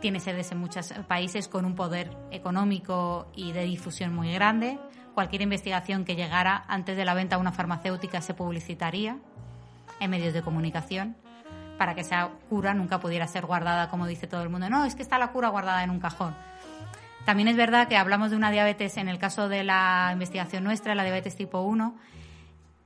tiene 0.00 0.20
sedes 0.20 0.50
en 0.52 0.58
muchos 0.58 0.94
países 1.06 1.46
con 1.48 1.64
un 1.64 1.74
poder 1.74 2.10
económico 2.30 3.30
y 3.34 3.52
de 3.52 3.64
difusión 3.64 4.14
muy 4.14 4.32
grande. 4.32 4.78
Cualquier 5.18 5.42
investigación 5.42 6.04
que 6.04 6.14
llegara 6.14 6.62
antes 6.68 6.96
de 6.96 7.04
la 7.04 7.12
venta 7.12 7.34
a 7.34 7.38
una 7.40 7.50
farmacéutica 7.50 8.20
se 8.20 8.34
publicitaría 8.34 9.18
en 9.98 10.10
medios 10.12 10.32
de 10.32 10.42
comunicación 10.42 11.16
para 11.76 11.96
que 11.96 12.02
esa 12.02 12.30
cura 12.48 12.72
nunca 12.72 13.00
pudiera 13.00 13.26
ser 13.26 13.44
guardada, 13.44 13.88
como 13.88 14.06
dice 14.06 14.28
todo 14.28 14.44
el 14.44 14.48
mundo. 14.48 14.70
No, 14.70 14.84
es 14.84 14.94
que 14.94 15.02
está 15.02 15.18
la 15.18 15.32
cura 15.32 15.48
guardada 15.48 15.82
en 15.82 15.90
un 15.90 15.98
cajón. 15.98 16.36
También 17.24 17.48
es 17.48 17.56
verdad 17.56 17.88
que 17.88 17.96
hablamos 17.96 18.30
de 18.30 18.36
una 18.36 18.52
diabetes, 18.52 18.96
en 18.96 19.08
el 19.08 19.18
caso 19.18 19.48
de 19.48 19.64
la 19.64 20.10
investigación 20.12 20.62
nuestra, 20.62 20.94
la 20.94 21.02
diabetes 21.02 21.34
tipo 21.34 21.62
1, 21.62 21.96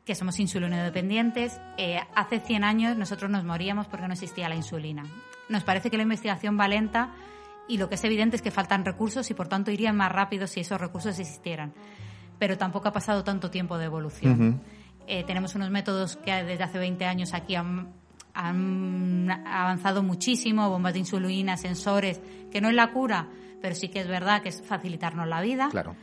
que 0.06 0.14
somos 0.14 0.40
insulinodependientes. 0.40 1.60
Eh, 1.76 2.00
hace 2.14 2.40
100 2.40 2.64
años 2.64 2.96
nosotros 2.96 3.30
nos 3.30 3.44
moríamos 3.44 3.88
porque 3.88 4.06
no 4.06 4.14
existía 4.14 4.48
la 4.48 4.54
insulina. 4.54 5.02
Nos 5.50 5.64
parece 5.64 5.90
que 5.90 5.98
la 5.98 6.04
investigación 6.04 6.58
va 6.58 6.66
lenta 6.66 7.10
y 7.68 7.76
lo 7.76 7.90
que 7.90 7.96
es 7.96 8.04
evidente 8.04 8.36
es 8.36 8.42
que 8.42 8.50
faltan 8.50 8.86
recursos 8.86 9.30
y 9.30 9.34
por 9.34 9.48
tanto 9.48 9.70
irían 9.70 9.96
más 9.96 10.10
rápido 10.10 10.46
si 10.46 10.60
esos 10.60 10.80
recursos 10.80 11.18
existieran. 11.18 11.74
Pero 12.42 12.58
tampoco 12.58 12.88
ha 12.88 12.92
pasado 12.92 13.22
tanto 13.22 13.52
tiempo 13.52 13.78
de 13.78 13.84
evolución. 13.84 14.60
Eh, 15.06 15.22
tenemos 15.22 15.54
unos 15.54 15.70
métodos 15.70 16.16
que 16.16 16.32
desde 16.42 16.64
hace 16.64 16.76
20 16.76 17.04
años 17.04 17.34
aquí 17.34 17.54
han, 17.54 17.92
han 18.34 19.30
avanzado 19.46 20.02
muchísimo, 20.02 20.68
bombas 20.68 20.94
de 20.94 20.98
insulina, 20.98 21.56
sensores, 21.56 22.20
que 22.50 22.60
no 22.60 22.68
es 22.68 22.74
la 22.74 22.90
cura, 22.90 23.28
pero 23.60 23.76
sí 23.76 23.90
que 23.90 24.00
es 24.00 24.08
verdad 24.08 24.42
que 24.42 24.48
es 24.48 24.60
facilitarnos 24.60 25.28
la 25.28 25.40
vida. 25.40 25.68
Claro. 25.70 25.94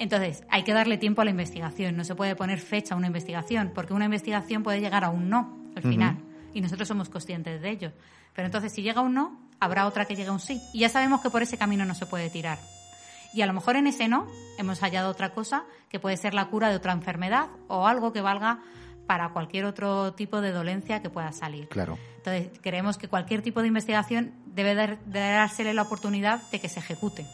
Entonces, 0.00 0.42
hay 0.50 0.64
que 0.64 0.72
darle 0.72 0.98
tiempo 0.98 1.22
a 1.22 1.24
la 1.24 1.30
investigación. 1.30 1.96
No 1.96 2.02
se 2.02 2.16
puede 2.16 2.34
poner 2.34 2.58
fecha 2.58 2.96
a 2.96 2.98
una 2.98 3.06
investigación, 3.06 3.70
porque 3.72 3.92
una 3.92 4.06
investigación 4.06 4.64
puede 4.64 4.80
llegar 4.80 5.04
a 5.04 5.10
un 5.10 5.30
no 5.30 5.56
al 5.76 5.82
final. 5.84 6.16
Y 6.52 6.62
nosotros 6.62 6.88
somos 6.88 7.10
conscientes 7.10 7.62
de 7.62 7.70
ello. 7.70 7.92
Pero 8.34 8.46
entonces, 8.46 8.72
si 8.72 8.82
llega 8.82 9.02
un 9.02 9.14
no, 9.14 9.40
habrá 9.60 9.86
otra 9.86 10.04
que 10.04 10.16
llegue 10.16 10.30
a 10.30 10.32
un 10.32 10.40
sí. 10.40 10.60
Y 10.72 10.80
ya 10.80 10.88
sabemos 10.88 11.20
que 11.20 11.30
por 11.30 11.42
ese 11.42 11.56
camino 11.56 11.84
no 11.84 11.94
se 11.94 12.06
puede 12.06 12.28
tirar. 12.28 12.58
Y 13.34 13.42
a 13.42 13.46
lo 13.46 13.52
mejor 13.52 13.76
en 13.76 13.86
ese 13.86 14.08
no 14.08 14.28
hemos 14.58 14.80
hallado 14.80 15.10
otra 15.10 15.34
cosa 15.34 15.64
que 15.88 15.98
puede 15.98 16.16
ser 16.16 16.34
la 16.34 16.48
cura 16.48 16.68
de 16.68 16.76
otra 16.76 16.92
enfermedad 16.92 17.48
o 17.68 17.86
algo 17.86 18.12
que 18.12 18.20
valga 18.20 18.60
para 19.06 19.30
cualquier 19.30 19.64
otro 19.64 20.14
tipo 20.14 20.40
de 20.40 20.52
dolencia 20.52 21.02
que 21.02 21.10
pueda 21.10 21.32
salir. 21.32 21.68
Claro. 21.68 21.98
Entonces, 22.16 22.58
creemos 22.62 22.96
que 22.96 23.08
cualquier 23.08 23.42
tipo 23.42 23.60
de 23.60 23.68
investigación 23.68 24.32
debe 24.46 24.74
de 24.74 25.20
dársele 25.20 25.74
la 25.74 25.82
oportunidad 25.82 26.42
de 26.50 26.60
que 26.60 26.68
se 26.68 26.80
ejecute. 26.80 27.26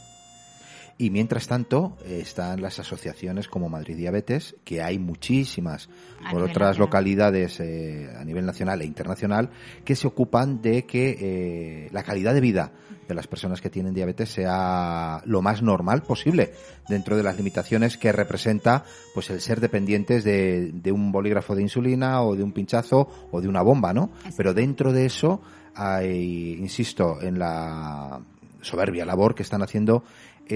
Y 0.98 1.09
mientras 1.09 1.46
tanto, 1.46 1.96
están 2.05 2.61
las 2.61 2.78
asociaciones 2.78 3.48
como 3.48 3.70
Madrid 3.70 3.96
Diabetes, 3.96 4.57
que 4.64 4.82
hay 4.82 4.98
muchísimas 4.98 5.88
A 6.22 6.30
por 6.30 6.42
otras 6.42 6.57
nacional. 6.70 6.78
localidades 6.78 7.61
eh, 7.61 8.11
a 8.18 8.22
nivel 8.22 8.44
nacional 8.44 8.82
e 8.82 8.84
internacional, 8.84 9.48
que 9.82 9.96
se 9.96 10.07
ocupan 10.07 10.61
de 10.61 10.84
que 10.84 11.16
eh, 11.18 11.88
la 11.92 12.03
calidad 12.03 12.34
de 12.34 12.42
vida 12.42 12.72
de 13.11 13.14
las 13.14 13.26
personas 13.26 13.61
que 13.61 13.68
tienen 13.68 13.92
diabetes 13.92 14.30
sea 14.30 15.20
lo 15.26 15.42
más 15.42 15.62
normal 15.62 16.02
posible, 16.02 16.52
dentro 16.88 17.16
de 17.16 17.22
las 17.22 17.36
limitaciones 17.36 17.98
que 17.98 18.12
representa 18.12 18.84
pues 19.12 19.28
el 19.30 19.40
ser 19.40 19.61
dependientes 19.61 20.24
de, 20.24 20.70
de 20.72 20.92
un 20.92 21.12
bolígrafo 21.12 21.54
de 21.54 21.62
insulina 21.62 22.22
o 22.22 22.34
de 22.34 22.42
un 22.42 22.52
pinchazo 22.52 23.08
o 23.30 23.40
de 23.40 23.48
una 23.48 23.62
bomba, 23.62 23.92
¿no? 23.92 24.11
Pero 24.36 24.54
dentro 24.54 24.92
de 24.92 25.06
eso 25.06 25.42
hay, 25.74 26.54
insisto, 26.54 27.20
en 27.20 27.38
la 27.38 28.20
soberbia 28.62 29.04
labor 29.04 29.34
que 29.34 29.42
están 29.42 29.62
haciendo 29.62 30.04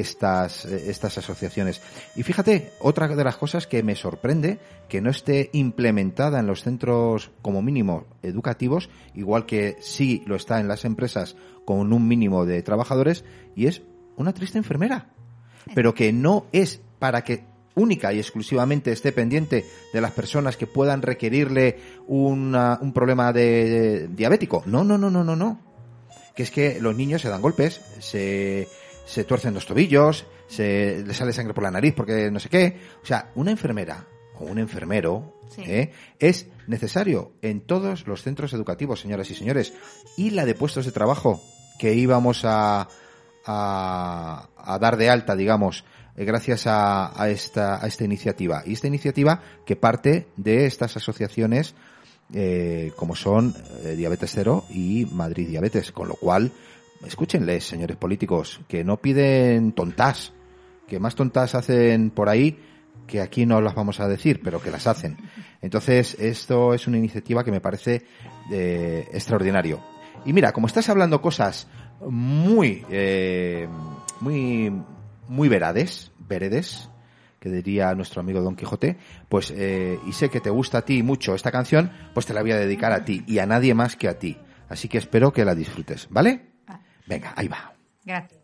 estas, 0.00 0.64
eh, 0.64 0.84
estas 0.90 1.18
asociaciones. 1.18 1.80
Y 2.16 2.22
fíjate, 2.22 2.72
otra 2.80 3.08
de 3.08 3.24
las 3.24 3.36
cosas 3.36 3.66
que 3.66 3.82
me 3.82 3.94
sorprende, 3.94 4.58
que 4.88 5.00
no 5.00 5.10
esté 5.10 5.50
implementada 5.52 6.40
en 6.40 6.46
los 6.46 6.62
centros 6.62 7.30
como 7.42 7.62
mínimo 7.62 8.04
educativos, 8.22 8.90
igual 9.14 9.46
que 9.46 9.76
sí 9.80 10.22
lo 10.26 10.36
está 10.36 10.60
en 10.60 10.68
las 10.68 10.84
empresas 10.84 11.36
con 11.64 11.92
un 11.92 12.08
mínimo 12.08 12.44
de 12.46 12.62
trabajadores, 12.62 13.24
y 13.56 13.66
es 13.66 13.82
una 14.16 14.32
triste 14.34 14.58
enfermera. 14.58 15.10
Pero 15.74 15.94
que 15.94 16.12
no 16.12 16.46
es 16.52 16.80
para 16.98 17.24
que 17.24 17.44
única 17.74 18.12
y 18.12 18.18
exclusivamente 18.18 18.92
esté 18.92 19.10
pendiente 19.12 19.64
de 19.92 20.00
las 20.00 20.12
personas 20.12 20.56
que 20.56 20.66
puedan 20.66 21.02
requerirle 21.02 21.78
una- 22.06 22.78
un 22.80 22.92
problema 22.92 23.32
de, 23.32 23.68
de 23.68 24.08
diabético. 24.08 24.62
No, 24.66 24.84
no, 24.84 24.96
no, 24.98 25.10
no, 25.10 25.24
no, 25.24 25.34
no 25.34 25.58
que 26.36 26.42
es 26.42 26.50
que 26.50 26.80
los 26.80 26.96
niños 26.96 27.22
se 27.22 27.28
dan 27.28 27.40
golpes, 27.40 27.80
se, 28.00 28.66
se 29.04 29.24
tuercen 29.24 29.54
los 29.54 29.66
tobillos, 29.66 30.26
se 30.46 31.02
les 31.06 31.16
sale 31.16 31.32
sangre 31.32 31.54
por 31.54 31.64
la 31.64 31.70
nariz 31.70 31.94
porque 31.94 32.30
no 32.30 32.40
sé 32.40 32.48
qué. 32.48 32.80
O 33.02 33.06
sea, 33.06 33.30
una 33.34 33.50
enfermera 33.50 34.06
o 34.38 34.44
un 34.44 34.58
enfermero 34.58 35.34
Sí. 35.54 35.62
¿eh? 35.66 35.92
es 36.18 36.46
necesario 36.66 37.32
en 37.42 37.60
todos 37.60 38.06
los 38.06 38.22
centros 38.22 38.52
educativos, 38.54 39.00
señoras 39.00 39.30
y 39.30 39.34
señores. 39.34 39.72
Y 40.16 40.30
la 40.30 40.44
de 40.44 40.54
puestos 40.54 40.84
de 40.86 40.92
trabajo 40.92 41.40
que 41.78 41.94
íbamos 41.94 42.44
a, 42.44 42.88
a, 43.46 44.48
a 44.56 44.78
dar 44.78 44.96
de 44.96 45.10
alta, 45.10 45.36
digamos, 45.36 45.84
eh, 46.16 46.24
gracias 46.24 46.66
a, 46.66 47.20
a 47.20 47.28
esta, 47.28 47.82
a 47.82 47.86
esta 47.86 48.04
iniciativa. 48.04 48.62
Y 48.66 48.72
esta 48.72 48.86
iniciativa 48.86 49.42
que 49.64 49.76
parte 49.76 50.26
de 50.36 50.66
estas 50.66 50.96
asociaciones 50.96 51.74
eh, 52.32 52.92
como 52.96 53.14
son 53.14 53.54
eh, 53.82 53.94
Diabetes 53.96 54.32
Cero 54.32 54.64
y 54.70 55.06
Madrid 55.12 55.48
Diabetes, 55.48 55.92
con 55.92 56.08
lo 56.08 56.14
cual, 56.14 56.52
escúchenles, 57.06 57.64
señores 57.64 57.96
políticos, 57.96 58.60
que 58.68 58.84
no 58.84 58.98
piden 58.98 59.72
tontas, 59.72 60.32
que 60.86 60.98
más 60.98 61.14
tontas 61.14 61.54
hacen 61.54 62.10
por 62.10 62.28
ahí 62.28 62.58
que 63.06 63.20
aquí 63.20 63.46
no 63.46 63.60
las 63.60 63.74
vamos 63.74 64.00
a 64.00 64.08
decir, 64.08 64.40
pero 64.42 64.60
que 64.60 64.70
las 64.70 64.86
hacen. 64.86 65.16
Entonces, 65.60 66.16
esto 66.18 66.74
es 66.74 66.86
una 66.86 66.98
iniciativa 66.98 67.44
que 67.44 67.50
me 67.50 67.60
parece 67.60 68.02
eh, 68.50 69.08
extraordinario. 69.12 69.80
Y 70.24 70.32
mira, 70.32 70.52
como 70.52 70.66
estás 70.66 70.88
hablando 70.88 71.20
cosas 71.20 71.68
muy, 72.00 72.84
eh, 72.90 73.68
muy, 74.20 74.72
muy 75.28 75.48
verades, 75.48 76.12
veredes, 76.18 76.88
que 77.38 77.50
diría 77.50 77.94
nuestro 77.94 78.20
amigo 78.20 78.40
Don 78.40 78.56
Quijote, 78.56 78.96
pues, 79.28 79.52
eh, 79.54 79.98
y 80.06 80.12
sé 80.12 80.30
que 80.30 80.40
te 80.40 80.50
gusta 80.50 80.78
a 80.78 80.82
ti 80.82 81.02
mucho 81.02 81.34
esta 81.34 81.52
canción, 81.52 81.92
pues 82.14 82.24
te 82.24 82.32
la 82.32 82.40
voy 82.40 82.52
a 82.52 82.56
dedicar 82.56 82.92
a 82.92 83.04
ti 83.04 83.22
y 83.26 83.38
a 83.38 83.46
nadie 83.46 83.74
más 83.74 83.96
que 83.96 84.08
a 84.08 84.18
ti. 84.18 84.38
Así 84.68 84.88
que 84.88 84.96
espero 84.96 85.32
que 85.32 85.44
la 85.44 85.54
disfrutes, 85.54 86.08
¿vale? 86.10 86.53
Venga, 87.06 87.32
ahí 87.36 87.48
va. 87.48 87.72
Gracias. 88.04 88.43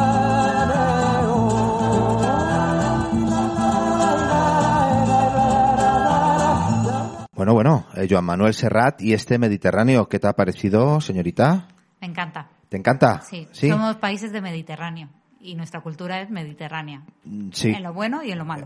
Eh, 8.03 8.07
Joan 8.09 8.25
Manuel 8.25 8.53
Serrat 8.53 9.01
y 9.01 9.13
este 9.13 9.37
Mediterráneo, 9.37 10.07
¿qué 10.09 10.19
te 10.19 10.27
ha 10.27 10.33
parecido, 10.33 10.99
señorita? 11.01 11.67
Me 12.01 12.07
encanta. 12.07 12.47
¿Te 12.69 12.77
encanta? 12.77 13.21
Sí, 13.21 13.47
somos 13.53 13.97
países 13.97 14.31
de 14.31 14.41
Mediterráneo 14.41 15.09
y 15.43 15.55
nuestra 15.55 15.81
cultura 15.81 16.21
es 16.21 16.29
mediterránea. 16.29 17.01
Mm, 17.25 17.49
Sí. 17.51 17.69
En 17.69 17.83
lo 17.83 17.93
bueno 17.93 18.21
y 18.23 18.31
en 18.31 18.37
lo 18.37 18.45
malo. 18.45 18.65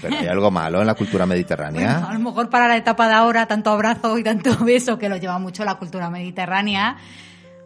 Pero 0.00 0.16
hay 0.16 0.26
algo 0.28 0.50
malo 0.50 0.80
en 0.80 0.86
la 0.86 0.94
cultura 0.94 1.26
mediterránea. 1.26 1.94
Bueno, 2.00 2.08
a 2.08 2.12
lo 2.14 2.18
mejor 2.20 2.48
para 2.48 2.68
la 2.68 2.76
etapa 2.76 3.08
de 3.08 3.14
ahora, 3.14 3.46
tanto 3.46 3.70
abrazo 3.70 4.16
y 4.18 4.22
tanto 4.22 4.56
beso, 4.64 4.98
que 4.98 5.08
lo 5.08 5.16
lleva 5.16 5.38
mucho 5.38 5.64
la 5.64 5.74
cultura 5.76 6.08
mediterránea, 6.10 6.96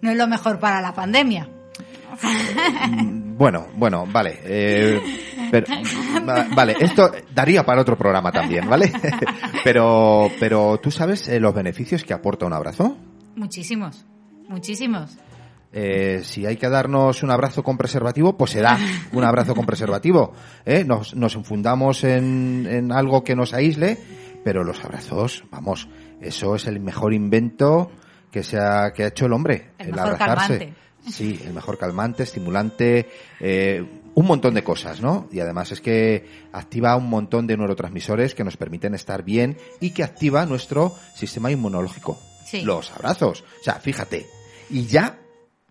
no 0.03 0.11
es 0.11 0.17
lo 0.17 0.27
mejor 0.27 0.59
para 0.59 0.81
la 0.81 0.93
pandemia. 0.95 1.49
Mm, 2.23 3.37
Bueno, 3.37 3.67
bueno, 3.77 4.07
vale. 4.11 4.39
eh, 4.45 5.01
pero- 5.63 5.67
va- 6.29 6.47
vale, 6.55 6.77
esto 6.81 7.11
daría 7.35 7.65
para 7.65 7.83
otro 7.83 7.97
programa 7.97 8.33
también, 8.33 8.69
¿vale? 8.69 8.93
pero, 9.65 10.31
pero 10.41 10.79
¿tú 10.83 10.91
sabes 10.91 11.29
eh, 11.29 11.39
los 11.41 11.55
beneficios 11.55 12.03
que 12.05 12.13
aporta 12.13 12.47
un 12.47 12.53
abrazo? 12.53 12.97
Muchísimos, 13.37 14.05
muchísimos. 14.49 15.17
Eh, 15.77 16.21
si 16.23 16.47
hay 16.47 16.57
que 16.57 16.69
darnos 16.69 17.23
un 17.25 17.31
abrazo 17.33 17.65
con 17.65 17.77
preservativo, 17.77 18.37
pues 18.37 18.53
se 18.53 18.61
da 18.61 18.79
un 19.13 19.25
abrazo 19.25 19.55
con 19.57 19.67
preservativo. 19.67 20.33
¿eh? 20.65 20.85
Nos, 20.85 21.17
nos 21.17 21.35
enfundamos 21.35 22.05
en, 22.05 22.67
en 22.71 22.93
algo 22.93 23.25
que 23.25 23.35
nos 23.35 23.55
aísle, 23.55 23.99
pero 24.45 24.63
los 24.63 24.85
abrazos, 24.85 25.45
vamos, 25.51 25.89
eso 26.21 26.55
es 26.55 26.69
el 26.69 26.79
mejor 26.79 27.13
invento 27.13 27.91
que, 28.31 28.45
se 28.45 28.57
ha, 28.59 28.93
que 28.93 29.03
ha 29.03 29.09
hecho 29.09 29.27
el 29.27 29.33
hombre. 29.33 29.71
El 29.79 29.93
mejor 29.93 30.17
calmante. 30.17 30.75
Sí, 31.09 31.41
el 31.45 31.53
mejor 31.53 31.77
calmante, 31.77 32.23
estimulante, 32.23 33.09
eh, 33.41 33.85
un 34.15 34.27
montón 34.27 34.55
de 34.55 34.63
cosas, 34.63 35.01
¿no? 35.01 35.29
Y 35.33 35.41
además 35.41 35.73
es 35.73 35.81
que 35.81 36.27
activa 36.53 36.95
un 36.97 37.09
montón 37.11 37.47
de 37.47 37.57
neurotransmisores 37.57 38.35
que 38.35 38.45
nos 38.45 38.57
permiten 38.57 38.95
estar 38.95 39.25
bien 39.25 39.57
y 39.81 39.91
que 39.91 40.05
activa 40.05 40.47
nuestro 40.47 40.95
sistema 41.15 41.51
inmunológico. 41.51 42.19
Sí. 42.45 42.63
Los 42.63 42.91
abrazos. 42.93 43.43
O 43.61 43.65
sea, 43.65 43.75
fíjate. 43.75 44.27
Y 44.71 44.87
ya, 44.87 45.19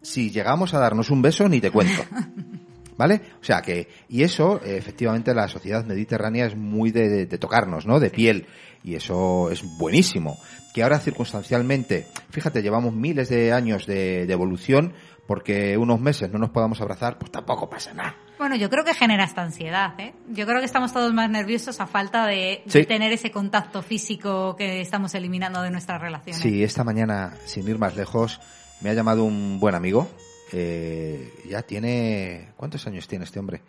si 0.01 0.29
llegamos 0.31 0.73
a 0.73 0.79
darnos 0.79 1.09
un 1.09 1.21
beso, 1.21 1.47
ni 1.47 1.61
te 1.61 1.71
cuento. 1.71 2.03
¿Vale? 2.97 3.21
O 3.41 3.43
sea 3.43 3.61
que, 3.61 3.87
y 4.07 4.21
eso, 4.21 4.61
efectivamente, 4.63 5.33
la 5.33 5.47
sociedad 5.47 5.83
mediterránea 5.85 6.45
es 6.45 6.55
muy 6.55 6.91
de, 6.91 7.09
de- 7.09 7.25
de 7.25 7.37
tocarnos, 7.39 7.87
¿no? 7.87 7.99
De 7.99 8.11
piel. 8.11 8.45
Y 8.83 8.93
eso 8.95 9.49
es 9.49 9.63
buenísimo. 9.77 10.37
Que 10.75 10.83
ahora 10.83 10.99
circunstancialmente, 10.99 12.05
fíjate, 12.29 12.61
llevamos 12.61 12.93
miles 12.93 13.29
de 13.29 13.51
años 13.51 13.87
de, 13.87 14.27
de 14.27 14.33
evolución, 14.33 14.93
porque 15.25 15.75
unos 15.77 15.99
meses 16.01 16.29
no 16.31 16.37
nos 16.37 16.49
podamos 16.51 16.81
abrazar, 16.81 17.17
pues 17.17 17.31
tampoco 17.31 17.67
pasa 17.69 17.93
nada. 17.93 18.15
Bueno, 18.43 18.57
yo 18.57 18.69
creo 18.69 18.83
que 18.83 18.93
genera 18.93 19.23
esta 19.23 19.41
ansiedad, 19.41 19.97
¿eh? 20.01 20.13
Yo 20.27 20.45
creo 20.45 20.59
que 20.59 20.65
estamos 20.65 20.91
todos 20.91 21.13
más 21.13 21.29
nerviosos 21.29 21.79
a 21.79 21.87
falta 21.87 22.25
de, 22.27 22.61
tener 22.85 23.13
ese 23.13 23.31
contacto 23.31 23.81
físico 23.81 24.57
que 24.57 24.81
estamos 24.81 25.15
eliminando 25.15 25.61
de 25.61 25.71
nuestras 25.71 26.01
relaciones. 26.01 26.41
Sí, 26.41 26.61
esta 26.61 26.83
mañana, 26.83 27.37
sin 27.45 27.65
ir 27.69 27.79
más 27.79 27.95
lejos, 27.95 28.41
me 28.81 28.89
ha 28.89 28.93
llamado 28.93 29.23
un 29.23 29.61
buen 29.61 29.75
amigo. 29.75 30.09
eh, 30.51 31.31
ya 31.49 31.61
tiene... 31.61 32.49
¿Cuántos 32.57 32.85
años 32.85 33.07
tiene 33.07 33.23
este 33.23 33.39
hombre? 33.39 33.61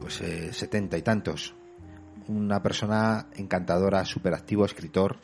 Pues 0.00 0.20
eh, 0.20 0.52
setenta 0.52 0.98
y 0.98 1.02
tantos. 1.02 1.54
Una 2.26 2.60
persona 2.60 3.28
encantadora, 3.36 4.04
súper 4.04 4.34
activo, 4.34 4.64
escritor, 4.64 5.16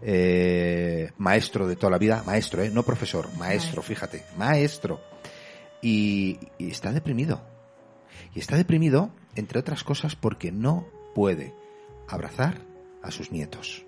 eh, 0.00 1.10
maestro 1.18 1.66
de 1.66 1.74
toda 1.74 1.90
la 1.90 1.98
vida. 1.98 2.22
Maestro, 2.24 2.62
¿eh? 2.62 2.70
No 2.72 2.84
profesor, 2.84 3.36
maestro, 3.36 3.82
fíjate. 3.82 4.26
Maestro. 4.36 5.00
Y, 5.82 6.38
y 6.56 6.70
está 6.70 6.92
deprimido. 6.92 7.49
Y 8.34 8.40
está 8.40 8.56
deprimido, 8.56 9.10
entre 9.34 9.60
otras 9.60 9.84
cosas, 9.84 10.16
porque 10.16 10.52
no 10.52 10.86
puede 11.14 11.54
abrazar 12.08 12.60
a 13.02 13.10
sus 13.10 13.32
nietos 13.32 13.84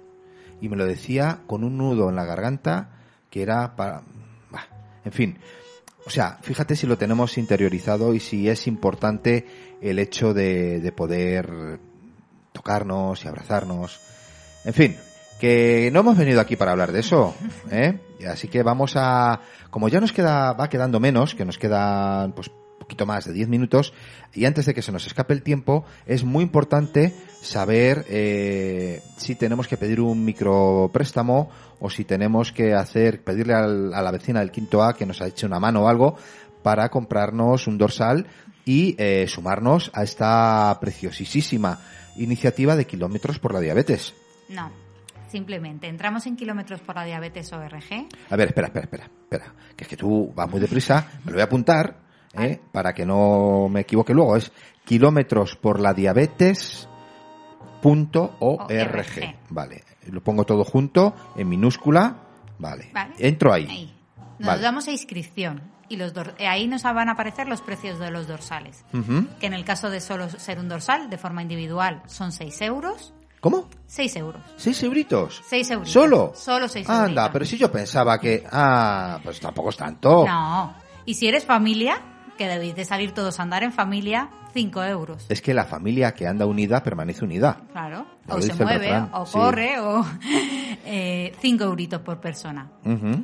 y 0.63 0.69
me 0.69 0.77
lo 0.77 0.87
decía 0.87 1.41
con 1.47 1.65
un 1.65 1.77
nudo 1.77 2.09
en 2.09 2.17
la 2.17 2.25
garganta 2.25 2.91
que 3.29 3.43
era 3.43 3.75
para... 3.75 4.03
bah, 4.51 4.69
en 5.05 5.13
fin, 5.13 5.39
o 6.07 6.11
sea, 6.11 6.39
fíjate 6.41 6.77
si 6.77 6.87
lo 6.87 6.97
tenemos 6.97 7.37
interiorizado 7.37 8.15
y 8.15 8.21
si 8.21 8.49
es 8.49 8.69
importante 8.69 9.45
el 9.81 9.99
hecho 9.99 10.33
de, 10.33 10.81
de 10.81 10.93
poder 10.93 11.81
tocarnos 12.53 13.25
y 13.25 13.29
abrazarnos. 13.29 14.01
En 14.65 14.73
fin, 14.73 14.97
que 15.41 15.91
no 15.93 16.01
hemos 16.01 16.17
venido 16.17 16.41
aquí 16.41 16.55
para 16.55 16.71
hablar 16.71 16.93
de 16.93 17.01
eso, 17.01 17.35
¿eh? 17.71 17.99
Así 18.29 18.47
que 18.47 18.63
vamos 18.63 18.93
a, 18.95 19.41
como 19.71 19.89
ya 19.89 20.01
nos 20.01 20.13
queda, 20.13 20.53
va 20.53 20.69
quedando 20.69 21.01
menos, 21.01 21.35
que 21.35 21.45
nos 21.45 21.59
quedan 21.59 22.33
pues 22.33 22.53
poquito 22.93 23.07
más 23.07 23.25
de 23.25 23.33
10 23.33 23.49
minutos, 23.49 23.95
y 24.35 24.45
antes 24.45 24.67
de 24.67 24.75
que 24.75 24.83
se 24.83 24.93
nos 24.93 25.07
escape 25.07 25.33
el 25.33 25.43
tiempo, 25.43 25.87
es 26.05 26.25
muy 26.25 26.43
importante 26.45 27.15
saber 27.41 28.05
eh, 28.11 29.01
si 29.17 29.35
tenemos 29.35 29.67
que 29.67 29.79
pedir 29.79 29.99
un 30.03 30.23
micropréstamo 30.27 31.49
o 31.81 31.89
si 31.89 32.05
tenemos 32.05 32.53
que 32.53 32.75
hacer, 32.75 33.23
pedirle 33.25 33.55
al- 33.55 33.95
a 33.95 34.03
la 34.03 34.11
vecina 34.11 34.41
del 34.41 34.51
quinto 34.51 34.83
A 34.85 34.95
que 34.95 35.07
nos 35.07 35.23
ha 35.23 35.27
hecho 35.27 35.47
una 35.47 35.59
mano 35.59 35.85
o 35.85 35.89
algo 35.89 36.17
para 36.63 36.91
comprarnos 36.91 37.67
un 37.67 37.79
dorsal 37.79 38.27
y 38.67 38.95
eh, 38.99 39.27
sumarnos 39.27 39.91
a 39.95 40.03
esta 40.03 40.77
preciosísima 40.79 41.81
iniciativa 42.17 42.77
de 42.77 42.87
kilómetros 42.87 43.39
por 43.39 43.55
la 43.55 43.61
diabetes. 43.61 44.15
No, 44.51 44.71
simplemente 45.31 45.89
entramos 45.89 46.27
en 46.27 46.37
kilómetros 46.37 46.81
por 46.81 46.95
la 46.97 47.05
diabetes 47.05 47.51
ORG. 47.55 48.07
A 48.29 48.37
ver, 48.37 48.49
espera, 48.49 48.67
espera, 48.69 48.85
espera, 48.85 49.05
espera, 49.23 49.55
que 49.75 49.85
es 49.85 49.89
que 49.89 49.97
tú 49.97 50.31
vas 50.37 50.49
muy 50.51 50.61
deprisa, 50.61 51.09
me 51.25 51.33
lo 51.33 51.37
voy 51.37 51.41
a 51.41 51.45
apuntar, 51.47 52.02
¿eh? 52.35 52.61
para 52.73 52.93
que 52.95 53.05
no 53.07 53.69
me 53.71 53.81
equivoque 53.81 54.15
luego, 54.15 54.37
es 54.37 54.53
kilómetros 54.85 55.57
por 55.57 55.81
la 55.81 55.95
diabetes 55.95 56.89
org. 57.83 59.37
Vale, 59.51 59.85
lo 60.11 60.23
pongo 60.23 60.45
todo 60.45 60.65
junto, 60.65 61.15
en 61.37 61.49
minúscula, 61.49 62.17
vale, 62.59 62.91
Vale. 62.93 63.15
entro 63.19 63.53
ahí. 63.53 63.67
Ahí. 63.69 63.99
Nos 64.39 64.49
Vale. 64.49 64.63
damos 64.63 64.89
a 64.89 64.93
inscripción 64.93 65.63
y 65.89 65.97
los 65.97 66.13
eh, 66.39 66.49
ahí 66.49 66.67
nos 66.67 66.83
van 66.83 67.09
a 67.09 67.13
aparecer 67.13 67.49
los 67.49 67.61
precios 67.61 67.99
de 67.99 68.11
los 68.11 68.27
dorsales. 68.27 68.85
Que 69.41 69.47
en 69.47 69.53
el 69.53 69.65
caso 69.65 69.91
de 69.91 70.01
solo 70.01 70.29
ser 70.31 70.59
un 70.59 70.69
dorsal, 70.69 71.11
de 71.11 71.19
forma 71.19 71.43
individual, 71.43 72.03
son 72.07 72.33
6 72.33 72.61
euros. 72.63 73.13
¿Cómo? 73.41 73.69
6 73.87 74.17
euros. 74.17 74.41
¿Seis 74.57 74.81
euritos? 74.85 75.43
6 75.49 75.71
euros. 75.73 75.91
¿Solo? 75.91 76.33
Solo 76.35 76.69
6 76.69 76.89
Anda, 76.89 77.03
euritos. 77.03 77.29
pero 77.33 77.45
si 77.45 77.59
yo 77.59 77.73
pensaba 77.73 78.19
que... 78.21 78.45
Ah, 78.51 79.19
pues 79.23 79.41
tampoco 79.41 79.71
es 79.71 79.77
tanto. 79.77 80.25
No. 80.25 80.75
Y 81.05 81.15
si 81.15 81.27
eres 81.27 81.45
familia, 81.45 82.01
que 82.37 82.49
debéis 82.49 82.75
de 82.77 82.85
salir 82.85 83.13
todos 83.13 83.39
a 83.41 83.43
andar 83.43 83.63
en 83.63 83.73
familia, 83.73 84.29
5 84.55 84.85
euros. 84.85 85.27
Es 85.29 85.41
que 85.41 85.55
la 85.55 85.65
familia 85.65 86.13
que 86.15 86.27
anda 86.27 86.45
unida 86.47 86.83
permanece 86.83 87.25
unida. 87.25 87.61
Claro. 87.73 88.07
Lo 88.29 88.35
O 88.37 88.43
se 88.43 88.55
mueve, 88.63 89.03
o 89.13 89.25
sí. 89.27 89.33
corre, 89.33 89.81
o 89.81 90.05
5 91.41 91.65
euritos 91.65 92.01
por 92.03 92.21
persona. 92.21 92.69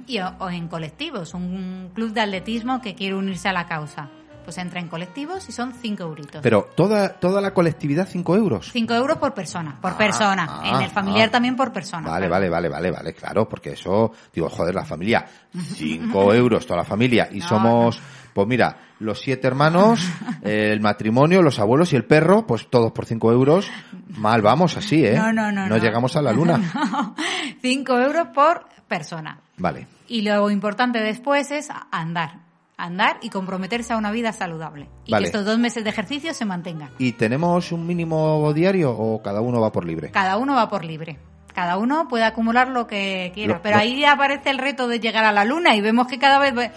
Y 0.06 0.18
o, 0.20 0.32
o 0.38 0.50
en 0.50 0.68
colectivos, 0.68 1.34
un 1.34 1.90
club 1.94 2.12
de 2.12 2.20
atletismo 2.20 2.80
que 2.80 2.94
quiere 2.94 3.14
unirse 3.14 3.48
a 3.48 3.52
la 3.52 3.66
causa. 3.66 4.08
Pues 4.44 4.56
entra 4.56 4.80
en 4.80 4.88
colectivos 4.88 5.46
y 5.50 5.52
son 5.52 5.74
5 5.74 6.02
euritos. 6.02 6.40
Pero 6.42 6.70
toda, 6.74 7.10
toda 7.20 7.42
la 7.42 7.52
colectividad, 7.52 8.08
cinco 8.08 8.34
euros. 8.34 8.70
5 8.72 8.94
euros 8.94 9.18
por 9.18 9.34
persona, 9.34 9.78
por 9.78 9.92
Ah, 9.92 9.98
persona. 9.98 10.46
ah, 10.48 10.70
en 10.76 10.82
el 10.84 10.90
familiar 10.90 11.28
ah. 11.28 11.32
también 11.32 11.54
por 11.54 11.70
persona. 11.70 12.08
Vale, 12.08 12.28
vale, 12.28 12.48
vale, 12.48 12.70
vale, 12.70 12.90
vale, 12.90 13.12
claro, 13.12 13.46
porque 13.46 13.72
eso, 13.72 14.10
digo, 14.32 14.48
joder, 14.48 14.74
la 14.74 14.86
familia, 14.86 15.26
cinco 15.74 16.32
euros 16.32 16.64
toda 16.66 16.78
la 16.78 16.84
familia, 16.86 17.28
y 17.30 17.40
No, 17.40 17.46
somos, 17.48 18.00
pues 18.32 18.48
mira, 18.48 18.74
los 19.00 19.20
siete 19.20 19.46
hermanos, 19.46 20.00
el 20.42 20.80
matrimonio, 20.80 21.42
los 21.42 21.58
abuelos 21.58 21.92
y 21.92 21.96
el 21.96 22.04
perro, 22.04 22.46
pues 22.46 22.68
todos 22.68 22.92
por 22.92 23.06
cinco 23.06 23.32
euros, 23.32 23.70
mal 24.16 24.42
vamos 24.42 24.76
así, 24.76 25.04
¿eh? 25.06 25.14
No, 25.16 25.32
no, 25.32 25.52
no, 25.52 25.68
no. 25.68 25.76
llegamos 25.78 26.16
a 26.16 26.22
la 26.22 26.32
luna. 26.32 26.60
5 27.62 27.98
euros 27.98 28.28
por 28.34 28.66
persona. 28.86 29.38
Vale. 29.56 29.86
Y 30.06 30.22
lo 30.22 30.50
importante 30.50 31.00
después 31.00 31.50
es 31.50 31.68
andar. 31.90 32.40
Andar 32.76 33.18
y 33.22 33.30
comprometerse 33.30 33.92
a 33.92 33.96
una 33.96 34.12
vida 34.12 34.32
saludable. 34.32 34.88
Y 35.04 35.10
Vale. 35.10 35.24
que 35.24 35.26
estos 35.28 35.44
dos 35.44 35.58
meses 35.58 35.82
de 35.82 35.90
ejercicio 35.90 36.32
se 36.32 36.44
mantengan. 36.44 36.90
¿Y 36.98 37.12
tenemos 37.12 37.72
un 37.72 37.84
mínimo 37.86 38.52
diario 38.52 38.92
o 38.92 39.20
cada 39.20 39.40
uno 39.40 39.60
va 39.60 39.72
por 39.72 39.84
libre? 39.84 40.10
Cada 40.12 40.36
uno 40.36 40.54
va 40.54 40.68
por 40.68 40.84
libre. 40.84 41.18
Cada 41.54 41.76
uno 41.76 42.06
puede 42.06 42.22
acumular 42.24 42.68
lo 42.68 42.86
que 42.86 43.32
quiera. 43.34 43.54
Lo- 43.54 43.62
pero 43.62 43.76
lo- 43.76 43.82
ahí 43.82 44.04
aparece 44.04 44.50
el 44.50 44.58
reto 44.58 44.86
de 44.86 45.00
llegar 45.00 45.24
a 45.24 45.32
la 45.32 45.44
luna 45.44 45.74
y 45.74 45.80
vemos 45.80 46.06
que 46.06 46.20
cada 46.20 46.38
vez 46.38 46.54
ve- 46.54 46.70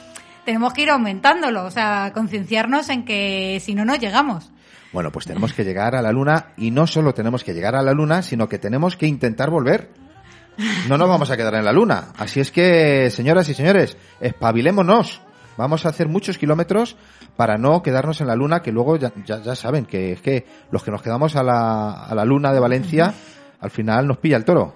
tenemos 0.45 0.73
que 0.73 0.83
ir 0.83 0.89
aumentándolo. 0.89 1.65
O 1.65 1.71
sea, 1.71 2.11
concienciarnos 2.13 2.89
en 2.89 3.05
que 3.05 3.61
si 3.61 3.75
no, 3.75 3.85
no 3.85 3.95
llegamos. 3.95 4.51
Bueno, 4.93 5.11
pues 5.11 5.25
tenemos 5.25 5.53
que 5.53 5.63
llegar 5.63 5.95
a 5.95 6.01
la 6.01 6.11
luna 6.11 6.47
y 6.57 6.71
no 6.71 6.85
solo 6.85 7.13
tenemos 7.13 7.43
que 7.43 7.53
llegar 7.53 7.75
a 7.75 7.81
la 7.81 7.93
luna, 7.93 8.21
sino 8.21 8.49
que 8.49 8.59
tenemos 8.59 8.97
que 8.97 9.07
intentar 9.07 9.49
volver. 9.49 9.89
No 10.89 10.97
nos 10.97 11.07
vamos 11.07 11.31
a 11.31 11.37
quedar 11.37 11.55
en 11.55 11.65
la 11.65 11.71
luna. 11.71 12.09
Así 12.17 12.39
es 12.39 12.51
que, 12.51 13.09
señoras 13.09 13.47
y 13.49 13.53
señores, 13.53 13.97
espabilémonos. 14.19 15.21
Vamos 15.57 15.85
a 15.85 15.89
hacer 15.89 16.07
muchos 16.07 16.37
kilómetros 16.37 16.97
para 17.35 17.57
no 17.57 17.81
quedarnos 17.81 18.19
en 18.21 18.27
la 18.27 18.35
luna, 18.35 18.61
que 18.61 18.71
luego 18.71 18.97
ya, 18.97 19.13
ya, 19.25 19.41
ya 19.41 19.55
saben 19.55 19.85
que 19.85 20.13
es 20.13 20.21
que 20.21 20.45
los 20.71 20.83
que 20.83 20.91
nos 20.91 21.01
quedamos 21.01 21.35
a 21.35 21.43
la, 21.43 22.03
a 22.03 22.13
la 22.15 22.25
luna 22.25 22.51
de 22.51 22.59
Valencia, 22.59 23.13
al 23.59 23.71
final 23.71 24.07
nos 24.07 24.17
pilla 24.17 24.37
el 24.37 24.45
toro. 24.45 24.75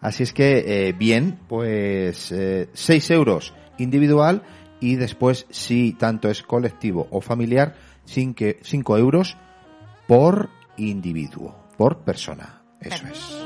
Así 0.00 0.22
es 0.22 0.32
que, 0.32 0.88
eh, 0.88 0.92
bien, 0.92 1.38
pues 1.48 2.34
6 2.72 3.10
euros 3.10 3.54
individual 3.78 4.42
y 4.80 4.96
después, 4.96 5.46
si 5.50 5.92
tanto 5.92 6.28
es 6.28 6.42
colectivo 6.42 7.06
o 7.10 7.20
familiar, 7.20 7.76
5 8.04 8.98
euros 8.98 9.36
por 10.08 10.50
individuo, 10.76 11.54
por 11.76 11.98
persona. 11.98 12.62
Eso 12.80 13.06
es. 13.06 13.36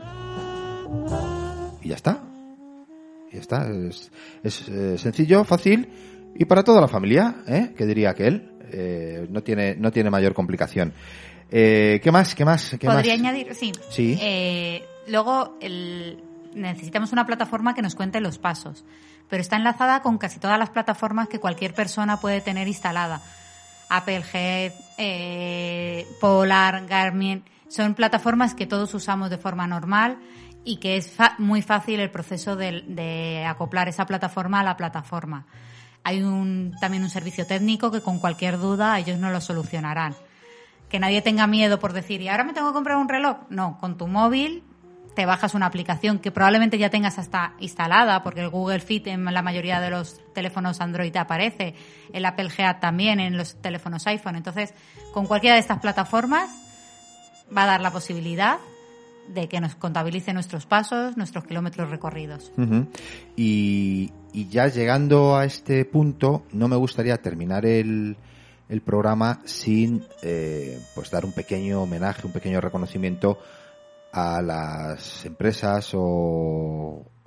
y 1.84 1.89
ya 1.89 1.95
está. 1.95 2.30
Y 3.32 3.36
ya 3.36 3.39
está. 3.41 3.67
Es, 3.69 4.11
es, 4.43 4.67
eh, 4.69 4.97
sencillo, 4.97 5.43
fácil 5.43 5.89
y 6.36 6.45
para 6.45 6.63
toda 6.63 6.82
la 6.82 6.88
familia, 6.88 7.38
¿eh? 7.47 7.73
Que 7.75 7.86
diría 7.86 8.11
aquel. 8.11 8.51
Eh, 8.73 9.27
no 9.29 9.41
tiene 9.43 9.75
no 9.75 9.91
tiene 9.91 10.09
mayor 10.09 10.34
complicación. 10.34 10.93
Eh, 11.49 11.99
¿Qué 12.03 12.11
más? 12.11 12.34
¿Qué 12.36 12.45
más? 12.45 12.75
¿Qué 12.79 12.88
Podría 12.88 13.13
más? 13.17 13.19
añadir, 13.19 13.53
sí. 13.53 13.71
Sí. 13.89 14.17
Eh, 14.21 14.84
luego, 15.07 15.57
el- 15.61 16.23
necesitamos 16.53 17.11
una 17.11 17.25
plataforma 17.25 17.73
que 17.73 17.82
nos 17.82 17.95
cuente 17.95 18.21
los 18.21 18.38
pasos, 18.38 18.86
pero 19.29 19.41
está 19.41 19.55
enlazada 19.57 20.01
con 20.01 20.17
casi 20.17 20.39
todas 20.39 20.57
las 20.59 20.69
plataformas 20.69 21.27
que 21.27 21.39
cualquier 21.39 21.73
persona 21.73 22.17
puede 22.17 22.39
tener 22.41 22.67
instalada. 22.67 23.21
Apple 23.89 24.23
Head, 24.34 24.71
eh, 24.97 26.05
Polar, 26.21 26.86
Garmin, 26.88 27.43
son 27.67 27.93
plataformas 27.95 28.53
que 28.55 28.65
todos 28.65 28.93
usamos 28.93 29.29
de 29.29 29.38
forma 29.38 29.67
normal 29.67 30.17
y 30.64 30.78
que 30.78 30.97
es 30.97 31.16
muy 31.38 31.62
fácil 31.62 31.99
el 31.99 32.12
proceso 32.12 32.55
de, 32.55 32.84
de 32.88 33.45
acoplar 33.45 33.88
esa 33.88 34.05
plataforma 34.05 34.59
a 34.59 34.64
la 34.64 34.78
plataforma. 34.78 35.45
Hay 36.03 36.24
un, 36.24 36.74
también 36.80 37.03
un 37.03 37.09
servicio 37.09 37.45
técnico 37.45 37.91
que 37.91 38.01
con 38.01 38.20
cualquier 38.20 38.57
duda 38.57 38.97
ellos 38.99 39.20
nos 39.20 39.32
lo 39.32 39.41
solucionarán 39.41 40.16
que 40.91 40.99
nadie 40.99 41.22
tenga 41.22 41.47
miedo 41.47 41.80
por 41.80 41.93
decir, 41.93 42.22
y 42.22 42.28
ahora 42.28 42.43
me 42.43 42.53
tengo 42.53 42.68
que 42.68 42.74
comprar 42.74 42.97
un 42.97 43.07
reloj. 43.07 43.38
No, 43.49 43.78
con 43.80 43.97
tu 43.97 44.07
móvil 44.07 44.62
te 45.16 45.26
bajas 45.26 45.53
una 45.53 45.66
aplicación 45.66 46.20
que 46.20 46.32
probablemente 46.32 46.78
ya 46.78 46.89
tengas 46.89 47.18
hasta 47.18 47.53
instalada, 47.59 48.24
porque 48.24 48.41
el 48.41 48.49
Google 48.49 48.82
Fit 48.82 49.07
en 49.07 49.24
la 49.26 49.41
mayoría 49.41 49.80
de 49.80 49.89
los 49.89 50.20
teléfonos 50.34 50.82
Android 50.82 51.16
aparece, 51.16 51.76
el 52.12 52.26
Apple 52.26 52.49
Head 52.55 52.80
también 52.80 53.22
en 53.22 53.38
los 53.38 53.55
teléfonos 53.62 54.05
iPhone. 54.07 54.36
Entonces, 54.36 54.74
con 55.14 55.28
cualquiera 55.28 55.55
de 55.55 55.62
estas 55.62 55.80
plataformas 55.80 56.49
va 57.55 57.64
a 57.64 57.68
dar 57.68 57.82
la 57.82 57.91
posibilidad 57.91 58.57
de 59.30 59.47
que 59.47 59.61
nos 59.61 59.76
contabilice 59.76 60.34
nuestros 60.34 60.65
pasos, 60.65 61.15
nuestros 61.17 61.45
kilómetros 61.45 61.89
recorridos. 61.89 62.51
Y, 63.36 64.11
ya 64.49 64.67
llegando 64.67 65.36
a 65.36 65.45
este 65.45 65.86
punto, 65.86 66.43
no 66.51 66.67
me 66.67 66.76
gustaría 66.76 67.17
terminar 67.22 67.65
el, 67.65 68.17
el 68.69 68.82
programa 68.82 69.41
sin 69.45 70.03
eh, 70.22 70.80
pues 70.95 71.11
dar 71.11 71.26
un 71.26 71.32
pequeño 71.34 71.82
homenaje, 71.84 72.26
un 72.28 72.34
pequeño 72.34 72.61
reconocimiento 72.61 73.39
a 74.13 74.41
las 74.41 75.26
empresas 75.26 75.93
o, 75.93 75.99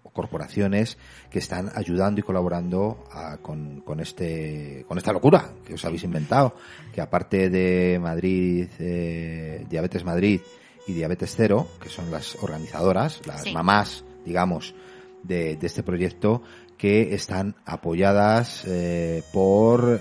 o 0.02 0.10
corporaciones 0.12 0.98
que 1.30 1.38
están 1.38 1.70
ayudando 1.74 2.20
y 2.20 2.22
colaborando 2.22 3.04
a- 3.10 3.38
con, 3.38 3.80
con 3.80 4.00
este 4.00 4.84
con 4.86 4.98
esta 4.98 5.12
locura 5.12 5.50
que 5.66 5.74
os 5.74 5.84
habéis 5.84 6.04
inventado, 6.04 6.54
que 6.92 7.00
aparte 7.00 7.48
de 7.50 7.98
Madrid, 7.98 8.68
eh, 8.78 9.64
Diabetes 9.68 10.04
Madrid 10.04 10.40
y 10.86 10.92
Diabetes 10.92 11.34
Cero, 11.36 11.66
que 11.80 11.88
son 11.88 12.10
las 12.10 12.36
organizadoras, 12.42 13.20
las 13.26 13.42
Sí. 13.42 13.52
mamás, 13.52 14.04
digamos, 14.24 14.74
de, 15.22 15.56
de 15.56 15.66
este 15.66 15.82
proyecto, 15.82 16.42
que 16.76 17.14
están 17.14 17.54
apoyadas 17.64 18.64
eh, 18.66 19.22
por 19.32 20.00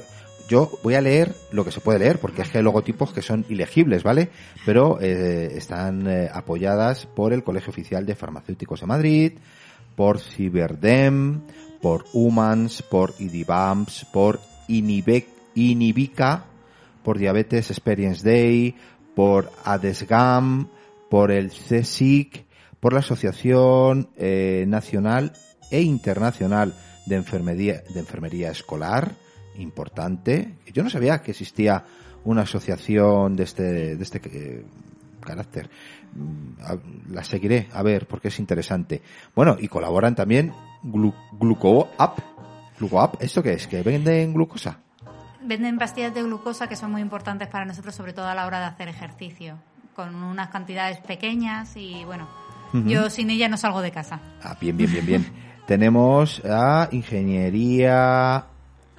yo 0.49 0.69
voy 0.83 0.95
a 0.95 1.01
leer 1.01 1.33
lo 1.53 1.63
que 1.63 1.71
se 1.71 1.79
puede 1.79 1.99
leer, 1.99 2.19
porque 2.19 2.41
es 2.41 2.49
que 2.49 2.57
hay 2.57 2.63
logotipos 2.63 3.13
que 3.13 3.21
son 3.21 3.45
ilegibles, 3.47 4.03
¿vale? 4.03 4.29
Pero 4.65 4.99
eh, 4.99 5.53
están 5.55 6.05
eh, 6.07 6.29
apoyadas 6.31 7.05
por 7.05 7.31
el 7.31 7.43
Colegio 7.45 7.69
Oficial 7.69 8.05
de 8.05 8.15
Farmacéuticos 8.15 8.81
de 8.81 8.85
Madrid, 8.87 9.31
por 9.95 10.19
Ciberdem, 10.19 11.41
por 11.81 12.03
Humans, 12.13 12.81
por 12.83 13.13
IDIBAMS, 13.19 14.05
por 14.11 14.41
Inibec- 14.67 15.27
Inibica, 15.55 16.45
por 17.03 17.17
Diabetes 17.17 17.69
Experience 17.71 18.23
Day, 18.29 18.75
por 19.15 19.51
ADESGAM, 19.63 20.67
por 21.09 21.31
el 21.31 21.49
CSIC, 21.49 22.45
por 22.79 22.93
la 22.93 22.99
Asociación 22.99 24.09
eh, 24.17 24.65
Nacional 24.67 25.33
e 25.71 25.81
Internacional 25.81 26.73
de 27.05 27.15
Enfermería, 27.15 27.83
de 27.93 27.99
Enfermería 27.99 28.51
Escolar, 28.51 29.11
importante. 29.57 30.55
Yo 30.73 30.83
no 30.83 30.89
sabía 30.89 31.21
que 31.21 31.31
existía 31.31 31.85
una 32.25 32.43
asociación 32.43 33.35
de 33.35 33.43
este, 33.43 33.95
de 33.95 34.03
este 34.03 34.21
eh, 34.25 34.65
carácter. 35.19 35.69
Mm, 36.13 37.13
La 37.13 37.23
seguiré, 37.23 37.69
a 37.71 37.83
ver, 37.83 38.07
porque 38.07 38.29
es 38.29 38.39
interesante. 38.39 39.01
Bueno, 39.35 39.57
y 39.59 39.67
colaboran 39.67 40.15
también 40.15 40.53
Glu 40.83 41.13
GlucoApp. 41.39 42.19
GlucoApp, 42.79 43.21
¿esto 43.21 43.41
qué 43.43 43.53
es? 43.53 43.67
¿Que 43.67 43.81
venden 43.81 44.33
glucosa? 44.33 44.82
Venden 45.45 45.77
pastillas 45.77 46.13
de 46.13 46.23
glucosa 46.23 46.67
que 46.67 46.75
son 46.75 46.91
muy 46.91 47.01
importantes 47.01 47.47
para 47.47 47.65
nosotros, 47.65 47.93
sobre 47.95 48.13
todo 48.13 48.27
a 48.27 48.35
la 48.35 48.45
hora 48.45 48.59
de 48.59 48.65
hacer 48.65 48.87
ejercicio, 48.87 49.57
con 49.95 50.15
unas 50.15 50.49
cantidades 50.49 50.99
pequeñas 50.99 51.75
y 51.75 52.03
bueno, 52.05 52.27
yo 52.85 53.09
sin 53.09 53.29
ella 53.29 53.49
no 53.49 53.57
salgo 53.57 53.81
de 53.81 53.91
casa. 53.91 54.19
Ah, 54.41 54.55
bien, 54.59 54.75
bien, 54.77 54.91
bien, 54.91 55.05
bien. 55.05 55.25
Tenemos 55.67 56.41
a 56.45 56.89
Ingeniería 56.91 58.45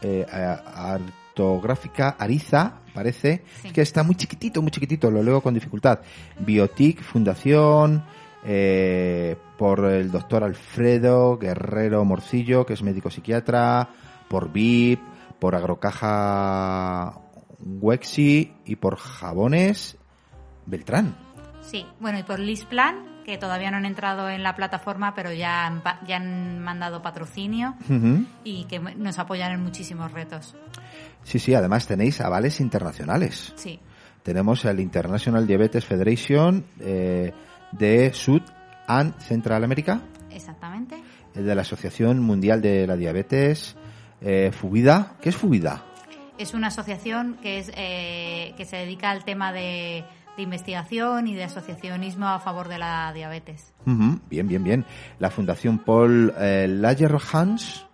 eh, 0.01 0.27
Artográfica 0.29 2.17
Ariza, 2.19 2.75
parece, 2.95 3.43
Sí. 3.63 3.71
que 3.71 3.83
está 3.83 4.03
muy 4.03 4.15
chiquitito, 4.15 4.63
muy 4.63 4.71
chiquitito, 4.71 5.11
lo 5.11 5.23
leo 5.23 5.41
con 5.41 5.55
dificultad. 5.55 6.01
Biotic 6.39 7.03
Fundación, 7.03 8.05
eh, 8.45 9.37
por 9.59 9.85
el 9.87 10.11
doctor 10.11 10.45
Alfredo 10.45 11.39
Guerrero 11.39 12.05
Morcillo, 12.05 12.65
que 12.67 12.75
es 12.75 12.83
médico 12.83 13.11
psiquiatra, 13.11 13.89
por 14.29 14.53
VIP, 14.53 15.01
por 15.45 15.57
Agrocaja 15.57 17.21
Wexi 17.59 18.51
y 18.65 18.77
por 18.77 18.97
Jabones 18.97 19.99
Beltrán. 20.65 21.19
Sí, 21.61 21.85
bueno, 22.01 22.19
y 22.19 22.23
por 22.23 22.39
Lisplan, 22.39 23.23
que 23.27 23.37
todavía 23.37 23.71
no 23.71 23.77
han 23.77 23.85
entrado 23.85 24.31
en 24.31 24.43
la 24.43 24.55
plataforma, 24.57 25.15
pero 25.15 25.35
ya 25.35 25.67
han, 25.67 25.83
ya 26.09 26.17
han 26.17 26.61
mandado 26.61 27.03
patrocinio 27.03 27.75
y 28.43 28.65
que 28.65 28.79
nos 28.79 29.19
apoyan 29.19 29.53
en 29.53 29.63
muchísimos 29.63 30.13
retos. 30.13 30.57
Sí, 31.25 31.39
sí, 31.39 31.53
además 31.53 31.87
tenéis 31.87 32.23
avales 32.23 32.59
internacionales. 32.59 33.53
Sí, 33.57 33.79
Tenemos 34.23 34.65
el 34.65 34.81
International 34.81 35.47
Diabetes 35.47 35.85
Federation 35.85 36.65
eh, 36.81 37.35
de 37.71 38.15
Sud 38.15 38.41
and 38.87 39.19
Central 39.19 39.63
America, 39.63 40.01
exactamente. 40.31 41.03
el 41.35 41.45
de 41.45 41.55
la 41.55 41.61
Asociación 41.61 42.21
Mundial 42.21 42.63
de 42.63 42.87
la 42.87 42.97
Diabetes, 42.97 43.77
eh, 44.25 44.51
Fubida. 44.53 45.13
¿Qué 45.21 45.29
es 45.29 45.37
Fubida? 45.37 45.85
Es 46.39 46.55
una 46.55 46.67
asociación 46.67 47.37
que, 47.41 47.59
es, 47.59 47.71
eh, 47.77 48.55
que 48.57 48.65
se 48.65 48.77
dedica 48.77 49.11
al 49.11 49.25
tema 49.25 49.53
de, 49.53 50.05
de 50.37 50.43
investigación 50.43 51.29
y 51.29 51.35
de 51.35 51.45
asociacionismo 51.45 52.27
a 52.27 52.41
favor 52.41 52.69
de 52.69 52.79
la 52.79 53.13
diabetes. 53.13 53.73
Bien, 53.85 54.49
bien, 54.49 54.65
bien. 54.65 54.85
La 55.19 55.31
Fundación 55.31 55.79
Paul 55.79 56.33
eh, 56.39 56.67
Lagerhans, 56.69 57.87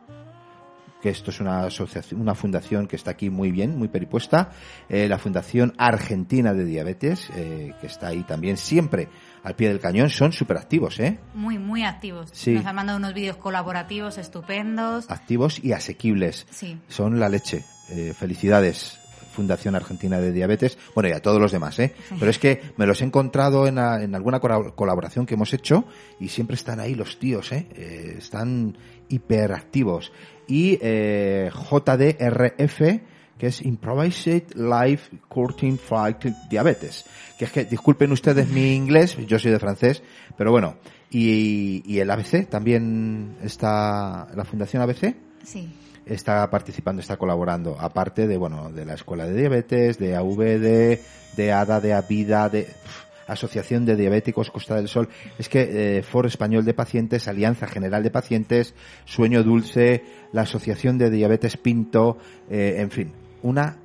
que 1.03 1.11
esto 1.11 1.31
es 1.31 1.41
una 1.41 1.65
asociación, 1.65 2.21
una 2.21 2.35
fundación 2.35 2.87
que 2.87 2.97
está 2.97 3.13
aquí 3.13 3.31
muy 3.31 3.51
bien, 3.51 3.77
muy 3.77 3.89
peripuesta, 3.89 4.51
eh, 4.89 5.09
la 5.09 5.19
Fundación 5.19 5.75
Argentina 5.79 6.53
de 6.55 6.65
Diabetes, 6.65 7.31
eh, 7.35 7.75
que 7.81 7.87
está 7.87 8.09
ahí 8.09 8.23
también 8.23 8.57
siempre 8.57 9.09
al 9.43 9.55
pie 9.57 9.69
del 9.69 9.81
cañón, 9.81 10.11
son 10.11 10.33
súper 10.33 10.57
activos, 10.59 10.99
¿eh? 11.01 11.19
Muy, 11.35 11.59
muy 11.59 11.83
activos. 11.85 12.29
Sí. 12.33 12.53
Nos 12.53 12.67
han 12.67 12.77
mandado 12.77 12.99
unos 12.99 13.15
vídeos 13.15 13.37
colaborativos 13.37 14.19
estupendos. 14.19 15.11
Activos 15.11 15.63
y 15.65 15.73
asequibles. 15.73 16.47
Sí. 16.51 16.79
Son 16.89 17.19
la 17.19 17.29
leche. 17.29 17.65
Eh, 17.91 18.13
felicidades. 18.19 18.97
Fundación 19.33 19.77
Argentina 19.77 20.19
de 20.19 20.33
Diabetes, 20.33 20.77
bueno, 20.93 21.09
y 21.09 21.13
a 21.13 21.23
todos 21.23 21.41
los 21.41 21.53
demás, 21.53 21.79
¿eh? 21.79 21.95
Pero 22.19 22.31
es 22.31 22.39
que 22.41 22.61
me 22.77 22.85
los 22.85 23.01
he 23.01 23.05
encontrado 23.05 23.69
en, 23.69 23.79
a- 23.79 24.03
en 24.03 24.15
alguna 24.17 24.41
colaboración 24.41 25.25
que 25.25 25.35
hemos 25.35 25.55
hecho 25.55 25.85
y 26.19 26.29
siempre 26.29 26.57
están 26.57 26.81
ahí 26.81 26.97
los 26.97 27.19
tíos, 27.21 27.53
¿eh? 27.53 27.69
Eh, 27.77 28.17
están 28.19 28.77
hiperactivos. 29.09 30.13
Y 30.49 30.79
eh, 30.83 31.49
JDRF, 31.55 33.01
que 33.41 33.47
es 33.47 33.63
Improvised 33.63 34.55
Life 34.55 35.17
Courting 35.27 35.79
Fight 35.79 36.27
Diabetes. 36.51 37.07
Que 37.39 37.47
es 37.47 37.51
que, 37.51 37.65
disculpen 37.65 38.13
ustedes 38.13 38.47
mi 38.51 38.75
inglés, 38.75 39.17
yo 39.27 39.39
soy 39.39 39.51
de 39.51 39.59
francés, 39.59 40.03
pero 40.37 40.51
bueno. 40.51 40.77
Y, 41.11 41.83
y 41.87 42.01
el 42.01 42.11
ABC 42.11 42.51
también 42.51 43.37
está, 43.43 44.29
la 44.37 44.45
Fundación 44.45 44.83
ABC 44.83 45.17
Sí. 45.43 45.73
está 46.05 46.51
participando, 46.51 47.01
está 47.01 47.17
colaborando, 47.17 47.81
aparte 47.81 48.27
de, 48.27 48.37
bueno, 48.37 48.71
de 48.71 48.85
la 48.85 48.93
Escuela 48.93 49.25
de 49.27 49.35
Diabetes, 49.35 49.99
de 49.99 50.17
AVD, 50.17 51.01
de 51.37 51.53
ADA, 51.53 51.81
de 51.81 51.95
AVIDA, 51.95 52.51
de 52.51 52.69
Asociación 53.27 53.87
de 53.87 53.97
Diabéticos 53.97 54.51
Costa 54.51 54.75
del 54.77 54.89
Sol. 54.89 55.09
Es 55.39 55.49
que 55.49 55.99
eh, 55.99 56.03
Foro 56.03 56.29
Español 56.29 56.67
de 56.67 56.75
Pacientes, 56.75 57.27
Alianza 57.27 57.67
General 57.67 58.03
de 58.03 58.11
Pacientes, 58.11 58.75
Sueño 59.07 59.43
Dulce, 59.43 60.05
la 60.33 60.43
Asociación 60.43 60.99
de 60.99 61.11
Diabetes 61.11 61.57
Pinto, 61.57 62.19
eh, 62.51 62.77
en 62.79 62.91
fin, 62.91 63.13
una 63.43 63.79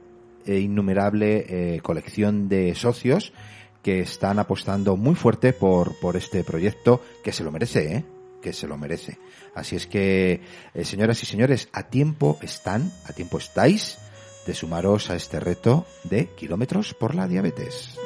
eh, 0.46 0.60
innumerable 0.60 1.46
eh, 1.48 1.82
colección 1.82 2.48
de 2.50 2.76
socios 2.76 3.34
que 3.82 4.00
están 4.02 4.40
apostando 4.40 4.98
muy 4.98 5.16
fuerte 5.16 5.54
por, 5.54 6.00
por 6.00 6.18
este 6.18 6.44
proyecto 6.44 7.02
que 7.24 7.32
se 7.32 7.44
lo 7.44 7.52
merece, 7.52 7.96
¿eh? 7.96 8.06
que 8.42 8.54
se 8.54 8.68
lo 8.68 8.78
merece. 8.78 9.18
Así 9.56 9.76
es 9.76 9.88
que, 9.88 10.42
eh, 10.74 10.86
señoras 10.86 11.22
y 11.24 11.26
señores, 11.26 11.70
a 11.72 11.84
tiempo 11.84 12.38
están, 12.42 12.92
a 13.08 13.14
tiempo 13.14 13.38
estáis 13.38 13.98
de 14.46 14.54
sumaros 14.54 15.10
a 15.10 15.16
este 15.16 15.40
reto 15.40 15.86
de 16.04 16.28
kilómetros 16.36 16.94
por 16.94 17.16
la 17.16 17.28
diabetes. 17.28 17.98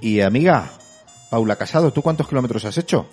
Y 0.00 0.20
amiga, 0.20 0.70
Paula 1.30 1.56
Casado, 1.56 1.92
¿tú 1.92 2.02
cuántos 2.02 2.28
kilómetros 2.28 2.64
has 2.64 2.78
hecho? 2.78 3.08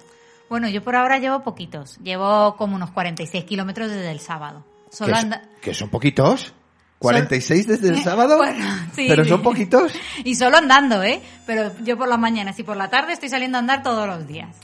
Bueno, 0.49 0.69
yo 0.69 0.83
por 0.83 0.95
ahora 0.95 1.17
llevo 1.19 1.43
poquitos. 1.43 1.97
Llevo 1.99 2.55
como 2.55 2.75
unos 2.75 2.91
46 2.91 3.43
kilómetros 3.45 3.89
desde 3.89 4.11
el 4.11 4.19
sábado. 4.19 4.63
Solo 4.91 5.13
¿Que, 5.13 5.19
anda- 5.19 5.41
que 5.61 5.73
son 5.73 5.89
poquitos? 5.89 6.53
¿46 6.99 7.65
desde 7.65 7.89
el 7.89 7.97
sábado? 8.03 8.37
Bueno, 8.37 8.65
sí. 8.93 9.05
¿Pero 9.07 9.25
son 9.25 9.41
poquitos? 9.41 9.91
Y 10.23 10.35
solo 10.35 10.57
andando, 10.57 11.03
¿eh? 11.03 11.21
Pero 11.45 11.71
yo 11.83 11.97
por 11.97 12.07
las 12.07 12.19
mañanas 12.19 12.57
y 12.59 12.63
por 12.63 12.77
la 12.77 12.89
tarde 12.89 13.13
estoy 13.13 13.29
saliendo 13.29 13.57
a 13.57 13.59
andar 13.59 13.83
todos 13.83 14.07
los 14.07 14.27
días. 14.27 14.55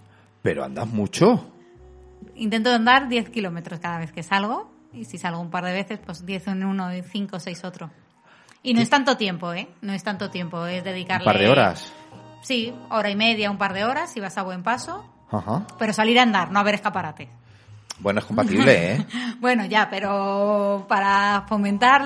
Pero 0.41 0.63
andas 0.63 0.87
mucho. 0.87 1.51
Intento 2.35 2.71
andar 2.71 3.09
10 3.09 3.29
kilómetros 3.29 3.79
cada 3.79 3.97
vez 3.99 4.11
que 4.11 4.23
salgo. 4.23 4.71
Y 4.93 5.05
si 5.05 5.17
salgo 5.17 5.39
un 5.39 5.49
par 5.49 5.65
de 5.65 5.73
veces, 5.73 5.99
pues 6.05 6.25
10 6.25 6.47
en 6.47 6.65
uno 6.65 6.93
y 6.95 7.01
5 7.01 7.37
o 7.37 7.39
6 7.39 7.63
otro. 7.63 7.89
Y 8.63 8.73
no 8.73 8.81
es 8.81 8.89
tanto 8.89 9.17
tiempo, 9.17 9.53
¿eh? 9.53 9.67
No 9.81 9.93
es 9.93 10.03
tanto 10.03 10.29
tiempo, 10.29 10.65
es 10.67 10.79
Un 10.79 10.83
dedicarle... 10.85 11.25
par 11.25 11.39
de 11.39 11.49
horas. 11.49 11.91
Sí, 12.41 12.73
hora 12.89 13.09
y 13.09 13.15
media, 13.15 13.51
un 13.51 13.57
par 13.57 13.73
de 13.73 13.85
horas, 13.85 14.11
si 14.11 14.19
vas 14.19 14.37
a 14.37 14.43
buen 14.43 14.63
paso. 14.63 15.05
Ajá. 15.31 15.65
Pero 15.77 15.93
salir 15.93 16.19
a 16.19 16.23
andar, 16.23 16.51
no 16.51 16.59
a 16.59 16.63
ver 16.63 16.75
escaparate. 16.75 17.29
Bueno, 18.01 18.19
es 18.19 18.25
compatible, 18.25 18.93
¿eh? 18.93 19.05
Bueno, 19.39 19.65
ya, 19.65 19.87
pero 19.89 20.85
para 20.87 21.45
fomentar 21.47 22.03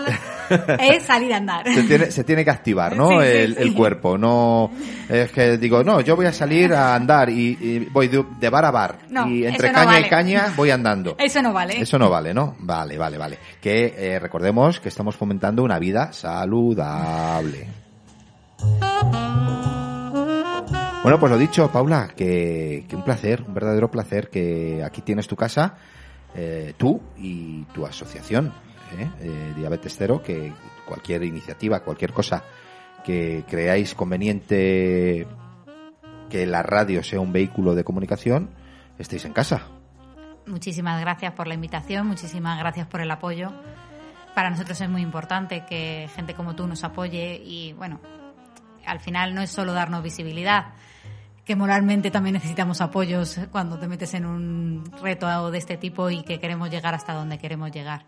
es 0.79 1.03
salir 1.03 1.33
a 1.33 1.37
andar. 1.37 1.67
Se 1.67 1.83
tiene, 1.83 2.11
se 2.11 2.23
tiene 2.23 2.45
que 2.45 2.51
activar, 2.51 2.95
¿no? 2.95 3.09
Sí, 3.09 3.27
el, 3.27 3.55
sí. 3.55 3.61
el 3.61 3.73
cuerpo. 3.73 4.17
No 4.17 4.71
es 5.09 5.31
que 5.31 5.57
digo, 5.57 5.83
no, 5.83 6.01
yo 6.01 6.15
voy 6.15 6.27
a 6.27 6.33
salir 6.33 6.73
a 6.73 6.95
andar 6.95 7.29
y, 7.29 7.57
y 7.59 7.79
voy 7.91 8.07
de, 8.07 8.23
de 8.39 8.49
bar 8.49 8.65
a 8.65 8.71
bar. 8.71 8.99
No, 9.09 9.27
y 9.27 9.45
entre 9.45 9.69
no 9.69 9.73
caña 9.73 9.99
y 9.99 10.09
caña 10.09 10.53
voy 10.55 10.71
andando. 10.71 11.15
Eso 11.17 11.41
no 11.41 11.51
vale. 11.51 11.81
Eso 11.81 11.97
no 11.97 12.09
vale, 12.09 12.33
¿no? 12.33 12.55
Vale, 12.59 12.97
vale, 12.97 13.17
vale. 13.17 13.39
Que 13.61 13.93
eh, 13.97 14.19
recordemos 14.19 14.79
que 14.79 14.89
estamos 14.89 15.15
fomentando 15.15 15.63
una 15.63 15.79
vida 15.79 16.13
saludable. 16.13 17.67
Bueno, 21.05 21.19
pues 21.19 21.31
lo 21.31 21.37
dicho, 21.37 21.71
Paula, 21.71 22.07
que, 22.17 22.83
que 22.89 22.95
un 22.95 23.03
placer, 23.03 23.43
un 23.47 23.53
verdadero 23.53 23.91
placer 23.91 24.31
que 24.31 24.83
aquí 24.83 25.03
tienes 25.03 25.27
tu 25.27 25.35
casa, 25.35 25.75
eh, 26.33 26.73
tú 26.77 26.99
y 27.15 27.61
tu 27.65 27.85
asociación, 27.85 28.51
¿eh? 28.97 29.07
Eh, 29.21 29.53
Diabetes 29.55 29.95
Cero, 29.95 30.23
que 30.25 30.51
cualquier 30.83 31.23
iniciativa, 31.23 31.81
cualquier 31.81 32.11
cosa 32.11 32.43
que 33.03 33.45
creáis 33.47 33.93
conveniente 33.93 35.27
que 36.27 36.47
la 36.47 36.63
radio 36.63 37.03
sea 37.03 37.19
un 37.19 37.31
vehículo 37.31 37.75
de 37.75 37.83
comunicación, 37.83 38.49
estéis 38.97 39.25
en 39.25 39.33
casa. 39.33 39.67
Muchísimas 40.47 40.99
gracias 40.99 41.33
por 41.33 41.45
la 41.45 41.53
invitación, 41.53 42.07
muchísimas 42.07 42.57
gracias 42.57 42.87
por 42.87 43.01
el 43.01 43.11
apoyo. 43.11 43.51
Para 44.33 44.49
nosotros 44.49 44.81
es 44.81 44.89
muy 44.89 45.03
importante 45.03 45.65
que 45.69 46.09
gente 46.15 46.33
como 46.33 46.55
tú 46.55 46.65
nos 46.65 46.83
apoye 46.83 47.39
y, 47.45 47.73
bueno, 47.73 47.99
al 48.85 48.99
final 48.99 49.33
no 49.33 49.41
es 49.41 49.49
solo 49.49 49.73
darnos 49.73 50.03
visibilidad, 50.03 50.73
que 51.45 51.55
moralmente 51.55 52.09
también 52.11 52.33
necesitamos 52.33 52.81
apoyos 52.81 53.39
cuando 53.51 53.77
te 53.77 53.87
metes 53.87 54.13
en 54.15 54.25
un 54.25 54.83
reto 55.01 55.51
de 55.51 55.57
este 55.57 55.77
tipo 55.77 56.09
y 56.09 56.23
que 56.23 56.39
queremos 56.39 56.69
llegar 56.69 56.95
hasta 56.95 57.13
donde 57.13 57.37
queremos 57.37 57.71
llegar. 57.71 58.05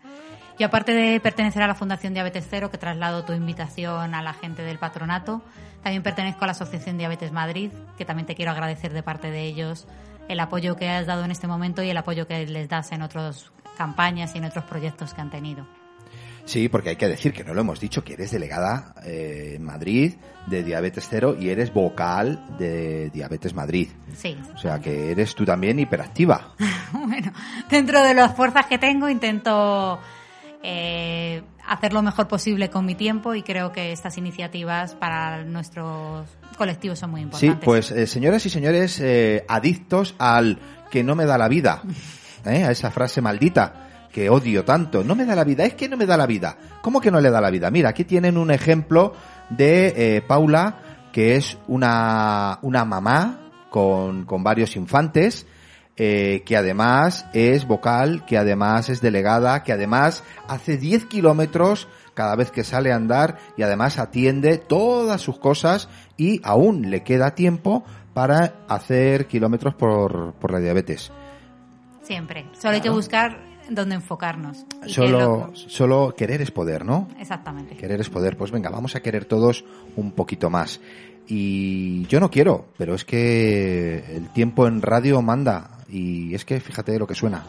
Y 0.58 0.64
aparte 0.64 0.92
de 0.92 1.20
pertenecer 1.20 1.62
a 1.62 1.68
la 1.68 1.76
Fundación 1.76 2.14
Diabetes 2.14 2.46
Cero, 2.50 2.68
que 2.68 2.78
traslado 2.78 3.24
tu 3.24 3.32
invitación 3.32 4.12
a 4.12 4.22
la 4.22 4.32
gente 4.32 4.62
del 4.62 4.78
patronato, 4.78 5.40
también 5.84 6.02
pertenezco 6.02 6.42
a 6.42 6.46
la 6.48 6.52
Asociación 6.52 6.98
Diabetes 6.98 7.30
Madrid, 7.30 7.70
que 7.96 8.04
también 8.04 8.26
te 8.26 8.34
quiero 8.34 8.50
agradecer 8.50 8.92
de 8.92 9.04
parte 9.04 9.30
de 9.30 9.44
ellos 9.44 9.86
el 10.28 10.40
apoyo 10.40 10.74
que 10.76 10.90
has 10.90 11.06
dado 11.06 11.24
en 11.24 11.30
este 11.30 11.46
momento 11.46 11.82
y 11.82 11.90
el 11.90 11.96
apoyo 11.96 12.26
que 12.26 12.44
les 12.44 12.68
das 12.68 12.90
en 12.90 13.02
otras 13.02 13.52
campañas 13.76 14.34
y 14.34 14.38
en 14.38 14.44
otros 14.44 14.64
proyectos 14.64 15.14
que 15.14 15.20
han 15.20 15.30
tenido. 15.30 15.77
Sí, 16.48 16.70
porque 16.70 16.88
hay 16.88 16.96
que 16.96 17.08
decir 17.08 17.34
que 17.34 17.44
no 17.44 17.52
lo 17.52 17.60
hemos 17.60 17.78
dicho, 17.78 18.02
que 18.02 18.14
eres 18.14 18.30
delegada 18.30 18.94
eh, 19.04 19.52
en 19.56 19.62
Madrid 19.62 20.14
de 20.46 20.62
Diabetes 20.64 21.06
Cero 21.10 21.36
y 21.38 21.50
eres 21.50 21.74
vocal 21.74 22.42
de 22.58 23.10
Diabetes 23.10 23.52
Madrid. 23.52 23.88
Sí. 24.16 24.34
O 24.54 24.58
sea 24.58 24.78
que 24.80 25.10
eres 25.12 25.34
tú 25.34 25.44
también 25.44 25.78
hiperactiva. 25.78 26.54
Bueno, 26.90 27.32
dentro 27.68 28.02
de 28.02 28.14
las 28.14 28.34
fuerzas 28.34 28.64
que 28.64 28.78
tengo 28.78 29.10
intento 29.10 29.98
eh, 30.62 31.42
hacer 31.66 31.92
lo 31.92 32.00
mejor 32.00 32.28
posible 32.28 32.70
con 32.70 32.86
mi 32.86 32.94
tiempo 32.94 33.34
y 33.34 33.42
creo 33.42 33.72
que 33.72 33.92
estas 33.92 34.16
iniciativas 34.16 34.94
para 34.94 35.44
nuestros 35.44 36.26
colectivos 36.56 36.98
son 36.98 37.10
muy 37.10 37.20
Sí, 37.20 37.46
importantes. 37.46 37.64
pues 37.64 37.90
eh, 37.90 38.06
señoras 38.06 38.46
y 38.46 38.50
señores, 38.50 38.98
eh, 39.00 39.44
adictos 39.48 40.14
al 40.18 40.58
que 40.90 41.04
no 41.04 41.14
me 41.14 41.26
da 41.26 41.36
la 41.36 41.48
vida, 41.48 41.82
¿eh? 42.46 42.64
a 42.64 42.70
esa 42.70 42.90
frase 42.90 43.20
maldita 43.20 43.87
que 44.12 44.30
odio 44.30 44.64
tanto, 44.64 45.04
no 45.04 45.14
me 45.14 45.24
da 45.24 45.34
la 45.34 45.44
vida, 45.44 45.64
es 45.64 45.74
que 45.74 45.88
no 45.88 45.96
me 45.96 46.06
da 46.06 46.16
la 46.16 46.26
vida. 46.26 46.56
¿Cómo 46.82 47.00
que 47.00 47.10
no 47.10 47.20
le 47.20 47.30
da 47.30 47.40
la 47.40 47.50
vida? 47.50 47.70
Mira, 47.70 47.90
aquí 47.90 48.04
tienen 48.04 48.36
un 48.36 48.50
ejemplo 48.50 49.12
de 49.50 49.94
eh, 49.96 50.22
Paula, 50.22 51.08
que 51.12 51.36
es 51.36 51.58
una, 51.66 52.58
una 52.62 52.84
mamá 52.84 53.50
con, 53.70 54.24
con 54.24 54.42
varios 54.42 54.76
infantes, 54.76 55.46
eh, 55.96 56.42
que 56.46 56.56
además 56.56 57.26
es 57.32 57.66
vocal, 57.66 58.24
que 58.24 58.38
además 58.38 58.88
es 58.88 59.00
delegada, 59.00 59.64
que 59.64 59.72
además 59.72 60.22
hace 60.46 60.76
10 60.76 61.06
kilómetros 61.06 61.88
cada 62.14 62.36
vez 62.36 62.52
que 62.52 62.62
sale 62.62 62.92
a 62.92 62.96
andar 62.96 63.38
y 63.56 63.62
además 63.62 63.98
atiende 63.98 64.58
todas 64.58 65.20
sus 65.20 65.38
cosas 65.38 65.88
y 66.16 66.40
aún 66.44 66.90
le 66.90 67.02
queda 67.02 67.34
tiempo 67.34 67.84
para 68.14 68.60
hacer 68.68 69.26
kilómetros 69.26 69.74
por, 69.74 70.34
por 70.34 70.52
la 70.52 70.60
diabetes. 70.60 71.10
Siempre. 72.02 72.46
Solo 72.58 72.74
hay 72.74 72.80
que 72.80 72.90
buscar 72.90 73.47
dónde 73.68 73.94
enfocarnos. 73.96 74.64
y 74.86 74.92
Solo, 74.92 75.18
lo- 75.48 75.56
solo 75.56 76.14
querer 76.16 76.40
es 76.42 76.50
poder, 76.50 76.84
¿no? 76.84 77.08
Exactamente. 77.18 77.76
Querer 77.76 78.00
es 78.00 78.08
poder. 78.10 78.36
Pues 78.36 78.50
venga, 78.50 78.70
vamos 78.70 78.94
a 78.96 79.00
querer 79.00 79.24
todos 79.24 79.64
un 79.96 80.12
poquito 80.12 80.50
más. 80.50 80.80
Y 81.26 82.06
yo 82.06 82.20
no 82.20 82.30
quiero, 82.30 82.66
pero 82.78 82.94
es 82.94 83.04
que 83.04 83.98
el 84.16 84.28
tiempo 84.30 84.66
en 84.66 84.80
radio 84.82 85.20
manda. 85.22 85.70
Y 85.90 86.34
es 86.34 86.44
que 86.44 86.60
fíjate 86.60 86.98
lo 86.98 87.06
que 87.06 87.14
suena. 87.14 87.44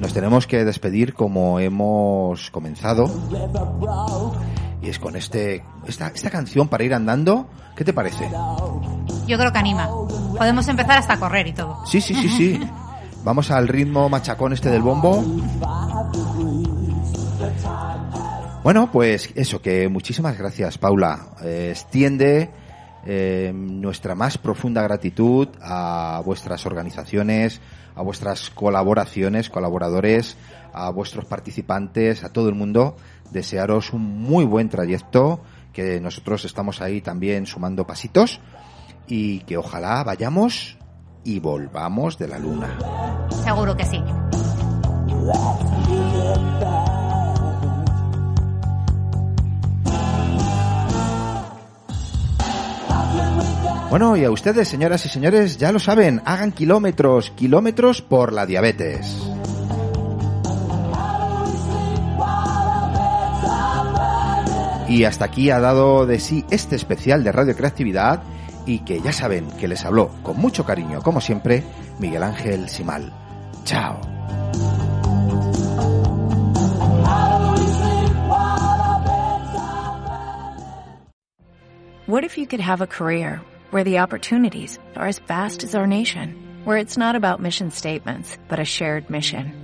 Nos 0.00 0.12
tenemos 0.12 0.46
que 0.46 0.64
despedir 0.64 1.14
como 1.14 1.58
hemos 1.60 2.50
comenzado. 2.50 3.06
Y 4.84 4.90
es 4.90 4.98
con 4.98 5.16
este 5.16 5.64
esta, 5.86 6.08
esta 6.08 6.30
canción 6.30 6.68
para 6.68 6.84
ir 6.84 6.92
andando. 6.92 7.48
¿Qué 7.74 7.84
te 7.84 7.92
parece? 7.92 8.28
Yo 9.26 9.38
creo 9.38 9.50
que 9.50 9.58
anima. 9.58 9.88
Podemos 10.36 10.68
empezar 10.68 10.98
hasta 10.98 11.18
correr 11.18 11.46
y 11.46 11.52
todo. 11.54 11.84
Sí, 11.86 12.00
sí, 12.00 12.14
sí, 12.14 12.28
sí. 12.28 12.60
Vamos 13.24 13.50
al 13.50 13.66
ritmo 13.66 14.08
machacón 14.10 14.52
este 14.52 14.68
del 14.68 14.82
bombo. 14.82 15.24
Bueno, 18.62 18.90
pues 18.92 19.30
eso, 19.34 19.62
que 19.62 19.88
muchísimas 19.88 20.38
gracias, 20.38 20.76
Paula. 20.76 21.28
Eh, 21.42 21.68
extiende 21.70 22.50
eh, 23.06 23.52
nuestra 23.54 24.14
más 24.14 24.36
profunda 24.38 24.82
gratitud 24.82 25.48
a 25.62 26.22
vuestras 26.24 26.64
organizaciones, 26.66 27.60
a 27.94 28.02
vuestras 28.02 28.50
colaboraciones, 28.50 29.50
colaboradores, 29.50 30.36
a 30.74 30.90
vuestros 30.90 31.24
participantes, 31.24 32.24
a 32.24 32.32
todo 32.32 32.48
el 32.48 32.54
mundo. 32.54 32.96
Desearos 33.30 33.92
un 33.92 34.02
muy 34.02 34.44
buen 34.44 34.68
trayecto, 34.68 35.40
que 35.72 36.00
nosotros 36.00 36.44
estamos 36.44 36.80
ahí 36.82 37.00
también 37.00 37.46
sumando 37.46 37.86
pasitos 37.86 38.40
y 39.06 39.40
que 39.40 39.56
ojalá 39.56 40.02
vayamos 40.04 40.78
y 41.24 41.40
volvamos 41.40 42.18
de 42.18 42.28
la 42.28 42.38
luna. 42.38 42.78
Seguro 43.44 43.76
que 43.76 43.84
sí. 43.84 44.02
Bueno, 53.90 54.16
y 54.16 54.24
a 54.24 54.30
ustedes, 54.32 54.66
señoras 54.66 55.06
y 55.06 55.08
señores, 55.08 55.56
ya 55.56 55.70
lo 55.70 55.78
saben, 55.78 56.20
hagan 56.24 56.50
kilómetros, 56.50 57.30
kilómetros 57.30 58.02
por 58.02 58.32
la 58.32 58.44
diabetes. 58.44 59.33
Y 64.88 65.04
hasta 65.04 65.24
aquí 65.24 65.50
ha 65.50 65.60
dado 65.60 66.06
de 66.06 66.18
sí 66.18 66.44
este 66.50 66.76
especial 66.76 67.24
de 67.24 67.32
Radio 67.32 67.56
Creatividad 67.56 68.22
y 68.66 68.80
que 68.80 69.00
ya 69.00 69.12
saben 69.12 69.50
que 69.58 69.68
les 69.68 69.84
habló 69.84 70.10
con 70.22 70.38
mucho 70.38 70.64
cariño, 70.64 71.02
como 71.02 71.20
siempre, 71.20 71.62
Miguel 71.98 72.22
Ángel 72.22 72.68
Simal. 72.68 73.12
Chao. 73.64 74.00
What 82.06 82.22
if 82.22 82.36
you 82.36 82.46
could 82.46 82.60
have 82.60 82.82
a 82.82 82.86
career 82.86 83.40
where 83.70 83.82
the 83.82 84.00
opportunities 84.00 84.78
are 84.94 85.08
as 85.08 85.18
vast 85.20 85.64
as 85.64 85.74
our 85.74 85.86
nation, 85.86 86.60
where 86.64 86.76
it's 86.76 86.98
not 86.98 87.16
about 87.16 87.40
mission 87.40 87.70
statements, 87.70 88.36
but 88.46 88.60
a 88.60 88.64
shared 88.64 89.08
mission? 89.08 89.63